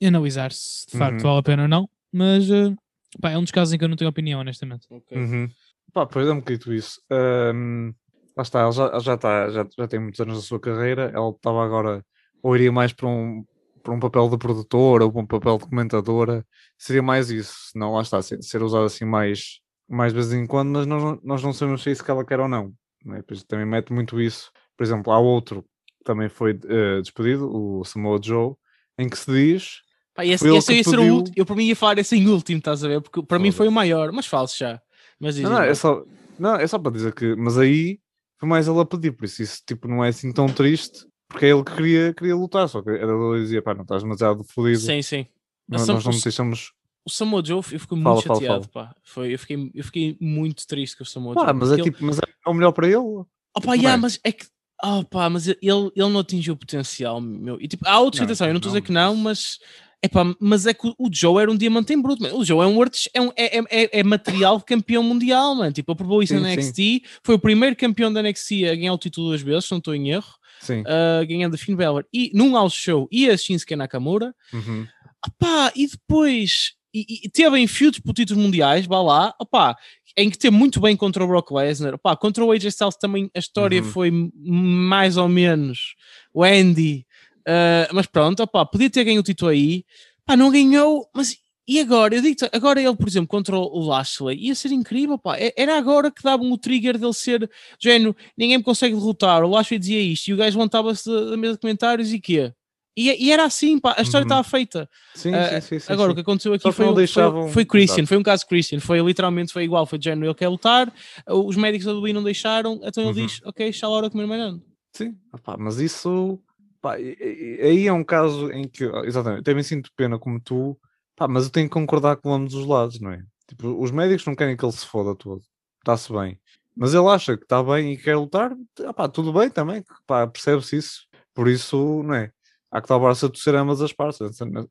[0.00, 1.22] e analisar se de facto Uhum.
[1.28, 2.76] vale a pena ou não, mas uh,
[3.20, 4.86] pá, é um dos casos em que eu não tenho opinião, honestamente.
[4.88, 5.18] Ok.
[5.18, 5.48] Uhum.
[5.92, 7.00] Pá, pois é um bocadinho isso.
[7.10, 7.92] Ahm,
[8.36, 11.10] lá está, ela já, ela já, está, já, já tem muitos anos da sua carreira.
[11.14, 12.04] Ela estava agora,
[12.42, 13.44] ou iria mais para um,
[13.82, 16.46] para um papel de produtora ou para um papel de comentadora.
[16.78, 20.46] Seria mais isso, não lá está, ser, ser usado assim mais, mais de vez em
[20.46, 22.72] quando, mas nós, não- nós não sabemos se é isso que ela quer ou não.
[23.04, 23.16] Né?
[23.18, 24.50] Depois também mete muito isso.
[24.76, 25.62] Por exemplo, há outro
[25.98, 28.54] que também foi eh, despedido, o Samoa Joe,
[28.98, 29.80] em que se diz.
[30.14, 31.34] Pá, esse, esse ia ser o último.
[31.36, 33.00] Eu para mim ia falar esse em último, estás a ver?
[33.00, 34.80] Porque para mim foi o maior, mas falso já.
[35.18, 36.02] Mas Não, não, é só,
[36.38, 37.34] não, é só para dizer que.
[37.36, 37.98] Mas aí
[38.42, 41.46] foi mais ele a pedir, por isso isso tipo, não é assim tão triste, porque
[41.46, 44.02] é ele que queria, queria lutar, só que era ele que dizia, pá, não estás
[44.02, 45.26] demasiado fodido, Sim, sim.
[45.68, 46.72] não- Sam- nós não te deixamos.
[47.06, 48.94] O Samoa Joe, eu fico muito Fala, fala, chateado, pá.
[49.04, 51.54] Foi, eu, fiquei, eu fiquei muito triste com o Samoa Pá, Joe.
[51.54, 52.96] mas é ele- tipo, mas é o melhor para ele.
[52.96, 53.26] Opa,
[53.66, 53.96] Não yeah, é?
[53.96, 54.46] mas é que.
[54.84, 57.60] Oh, pá, mas ele, ele não atingiu o potencial, meu.
[57.60, 59.60] E tipo, há outros, Não, atenção, eu não estou a dizer que não, mas.
[60.04, 62.36] Epá, mas é que o- Joe era um diamante em bruto, mano.
[62.38, 65.72] O Joe é um, artes- é, um é, é, é- é material campeão mundial, mano.
[65.72, 66.54] Tipo, ele provou isso Sim, na sim.
[66.54, 69.78] NXT, foi o primeiro campeão da NXT a ganhar o título duas vezes, se não
[69.78, 70.80] estou em erro, Sim.
[70.80, 74.34] uh, ganhando a Finn Balor e num house show e a Shinsuke Nakamura.
[74.52, 74.86] Uhum.
[75.24, 79.74] Opá, e depois e, e teve em feudos por títulos mundiais, vá lá, opá,
[80.14, 83.30] em que teve muito bem contra o Brock Lesnar, opá, contra o AJ Styles também
[83.34, 83.88] a história Uhum.
[83.88, 85.94] foi mais ou menos
[86.34, 87.06] o Andy,
[87.46, 89.84] ah, mas pronto, opá, podia ter ganho o título aí,
[90.24, 91.36] pá, não ganhou, mas
[91.66, 92.14] e agora?
[92.16, 95.78] Eu digo agora ele, por exemplo, contra o Lashley, ia ser incrível, pá, É- era
[95.78, 97.48] agora que davam o trigger dele ser,
[97.80, 101.54] género, ninguém me consegue derrotar, o Lashley dizia isto, e o gajo levantava-se da mesa
[101.54, 102.52] de comentários e quê?
[102.94, 104.28] E, e era assim, pá, a história Uhum.
[104.28, 104.86] estava feita.
[105.14, 106.12] Sim, Ah, sim, sim, Agora, sim.
[106.12, 108.08] o que aconteceu aqui foi, o- foi, deixavam- foi Christian, Exato.
[108.08, 110.92] foi um caso Christian, foi literalmente foi igual, foi de género, ele quer lutar,
[111.26, 113.26] os médicos da WWE não deixaram, então ele Uhum.
[113.26, 114.60] diz, ok, está a hora de comer mais nada.
[114.92, 116.38] Sim, opá, mas isso
[116.82, 120.78] pá, aí é um caso em que, exatamente, eu também sinto pena como tu,
[121.16, 123.22] pá, mas eu tenho que concordar com ambos os lados, não é?
[123.48, 125.40] Tipo, os médicos não querem que ele se foda todo,
[125.78, 126.38] está-se bem,
[126.76, 128.52] mas ele acha que está bem e quer lutar,
[128.88, 132.30] opá, tudo bem também, pá, percebe-se isso, por isso, não é?
[132.70, 134.18] Há que salvar-se a torcer ambas as partes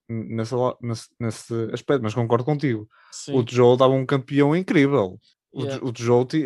[0.09, 2.88] nessa, nesse, nesse aspecto, mas concordo contigo.
[3.11, 3.38] Sim.
[3.38, 5.19] O Joe dava um campeão incrível.
[5.51, 5.85] O, Yeah.
[5.85, 6.45] o Joe, ti-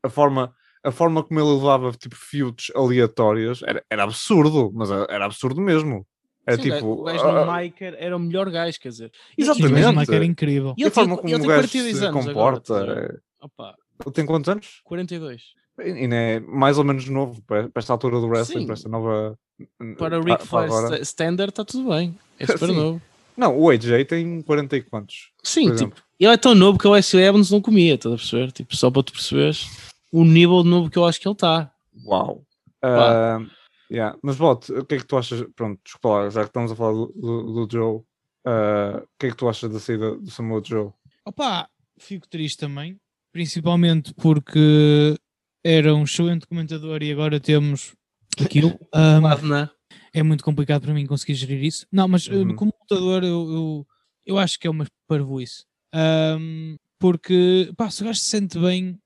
[0.00, 5.06] a forma, a forma como ele levava tipo feuds aleatórios era, era absurdo, mas era
[5.10, 6.06] era absurdo mesmo.
[6.46, 6.86] É Sim, tipo.
[6.86, 9.12] o gajo ah, no mic era o melhor gajo, quer dizer.
[9.38, 9.84] Exatamente.
[9.86, 10.74] o Mike era incrível.
[10.76, 12.76] E e ele a forma como o tem gajo 42 se anos comporta.
[12.76, 14.80] agora, é- Opa, Ele tem quantos anos?
[14.84, 15.42] 42.
[15.78, 18.66] E ainda é mais ou menos novo para, para esta altura do wrestling, Sim.
[18.66, 19.38] para esta nova.
[19.96, 22.74] Para o pa- Ric Flair Standard está tudo bem, é super Sim.
[22.74, 23.02] novo.
[23.36, 25.30] Não, o AJ tem 40 e quantos?
[25.44, 28.50] Sim, tipo, ele é tão novo que o Wesley Evans não comia, estás a perceber?
[28.52, 29.68] Tipo, só para tu perceberes
[30.12, 31.72] o nível de novo que eu acho que ele está.
[32.04, 32.44] Uau!
[32.82, 33.38] Ah,
[33.90, 34.16] yeah.
[34.22, 35.44] Mas, Bote, o que é que tu achas?
[35.56, 38.02] Pronto, desculpa lá, já que estamos a falar do, do, do Joe,
[38.46, 40.90] ah, o que é que tu achas da saída do Samoa Joe?
[41.26, 41.68] Opa,
[41.98, 42.98] fico triste também,
[43.32, 45.16] principalmente porque
[45.64, 47.94] era um excelente comentador e agora temos
[48.44, 48.78] aquilo.
[48.94, 49.70] Um, na-
[50.14, 51.86] é muito complicado para mim conseguir gerir isso.
[51.90, 52.54] Não, mas uh, Uhum.
[52.56, 53.86] como lutador eu, eu,
[54.26, 55.64] eu acho que é uma parvoíce.
[55.94, 58.98] Um, porque, pá, se o gajo se sente bem...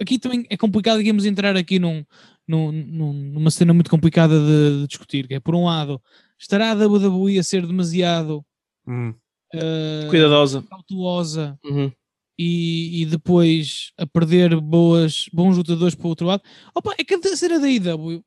[0.00, 2.04] Aqui também é complicado, digamos, entrar aqui num,
[2.46, 6.00] num, num- numa cena muito complicada de, de discutir, que é, por um lado,
[6.38, 8.44] estará a WWE a ser demasiado
[8.86, 9.14] Hum,
[9.54, 10.62] uh, Cuidadosa.
[10.62, 11.92] cautelosa Uhum.
[12.38, 16.42] e, e depois a perder boas, bons lutadores para o outro lado.
[16.74, 18.24] Opa, é que a cena da IW,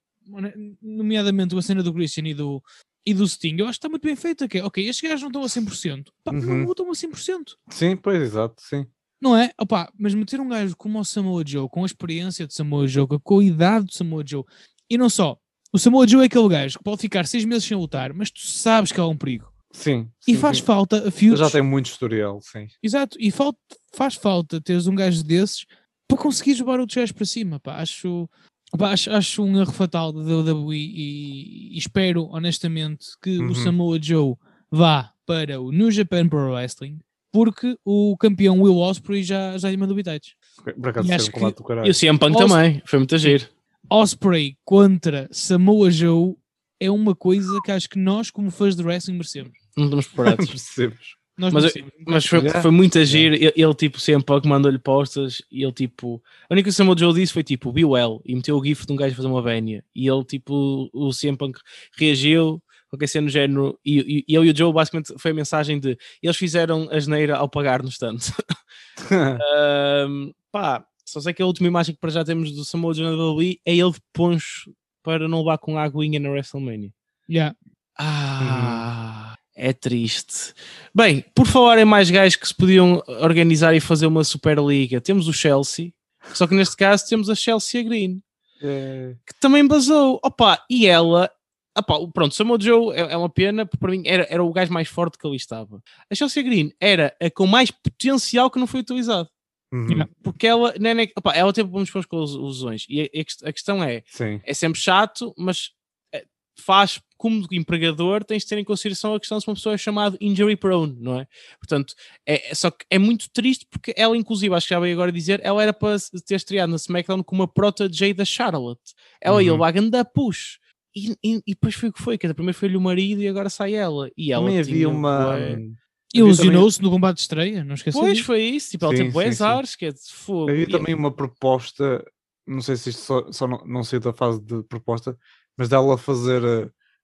[0.82, 2.61] nomeadamente a cena do Christian e do,
[3.06, 4.48] e do Sting, eu acho que está muito bem feita.
[4.48, 6.41] Que é, ok, estes gajos não estão a 100%, pá, Uhum.
[6.41, 8.86] não lutam a 100%, sim, pois, exato, sim.
[9.22, 9.52] Não é?
[9.60, 13.07] Opa, mas meter um gajo como o Samoa Joe, com a experiência de Samoa Joe,
[13.23, 14.43] com a idade de Samoa Joe,
[14.89, 15.38] e não só,
[15.72, 18.41] o Samoa Joe é aquele gajo que pode ficar seis meses sem lutar, mas tu
[18.41, 19.52] sabes que é um perigo.
[19.72, 20.10] Sim.
[20.27, 20.64] E sim, faz sim.
[20.64, 22.68] falta a feuds já tem muito historial, sim.
[22.84, 23.60] Exato, e falta,
[23.93, 25.65] faz falta teres um gajo desses
[26.07, 27.60] para conseguir jogar outros gajos para cima.
[27.60, 27.77] Pá.
[27.77, 28.30] Acho,
[28.77, 33.52] pá, acho, acho um erro fatal da WWE e, e espero honestamente que Uhum.
[33.52, 34.35] o Samoa Joe
[34.69, 36.99] vá para o New Japan Pro Wrestling
[37.32, 40.34] porque o campeão Will Ospreay já, já lhe mandou bitites.
[40.80, 41.86] Por acaso, E acho que- do.
[41.86, 43.45] E o CM Punk Os- também, foi muito giro.
[43.90, 46.36] Ospreay contra Samoa Joe
[46.80, 49.52] é uma coisa que acho que nós, como fãs de wrestling, merecemos.
[49.78, 50.45] Não estamos preparados.
[50.49, 50.99] Percebes?
[51.38, 51.91] Nós Mas, merecemos.
[52.06, 53.34] mas foi, foi muito agir.
[53.34, 56.74] Ele, ele, tipo, sempre que mandou-lhe postas e ele, tipo, a única coisa que o
[56.74, 59.16] Samoa Joe disse foi tipo, be well, e meteu o gif de um gajo a
[59.16, 59.84] fazer uma vénia.
[59.95, 61.58] E ele, tipo, o CM Punk
[61.98, 65.34] reagiu, qualquer cena no género, e, e, e eu e o Joe, basicamente, foi a
[65.34, 68.18] mensagem de eles fizeram a geneira ao pagar no stand.
[69.09, 73.05] Ahm, pá, só sei que a última imagem que para já temos do Samoa Joe
[73.05, 74.72] na WWE é ele de poncho
[75.03, 76.91] para não levar com a aguinha na WrestleMania.
[77.30, 77.55] Yeah.
[77.97, 80.53] Ah, é triste.
[80.93, 85.27] Bem, por falar em mais gajos que se podiam organizar e fazer uma Superliga, temos
[85.27, 85.91] o Chelsea,
[86.34, 88.22] só que neste caso temos a Chelsea Green,
[88.61, 89.15] É.
[89.26, 90.19] que também basou.
[90.23, 91.30] Opa, e ela,
[91.77, 94.72] opa, pronto, Samoa Joe é, é uma pena, porque para mim era, era o gajo
[94.73, 95.81] mais forte que ali estava.
[96.10, 99.30] A Chelsea Green era a com mais potencial que não foi utilizado.
[99.73, 100.06] Uhum.
[100.22, 102.85] Porque ela, não é nem- opa, ela teve bons com as lesões.
[102.89, 104.41] E a, a quest- a questão é: Sim.
[104.43, 105.72] é sempre chato, mas
[106.14, 106.26] eh,
[106.60, 109.77] faz como empregador, tens de ter em consideração a questão de se uma pessoa é
[109.77, 111.27] chamada injury prone, não é?
[111.57, 111.93] Portanto,
[112.27, 115.10] é, é- só que é muito triste porque ela, inclusive, acho que já veio agora
[115.11, 118.81] dizer, ela era para se- ter estreado na SmackDown com uma protege da Charlotte.
[119.22, 119.57] Ela ia Uhum.
[119.64, 120.60] levar da push.
[120.95, 123.27] E, e, e depois foi o que foi, quer dizer, primeiro foi-lhe o marido e
[123.27, 124.09] agora sai ela.
[124.18, 125.26] E ela Também tinha havia uma.
[125.38, 125.69] bué-
[126.13, 128.26] Ilusionou-se no combate de estreia, não esqueça Pois disso.
[128.26, 129.43] foi isso, tipo, ela Sim, teve bué sim, sim.
[129.43, 130.51] azares, que é de fogo.
[130.51, 132.03] Havia E- também uma proposta,
[132.45, 135.18] não sei se isto só, só não, não sei da fase de proposta,
[135.57, 136.43] mas dela fazer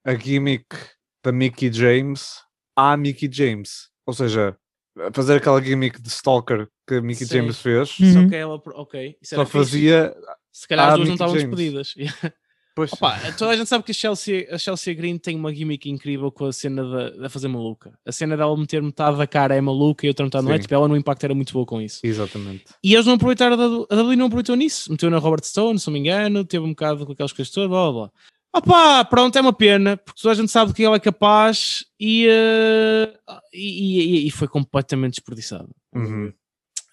[0.06, 0.66] a, a gimmick
[1.24, 2.42] da Mickey James
[2.76, 3.90] à Mickey James.
[4.06, 4.58] Ou seja,
[5.14, 7.36] fazer aquela gimmick de Stalker que a Mickey Sim.
[7.38, 8.14] James fez, Uhum.
[8.14, 9.58] Só que ela, ok, isso só fixe.
[9.58, 10.16] fazia.
[10.52, 11.56] Se calhar as duas não Mickie estavam James.
[11.58, 12.34] despedidas.
[12.78, 15.90] Pois, Opa, toda a gente sabe que a Chelsea, a Chelsea Green tem uma gimmick
[15.90, 17.98] incrível com a cena da da fazer maluca.
[18.06, 20.60] A cena dela meter metade da cara é maluca e outra metade não é.
[20.60, 22.00] Tipo, ela no impacto era muito boa com isso.
[22.06, 22.66] exatamente.
[22.84, 23.56] E eles não aproveitaram,
[23.90, 24.92] a WWE não aproveitou nisso.
[24.92, 27.68] Meteu na Robert Stone, se não me engano, teve um bocado com aquelas coisas todas,
[27.68, 28.12] blá blá blá.
[28.56, 32.28] Opa, pronto, é uma pena, porque toda a gente sabe que ela é capaz e,
[32.30, 33.14] eh,
[33.54, 35.70] e, e- e foi completamente desperdiçado.
[35.96, 36.32] Uhum.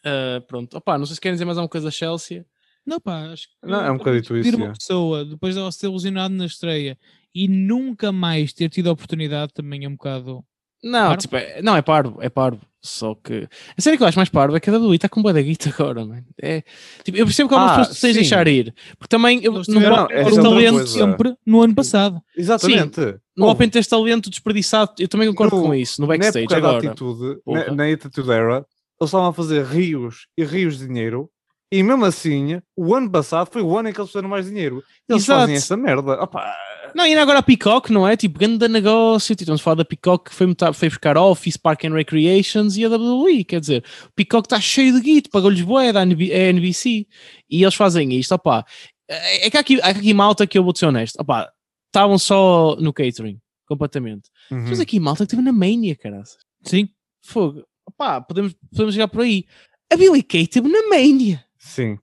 [0.05, 2.45] Eh, pronto, opa, não sei se querem dizer mais alguma coisa da Chelsea.
[2.87, 4.73] Não, pá, acho que Não, é um bocadito isso, uma é.
[4.73, 6.99] pessoa depois dela ser lesionado na estreia
[7.35, 10.45] e nunca mais ter tido a oportunidade também é um bocado.
[10.83, 11.17] Não, Parvo?
[11.17, 12.61] tipo, é, não, é parvo, é parvo.
[12.83, 13.49] Só que.
[13.75, 15.41] A série que eu acho mais parvo é que a WWE está com boa da
[15.41, 16.27] guita agora, mano.
[16.39, 16.63] É,
[17.03, 18.21] tipo, eu percebo que algumas Ah, pessoas têm de sim.
[18.21, 18.75] deixar ir.
[18.99, 20.87] Porque também eu, no, não, tens é outra talento, coisa.
[20.87, 22.21] sempre no ano passado.
[22.37, 23.01] Exatamente.
[23.35, 24.93] no Oh, Open tens talento desperdiçado.
[24.99, 26.87] Eu também concordo No- com isso, no na backstage época da agora.
[26.91, 27.65] atitude, Porra.
[27.69, 28.67] na, na Attitude Era, eles
[29.01, 31.31] estavam a fazer rios e rios de dinheiro.
[31.73, 34.83] E mesmo assim, o ano passado foi o ano em que eles fizeram mais dinheiro.
[35.09, 35.41] Eles Exato.
[35.41, 36.23] fazem essa merda.
[36.23, 36.55] Opa,
[36.95, 38.17] Não, e ainda agora a Peacock, não é?
[38.17, 39.35] Tipo, grande negócio.
[39.35, 42.85] Tipo, estamos a falar da Peacock que foi, foi buscar Office, Park and Recreations e
[42.85, 43.45] a WWE.
[43.45, 47.07] Quer dizer, o Peacock está cheio de guito, pagou-lhes boé da NB é NBC.
[47.51, 48.65] E eles fazem isto, opá.
[49.09, 51.17] É é que há aqui, há aqui malta que eu vou ser honesto.
[51.21, 51.51] Opá,
[51.89, 54.31] estavam só no catering, completamente.
[54.51, 54.67] uhum.
[54.69, 56.39] Mas aqui malta que esteve na Mania, caraças.
[56.63, 56.89] Sim.
[57.25, 57.65] Fogo.
[57.87, 59.45] Opá, podemos, podemos chegar por aí.
[59.93, 61.44] A Billy Kay esteve na Mania.
[61.65, 61.99] Sim.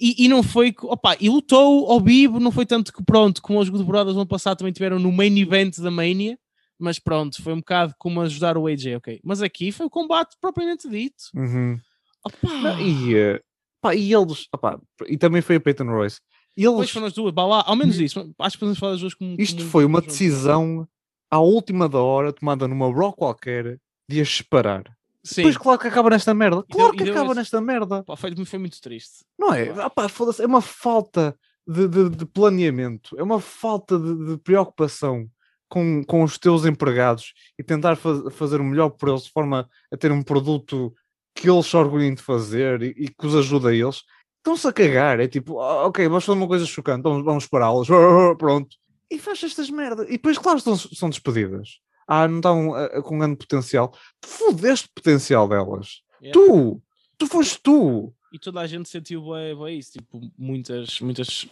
[0.00, 3.40] E, e não foi, que- opa, e lutou ao vivo, não foi tanto que pronto,
[3.42, 6.38] como os Good Brothers no ano passado também tiveram no main event da Mania,
[6.78, 9.20] mas pronto, foi um bocado como ajudar o AJ, ok.
[9.22, 11.24] Mas aqui foi o combate propriamente dito.
[11.34, 11.78] Uhum.
[12.24, 13.40] Opa, e, eh,
[13.80, 16.18] pá, e eles, opá, e também foi a Peyton Royce.
[16.56, 19.00] E eles, foram as duas, vá lá, ao menos isso, acho que podemos falar das
[19.00, 19.36] duas como.
[19.38, 20.88] isto como- foi uma decisão
[21.30, 23.78] à última da hora, tomada numa Raw qualquer,
[24.08, 24.82] de as separar.
[25.24, 26.64] Sim, Depois, claro que acaba nesta merda.
[26.70, 28.02] Claro deu- que acaba esse- nesta merda.
[28.02, 29.24] Pá, foi, foi muito triste.
[29.38, 29.68] Não é?
[29.80, 31.36] Ah, pá, foda-se, é uma falta
[31.66, 35.28] de, de- de planeamento, é uma falta de, de preocupação
[35.68, 39.68] com, com os teus empregados e tentar faz- fazer o melhor por eles de forma
[39.92, 40.92] a ter um produto
[41.34, 44.02] que eles se orgulhem de fazer e, e que os ajude a eles.
[44.38, 47.86] Estão-se a cagar, é tipo, "Ah, ok, vamos fazer uma coisa chocante, vamos, vamos pará-los,
[48.38, 48.76] pronto.
[49.08, 50.08] E faz estas merdas.
[50.08, 51.78] E depois, claro, são despedidas.
[52.06, 53.92] Ah, não estão ah, com grande potencial.
[54.20, 56.02] Tu fodeste o potencial delas.
[56.22, 56.32] Yeah.
[56.40, 56.82] Tu!
[57.18, 58.12] Tu foste tu!
[58.34, 61.46] E toda a gente sentiu bué, bué isso, tipo, muitas, muitas,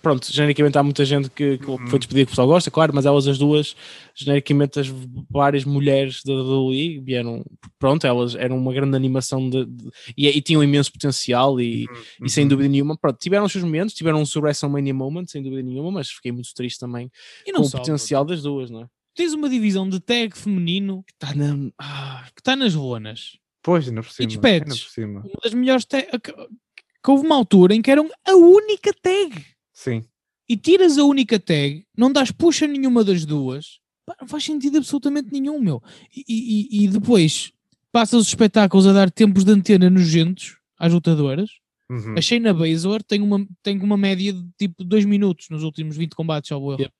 [0.00, 1.86] pronto, genericamente há muita gente que, que Uhum.
[1.88, 3.74] foi despedida que o pessoal gosta, claro, mas elas as duas,
[4.14, 4.86] genericamente as
[5.28, 7.44] várias mulheres da WWE vieram,
[7.80, 11.88] pronto, elas eram uma grande animação de, de- e, e tinham imenso potencial e,
[12.22, 12.48] e sem Uhum.
[12.50, 15.90] dúvida nenhuma, pronto, tiveram os seus momentos, tiveram o seu WrestleMania moment, sem dúvida nenhuma,
[15.90, 17.10] mas fiquei muito triste também
[17.44, 17.78] E com não o só.
[17.78, 18.86] potencial das duas, não é?
[19.14, 21.70] Tens uma divisão de tag feminino Está na...
[21.78, 23.38] ah, que está nas lonas.
[23.62, 24.28] Pois, ainda por cima.
[24.28, 24.72] despedes.
[24.72, 25.20] ainda por cima.
[25.20, 26.06] Uma das melhores tag.
[26.20, 29.44] Que, que houve uma altura em que eram a única tag.
[29.72, 30.04] Sim.
[30.48, 33.78] E tiras a única tag, não dás puxa nenhuma das duas.
[34.04, 35.82] Pá, não faz sentido absolutamente nenhum, meu.
[36.14, 37.52] E, e- e depois
[37.90, 41.50] passas os espetáculos a dar tempos de antena nojentos às lutadoras.
[41.88, 42.14] Uhum.
[42.16, 46.14] A Shayna Baszler tem uma, tem uma média de tipo 2 minutos nos últimos 20
[46.14, 46.80] combates ao erro.
[46.80, 46.94] Yeah.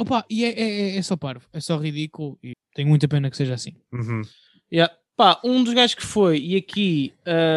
[0.00, 3.36] Opa, e é, é, é só parvo, é só ridículo e tenho muita pena que
[3.36, 3.74] seja assim.
[3.92, 4.22] Uhum.
[4.72, 4.92] Yeah.
[5.16, 7.12] Pá, um dos gajos que foi, e aqui,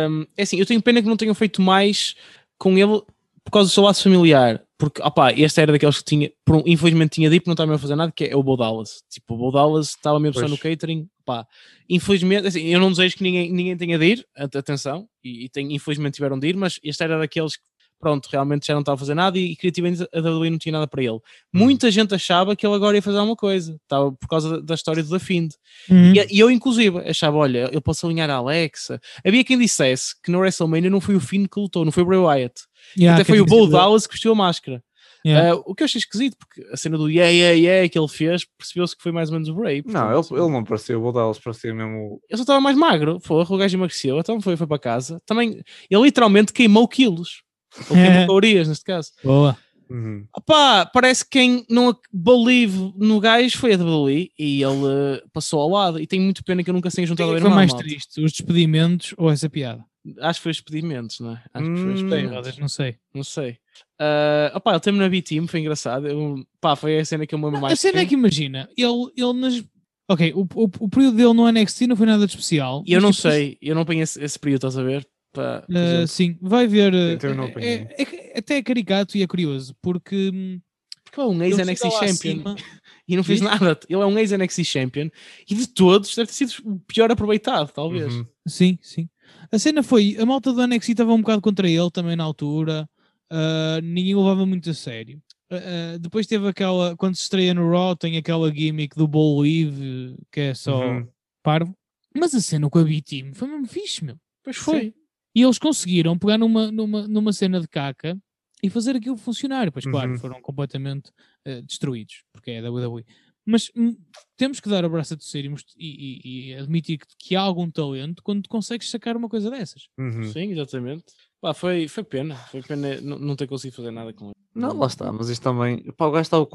[0.10, 2.16] hum, é assim, eu tenho pena que não tenham feito mais
[2.58, 3.02] com ele
[3.46, 4.62] por causa do seu laço familiar.
[4.78, 7.78] Porque, opá, este era daqueles que tinha, por um- infelizmente tinha dito, não estava mesmo
[7.78, 9.02] a fazer nada, que é o Bo Dallas.
[9.10, 11.48] Tipo, o Bo Dallas estava mesmo só no catering, pá.
[11.90, 15.50] Infelizmente, assim, eu não desejo que ninguém, ninguém tenha de ir, at- atenção, e, e
[15.50, 17.64] tem, infelizmente tiveram de ir, mas este era daqueles que,
[18.04, 20.86] pronto, realmente já não estava a fazer nada e, criativamente a WWE não tinha nada
[20.86, 21.20] para ele.
[21.54, 25.02] Muita gente achava que ele agora ia fazer alguma coisa, estava por causa da, história
[25.02, 25.54] do Da Find.
[25.90, 26.14] Uhum.
[26.14, 29.00] E, e eu, inclusive, achava, olha, eu posso alinhar a Alexa.
[29.26, 32.06] Havia quem dissesse que no WrestleMania não foi o Finn que lutou, não foi o
[32.06, 32.62] Bray Wyatt.
[33.00, 34.84] Yeah, Até foi o tinha Bo Dallas que vestiu a máscara.
[35.26, 35.54] Yeah.
[35.54, 38.10] Ah, o que eu achei esquisito, porque a cena do yeah, yeah, yeah que ele
[38.10, 39.82] fez, percebeu-se que foi mais ou menos o Bray.
[39.86, 42.20] Não, ele, ele não parecia o Bodelas, parecia mesmo.
[42.30, 45.22] ele só estava mais magro, porra, o gajo emagreceu, então foi, foi para casa.
[45.26, 47.42] Também, ele literalmente queimou quilos.
[47.90, 47.96] Ou
[48.28, 49.12] calorias, neste caso.
[49.24, 49.58] Boa.
[49.90, 50.26] Uhum.
[50.36, 55.60] Opá, parece que quem não believe no gajo foi a WWE e ele eh, passou
[55.62, 56.00] ao lado.
[56.00, 57.56] E tenho muito pena que eu nunca se tenha juntado a é ver que foi
[57.56, 57.84] mais malta.
[57.84, 59.86] triste, os despedimentos ou essa piada?
[60.20, 61.42] Acho que foi os pedimentos, não é?
[61.54, 62.36] Acho que foi os Hum, Sei, pedimentos.
[62.36, 62.96] Rodas, não sei.
[63.14, 63.58] Não sei.
[64.00, 66.08] Ah, opá, ele teve na B-Team, foi engraçado.
[66.08, 67.74] Eu, pá, foi a cena que eu me lembro mais.
[67.74, 69.64] a cena é que imagina, ele, ele nas.
[70.10, 72.84] Ok, o, o, o período dele no NXT não foi nada de especial.
[72.86, 75.08] E eu mas, não tipo, sei, eu não apanhei esse, esse período, estás a ver?
[75.34, 76.92] Pá, Uh, sim, vai ver.
[77.36, 80.62] não é- é- é- até é caricato e é curioso, porque hum,
[81.04, 82.56] Porque ele é um ex-NXT Champion acima-
[83.08, 83.80] e não fez nada.
[83.90, 85.10] Ele é um ex-NXT Champion
[85.50, 88.14] e de todos deve ter sido o pior aproveitado, talvez.
[88.14, 88.26] Uhum.
[88.48, 89.10] Sim, sim.
[89.52, 92.88] A cena foi, a malta do NXT estava um bocado contra ele também na altura,
[93.32, 95.22] uh, ninguém o levava muito a sério.
[95.52, 100.16] Uh, depois teve aquela, quando se estreia no Raw, tem aquela gimmick do Bull Weave,
[100.32, 101.08] que é só Uhum.
[101.44, 101.76] parvo.
[102.16, 104.16] Mas a cena com a B-Team foi mesmo fixe, meu.
[104.44, 104.94] Pois foi.
[105.36, 108.18] E eles conseguiram pegar numa, numa, numa cena de caca
[108.62, 109.72] e fazer aquilo funcionar.
[109.72, 110.18] Pois claro, Uhum.
[110.20, 111.12] foram completamente
[111.46, 113.04] eh, destruídos, porque é a WWE.
[113.46, 113.98] Mas hum,
[114.38, 117.70] temos que dar a braça de ser e, e- e- admitir que, que há algum
[117.70, 119.88] talento quando tu consegues sacar uma coisa dessas.
[119.98, 120.24] Uhum.
[120.32, 121.04] Sim, exatamente.
[121.42, 122.36] Pá, foi, foi pena.
[122.36, 124.34] Foi pena não, não ter conseguido fazer nada com ele.
[124.56, 125.84] Não, lá está, mas isto também.
[125.94, 126.46] Pá, o gajo estava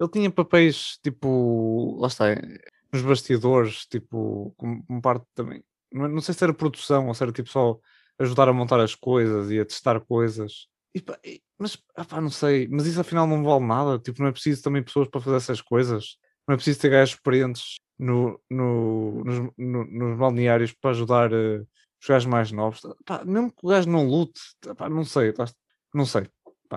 [0.00, 1.96] Ele tinha papéis tipo.
[2.00, 2.34] Lá está,
[2.92, 5.62] nos bastidores, tipo, como, parte também.
[5.92, 7.78] Não, não sei se era produção ou se era tipo só
[8.18, 10.66] ajudar a montar as coisas e a testar coisas.
[10.94, 13.98] E, mas, ah, não sei, mas isso afinal não vale nada.
[13.98, 16.16] Tipo, não é preciso também pessoas para fazer essas coisas.
[16.46, 21.58] Não é preciso ter gajos experientes no, no, nos, no- nos balneários para ajudar eh,
[22.00, 22.80] os gajos mais novos.
[23.04, 24.40] Pá, mesmo que o gajo não lute,
[24.76, 25.46] pá, não sei, está.
[25.94, 26.26] não sei,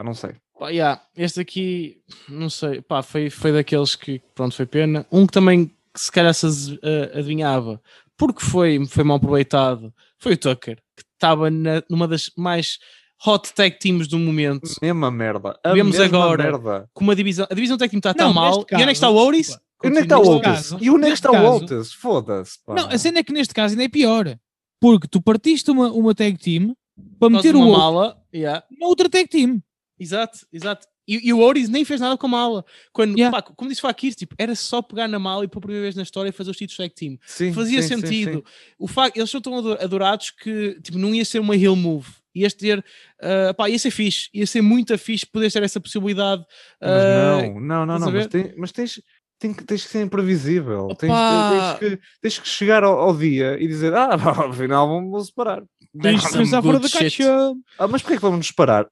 [0.03, 0.31] não sei.
[0.63, 5.07] Yeah, este aqui, não sei, pá, foi, foi daqueles que, pronto, foi pena.
[5.11, 7.81] Um que também, se calhar se eh, adivinhava,
[8.15, 10.79] porque foi, foi mal aproveitado, foi o Tucker,
[11.21, 12.79] estava na- numa das mais
[13.25, 14.67] hot tag teams do momento.
[14.81, 15.57] Mesma merda.
[15.63, 16.43] A Vemos mesma agora.
[16.43, 16.89] merda.
[16.93, 18.57] Com uma divisão, a divisão tag team está tão mal.
[18.57, 19.47] neste e onde é que está o caso, Otis?
[19.47, 20.41] desculpa, E onde é que está o Otis?
[20.43, 21.93] caso- E onde é está o caso- Otis?
[21.93, 22.57] Foda-se.
[22.67, 24.35] Não, a cena é que neste caso ainda é pior.
[24.79, 26.75] Porque tu partiste uma, uma tag team
[27.19, 28.17] para meter o mala.
[28.33, 28.63] Yeah.
[28.79, 29.61] na outra tag team.
[29.99, 30.87] Exato, exato.
[31.15, 32.65] E, e o Oris nem fez nada com a mala.
[32.93, 33.35] Quando, Yeah.
[33.35, 35.95] pá, como disse o Fakir, tipo, era só pegar na mala e pela primeira vez
[35.95, 37.17] na história fazer os títulos tag team.
[37.25, 38.33] Sim, Fazia sim, sentido.
[38.37, 38.43] sim.
[38.79, 42.07] O facto, eles são tão ado- adorados que tipo, não ia ser uma heel move.
[42.33, 42.83] Ias ter,
[43.21, 46.45] ah, pá, ia ser fixe, ia ser muito fixe poder ter essa possibilidade.
[46.79, 48.11] Ah, não, não, não, não.
[48.11, 49.01] Mas, tem- mas tens,
[49.37, 50.87] tem que- tens que ser imprevisível.
[50.97, 54.09] Tens, tens, que, tens que chegar ao, ao dia e dizer: Ah,
[54.49, 55.61] afinal vamos nos separar.
[56.01, 57.53] Tens some pensar fora da caixa.
[57.77, 58.87] Ah, mas porquê que vamos nos separar?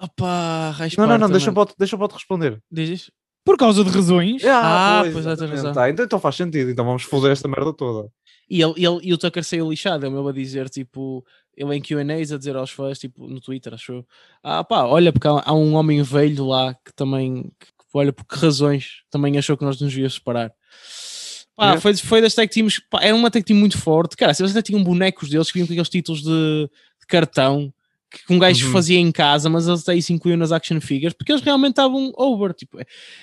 [0.00, 2.62] Opá, Não, não, não, deixa o Pote deixa o Pote responder.
[2.70, 3.10] Dizes?
[3.44, 4.44] Por causa de razões.
[4.44, 5.56] Ah, pois é, tens exatamente.
[5.56, 5.72] razão.
[5.72, 6.70] Tá, então, então faz sentido.
[6.70, 8.10] Então vamos foder esta merda toda.
[8.50, 11.24] E, ele, ele, e o Tucker saiu lixado, ele mesmo a dizer, tipo,
[11.56, 14.06] ele em Q&As a dizer aos fãs, tipo, no Twitter, achou,
[14.42, 18.24] ah pá, olha, porque há, há um homem velho lá que também, que, olha, por
[18.24, 20.50] que razões também achou que nós nos íamos separar.
[21.56, 21.80] Pá, É.
[21.80, 24.52] foi, foi das tag teams, pá, era uma tag team muito forte, cara, se eles
[24.52, 26.70] até tinham bonecos deles que vinham com aqueles títulos de,
[27.00, 27.70] de cartão,
[28.10, 28.72] que um gajo Uhum.
[28.72, 32.12] fazia em casa, mas eles até isso incluíam nas action figures, porque eles realmente estavam
[32.16, 32.78] over, tipo,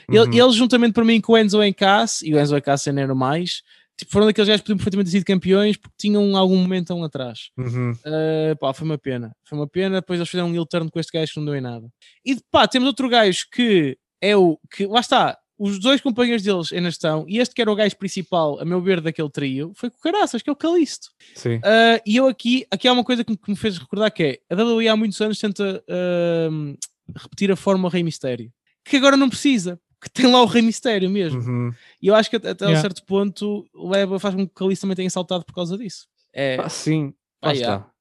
[0.10, 0.34] Uhum.
[0.34, 3.62] eles juntamente para mim com o Enzo Encas, e o Enzo Encas ainda era mais,
[3.98, 7.04] tipo, foram daqueles gajos que podiam perfeitamente ter sido campeões porque tinham algum momento tão
[7.04, 7.50] atrás.
[7.58, 7.92] Uhum.
[7.92, 9.32] Uh, pá, foi uma pena.
[9.44, 10.02] Foi uma pena.
[10.02, 11.88] Depois eles fizeram um heel turn com este gajo que não deu em nada.
[12.26, 15.38] E pá, temos outro gajo que é o que lá está.
[15.58, 18.82] Os dois companheiros deles ainda estão, e este que era o gajo principal, a meu
[18.82, 21.08] ver, daquele trio, foi com o Caraças, que é o Calisto.
[21.34, 21.56] Sim.
[21.58, 24.24] Uh, e eu aqui, aqui há uma coisa que, me- que me fez recordar que
[24.24, 26.78] é a WWE há muitos anos tenta uh,
[27.16, 28.52] repetir a fórmula Rei Mistério,
[28.84, 31.40] que agora não precisa, que tem lá o Rei Mistério mesmo.
[31.42, 31.74] Uhum.
[32.02, 32.82] E eu acho que até, até a Yeah.
[32.82, 36.06] certo ponto leva, faz com que o Calisto também tenha saltado por causa disso.
[36.34, 37.76] É, Ah, sim, Ah, lá yeah.
[37.78, 37.88] está.
[37.88, 37.95] Eh,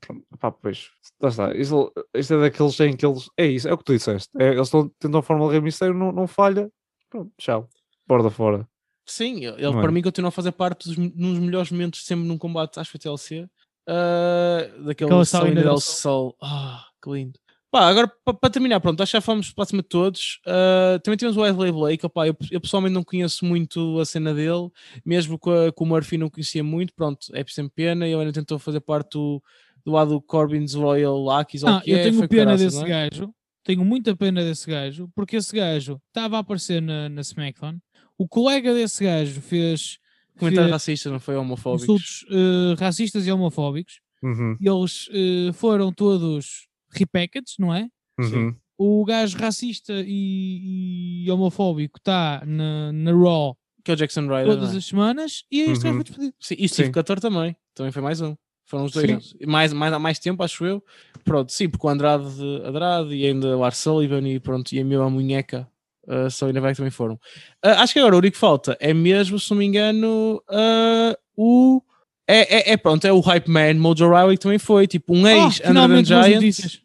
[0.00, 0.90] Pronto, pá, pois,
[1.20, 1.56] lá está.
[1.56, 3.28] Isto, isto é daqueles em que eles.
[3.36, 4.30] É isso, é o que tu disseste.
[4.38, 6.70] É, eles estão, tentam a Fórmula Rei Mistério, não, não falha.
[7.08, 7.68] pronto, tchau.
[8.06, 8.68] Borda fora.
[9.06, 9.92] Sim, ele Não para é?
[9.92, 13.00] mim continua a fazer parte dos nos melhores momentos sempre num combate, acho que foi
[13.00, 13.46] TLC.
[13.88, 16.34] Uh, daquele del Del Sol.
[16.42, 17.38] Ah, que lindo.
[17.74, 20.38] Pá, agora para terminar, pronto, acho que já fomos para cima de todos.
[20.46, 22.06] Uh, também temos o Wesley Blake.
[22.06, 24.70] Opá, eu, eu pessoalmente não conheço muito a cena dele,
[25.04, 26.94] mesmo com, a, com o Murphy não conhecia muito.
[26.94, 28.06] Pronto, é sempre pena.
[28.06, 29.42] Ele ainda tentou fazer parte do,
[29.84, 31.64] do lado Corbin's Royal Lackeys.
[31.64, 32.88] ou Não, o que eu é, tenho pena caraças, desse é?
[32.88, 33.34] gajo.
[33.64, 37.80] Tenho muita pena desse gajo, porque esse gajo estava a aparecer na, na SmackDown.
[38.16, 39.98] O colega desse gajo fez,
[40.38, 41.82] Comentários racistas, não foi homofóbicos.
[41.82, 43.98] insultos eh, racistas e homofóbicos.
[44.22, 46.68] Uhum, E eles eh, foram todos
[46.98, 47.86] repackaged, não é?
[48.18, 48.54] uhum.
[48.76, 54.46] O gajo racista e, e homofóbico está na, na Raw Que é o Jackson Ryder.
[54.46, 54.78] todas é?
[54.78, 55.94] as semanas e este gajo Uhum.
[55.94, 56.34] foi despedido.
[56.40, 56.90] Sim, e Steve.
[56.92, 57.56] Cutter também.
[57.74, 58.34] Também foi mais um.
[58.66, 59.06] Foram os dois.
[59.28, 59.46] Sim.
[59.46, 60.82] Mais, mais, há mais tempo, acho eu.
[61.24, 62.24] Pronto, sim, porque o Andrade,
[62.64, 65.68] Andrade e ainda o Lars Sullivan e pronto, e a minha munheca
[66.08, 67.20] uh, só ainda vai que também foram.
[67.62, 71.16] Ah, acho que agora o único que falta é mesmo, se não me engano, ah,
[71.36, 71.82] o.
[72.26, 75.24] É, é, é pronto, é o Hype Man, Mojo Riley que também foi, tipo um
[75.24, 76.34] Oh, ex Under boas Giants.
[76.36, 76.80] notícias.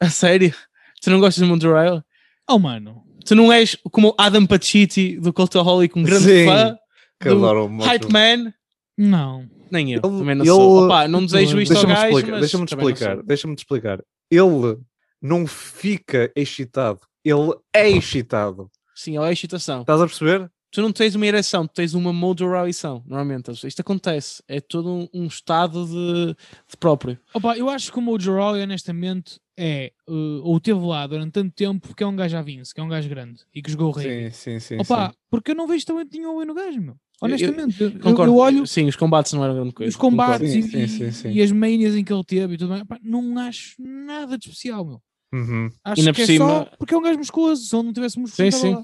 [0.00, 0.54] A sério?
[1.00, 2.02] Tu não gostas de Riley?
[2.48, 3.02] Oh, mano.
[3.24, 6.76] Tu não és como o Adam Pacitti do Cultaholic, um grande Sim, fã
[7.20, 7.88] Que do adoro o Mojo.
[7.88, 8.52] Hype Man?
[8.98, 9.48] Não.
[9.70, 10.84] Nem eu, Ele- também não ele- sou.
[10.84, 14.04] Opa, não desejo isto ao gajo, explicar, mas deixa-me não explicar, deixa-me explicar.
[14.30, 14.78] Ele
[15.20, 18.70] não fica excitado, ele é excitado.
[18.94, 19.80] Sim, é a excitação.
[19.80, 20.50] Estás a perceber?
[20.72, 23.50] Tu não tens uma ereção, tu tens uma moderação, normalmente.
[23.66, 24.42] Isto acontece.
[24.48, 26.34] É todo um, um estado de,
[26.68, 27.18] de próprio.
[27.34, 31.86] Opa, eu acho que o Mojo honestamente, é, uh, ou teve lá durante tanto tempo
[31.88, 33.92] porque é um gajo à Vince, que é um gajo grande e que jogou o
[33.92, 34.30] rei.
[34.30, 34.76] Sim, sim, sim.
[34.80, 35.14] Opa, sim.
[35.30, 36.94] porque eu não vejo talento nenhum no gajo, meu.
[36.94, 38.32] Eu- eu Honestamente, eu, eu- Concordo.
[38.32, 39.90] eu olho Sim, os combates não eram grande coisa.
[39.90, 41.30] os combates Sim, e, sim, sim, e- sim.
[41.32, 44.48] e as manias em que ele teve e tudo mais, opa, não acho nada de
[44.48, 45.02] especial, meu.
[45.34, 45.70] Uhum.
[45.84, 47.62] Acho Ainda que por é só cima- porque é um gajo musculoso.
[47.64, 48.70] Se não tivesse músculo, Sim, sim.
[48.72, 48.78] lá.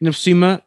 [0.00, 0.62] Ainda por cima,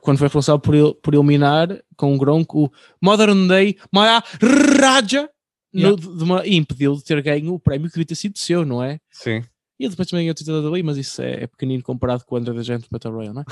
[0.00, 2.70] quando foi responsável por, el- por eliminar com o Gronk o
[3.02, 5.28] Modern Day Maharaja
[5.76, 5.96] Yeah.
[6.24, 9.00] no- e impediu de ter ganho o prémio que devia ter sido seu, não é?
[9.10, 9.42] Sim.
[9.76, 12.36] E depois também ganhou o título da WWE, mas isso é, é pequenino comparado com
[12.36, 13.44] o André da Gente Battle Royale, não é?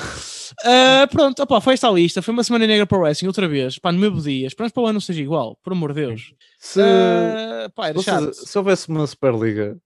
[0.64, 2.22] Ah, pronto, opá, foi esta a lista.
[2.22, 3.76] Foi uma semana negra para o wrestling, outra vez.
[3.76, 4.46] Pá, no mesmo dia.
[4.46, 6.32] Esperamos para o ano não seja igual, por amor de Deus.
[6.60, 8.34] Se, Ah, pá, era ou seja, chato.
[8.34, 9.76] se houvesse uma Superliga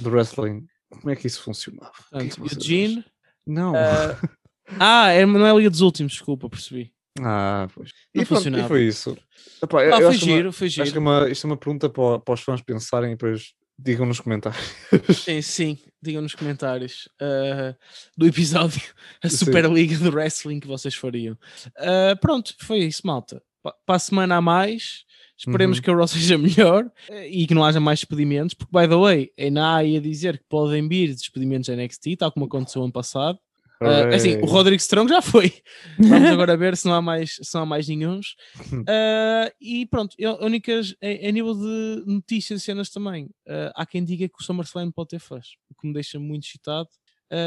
[0.00, 1.92] de wrestling, como é que isso funcionava?
[2.12, 3.04] O que é que Portanto, Eugene.
[3.46, 3.72] Não.
[3.76, 4.18] ah,
[4.78, 6.92] ah, é, não é a Liga dos Últimos, desculpa, percebi.
[7.20, 7.90] Ah, pois.
[8.14, 8.64] Não e, pronto, funcionava.
[8.64, 9.16] e foi isso.
[9.62, 11.00] Epá, Ah, foi acho uma- giro, foi Acho que é giro.
[11.00, 14.62] uma, isto é uma pergunta para, para os fãs pensarem e depois digam nos comentários.
[15.24, 17.74] Sim, sim, digam nos comentários ah,
[18.16, 18.80] do episódio
[19.22, 19.28] a.
[19.28, 21.36] Superliga de Wrestling que vocês fariam.
[21.76, 23.42] Ah, pronto, foi isso, malta.
[23.62, 25.04] Pa- Para a semana a mais,
[25.36, 25.82] esperemos Uhum.
[25.84, 28.96] que a Raw seja melhor eh, e que não haja mais despedimentos, porque, by the
[28.96, 32.82] way, ainda há aí a dizer que podem vir despedimentos da NXT, tal como aconteceu
[32.82, 33.38] ano passado.
[33.84, 34.46] Ah, assim, o.
[34.46, 35.52] Roderick Strong já foi.
[35.98, 38.36] Vamos agora ver se não há mais, se não há mais nenhuns.
[38.88, 44.04] Ah, e pronto, únicas, a, a nível de notícias e cenas também, ah, há quem
[44.04, 46.88] diga que o SummerSlam pode ter fãs, o que me deixa muito excitado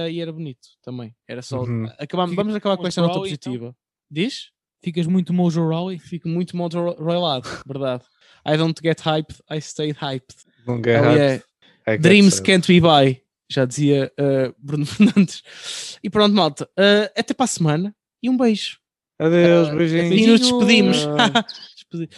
[0.10, 1.16] e era bonito também.
[1.28, 1.62] Era só.
[1.62, 1.86] Uhum.
[2.36, 3.22] vamos acabar com esta nota então?
[3.22, 3.76] positiva.
[4.10, 4.50] Diz?
[4.84, 6.00] Ficas muito Mojo Rawley.
[6.00, 8.04] Fico muito modo roilado, verdade.
[8.48, 10.36] I don't get hyped, I stay hyped.
[10.68, 11.44] Não get Oh, hyped,
[11.88, 11.98] yeah.
[12.02, 13.22] Dreams can't be buy,
[13.52, 15.44] já dizia ah, Bruno Fernandes.
[16.04, 18.78] E pronto, malta, ah, até para a semana e um beijo.
[19.20, 20.12] Adeus, Ah, beijinhos.
[20.22, 20.98] E nos despedimos.
[21.76, 22.10] Despedi-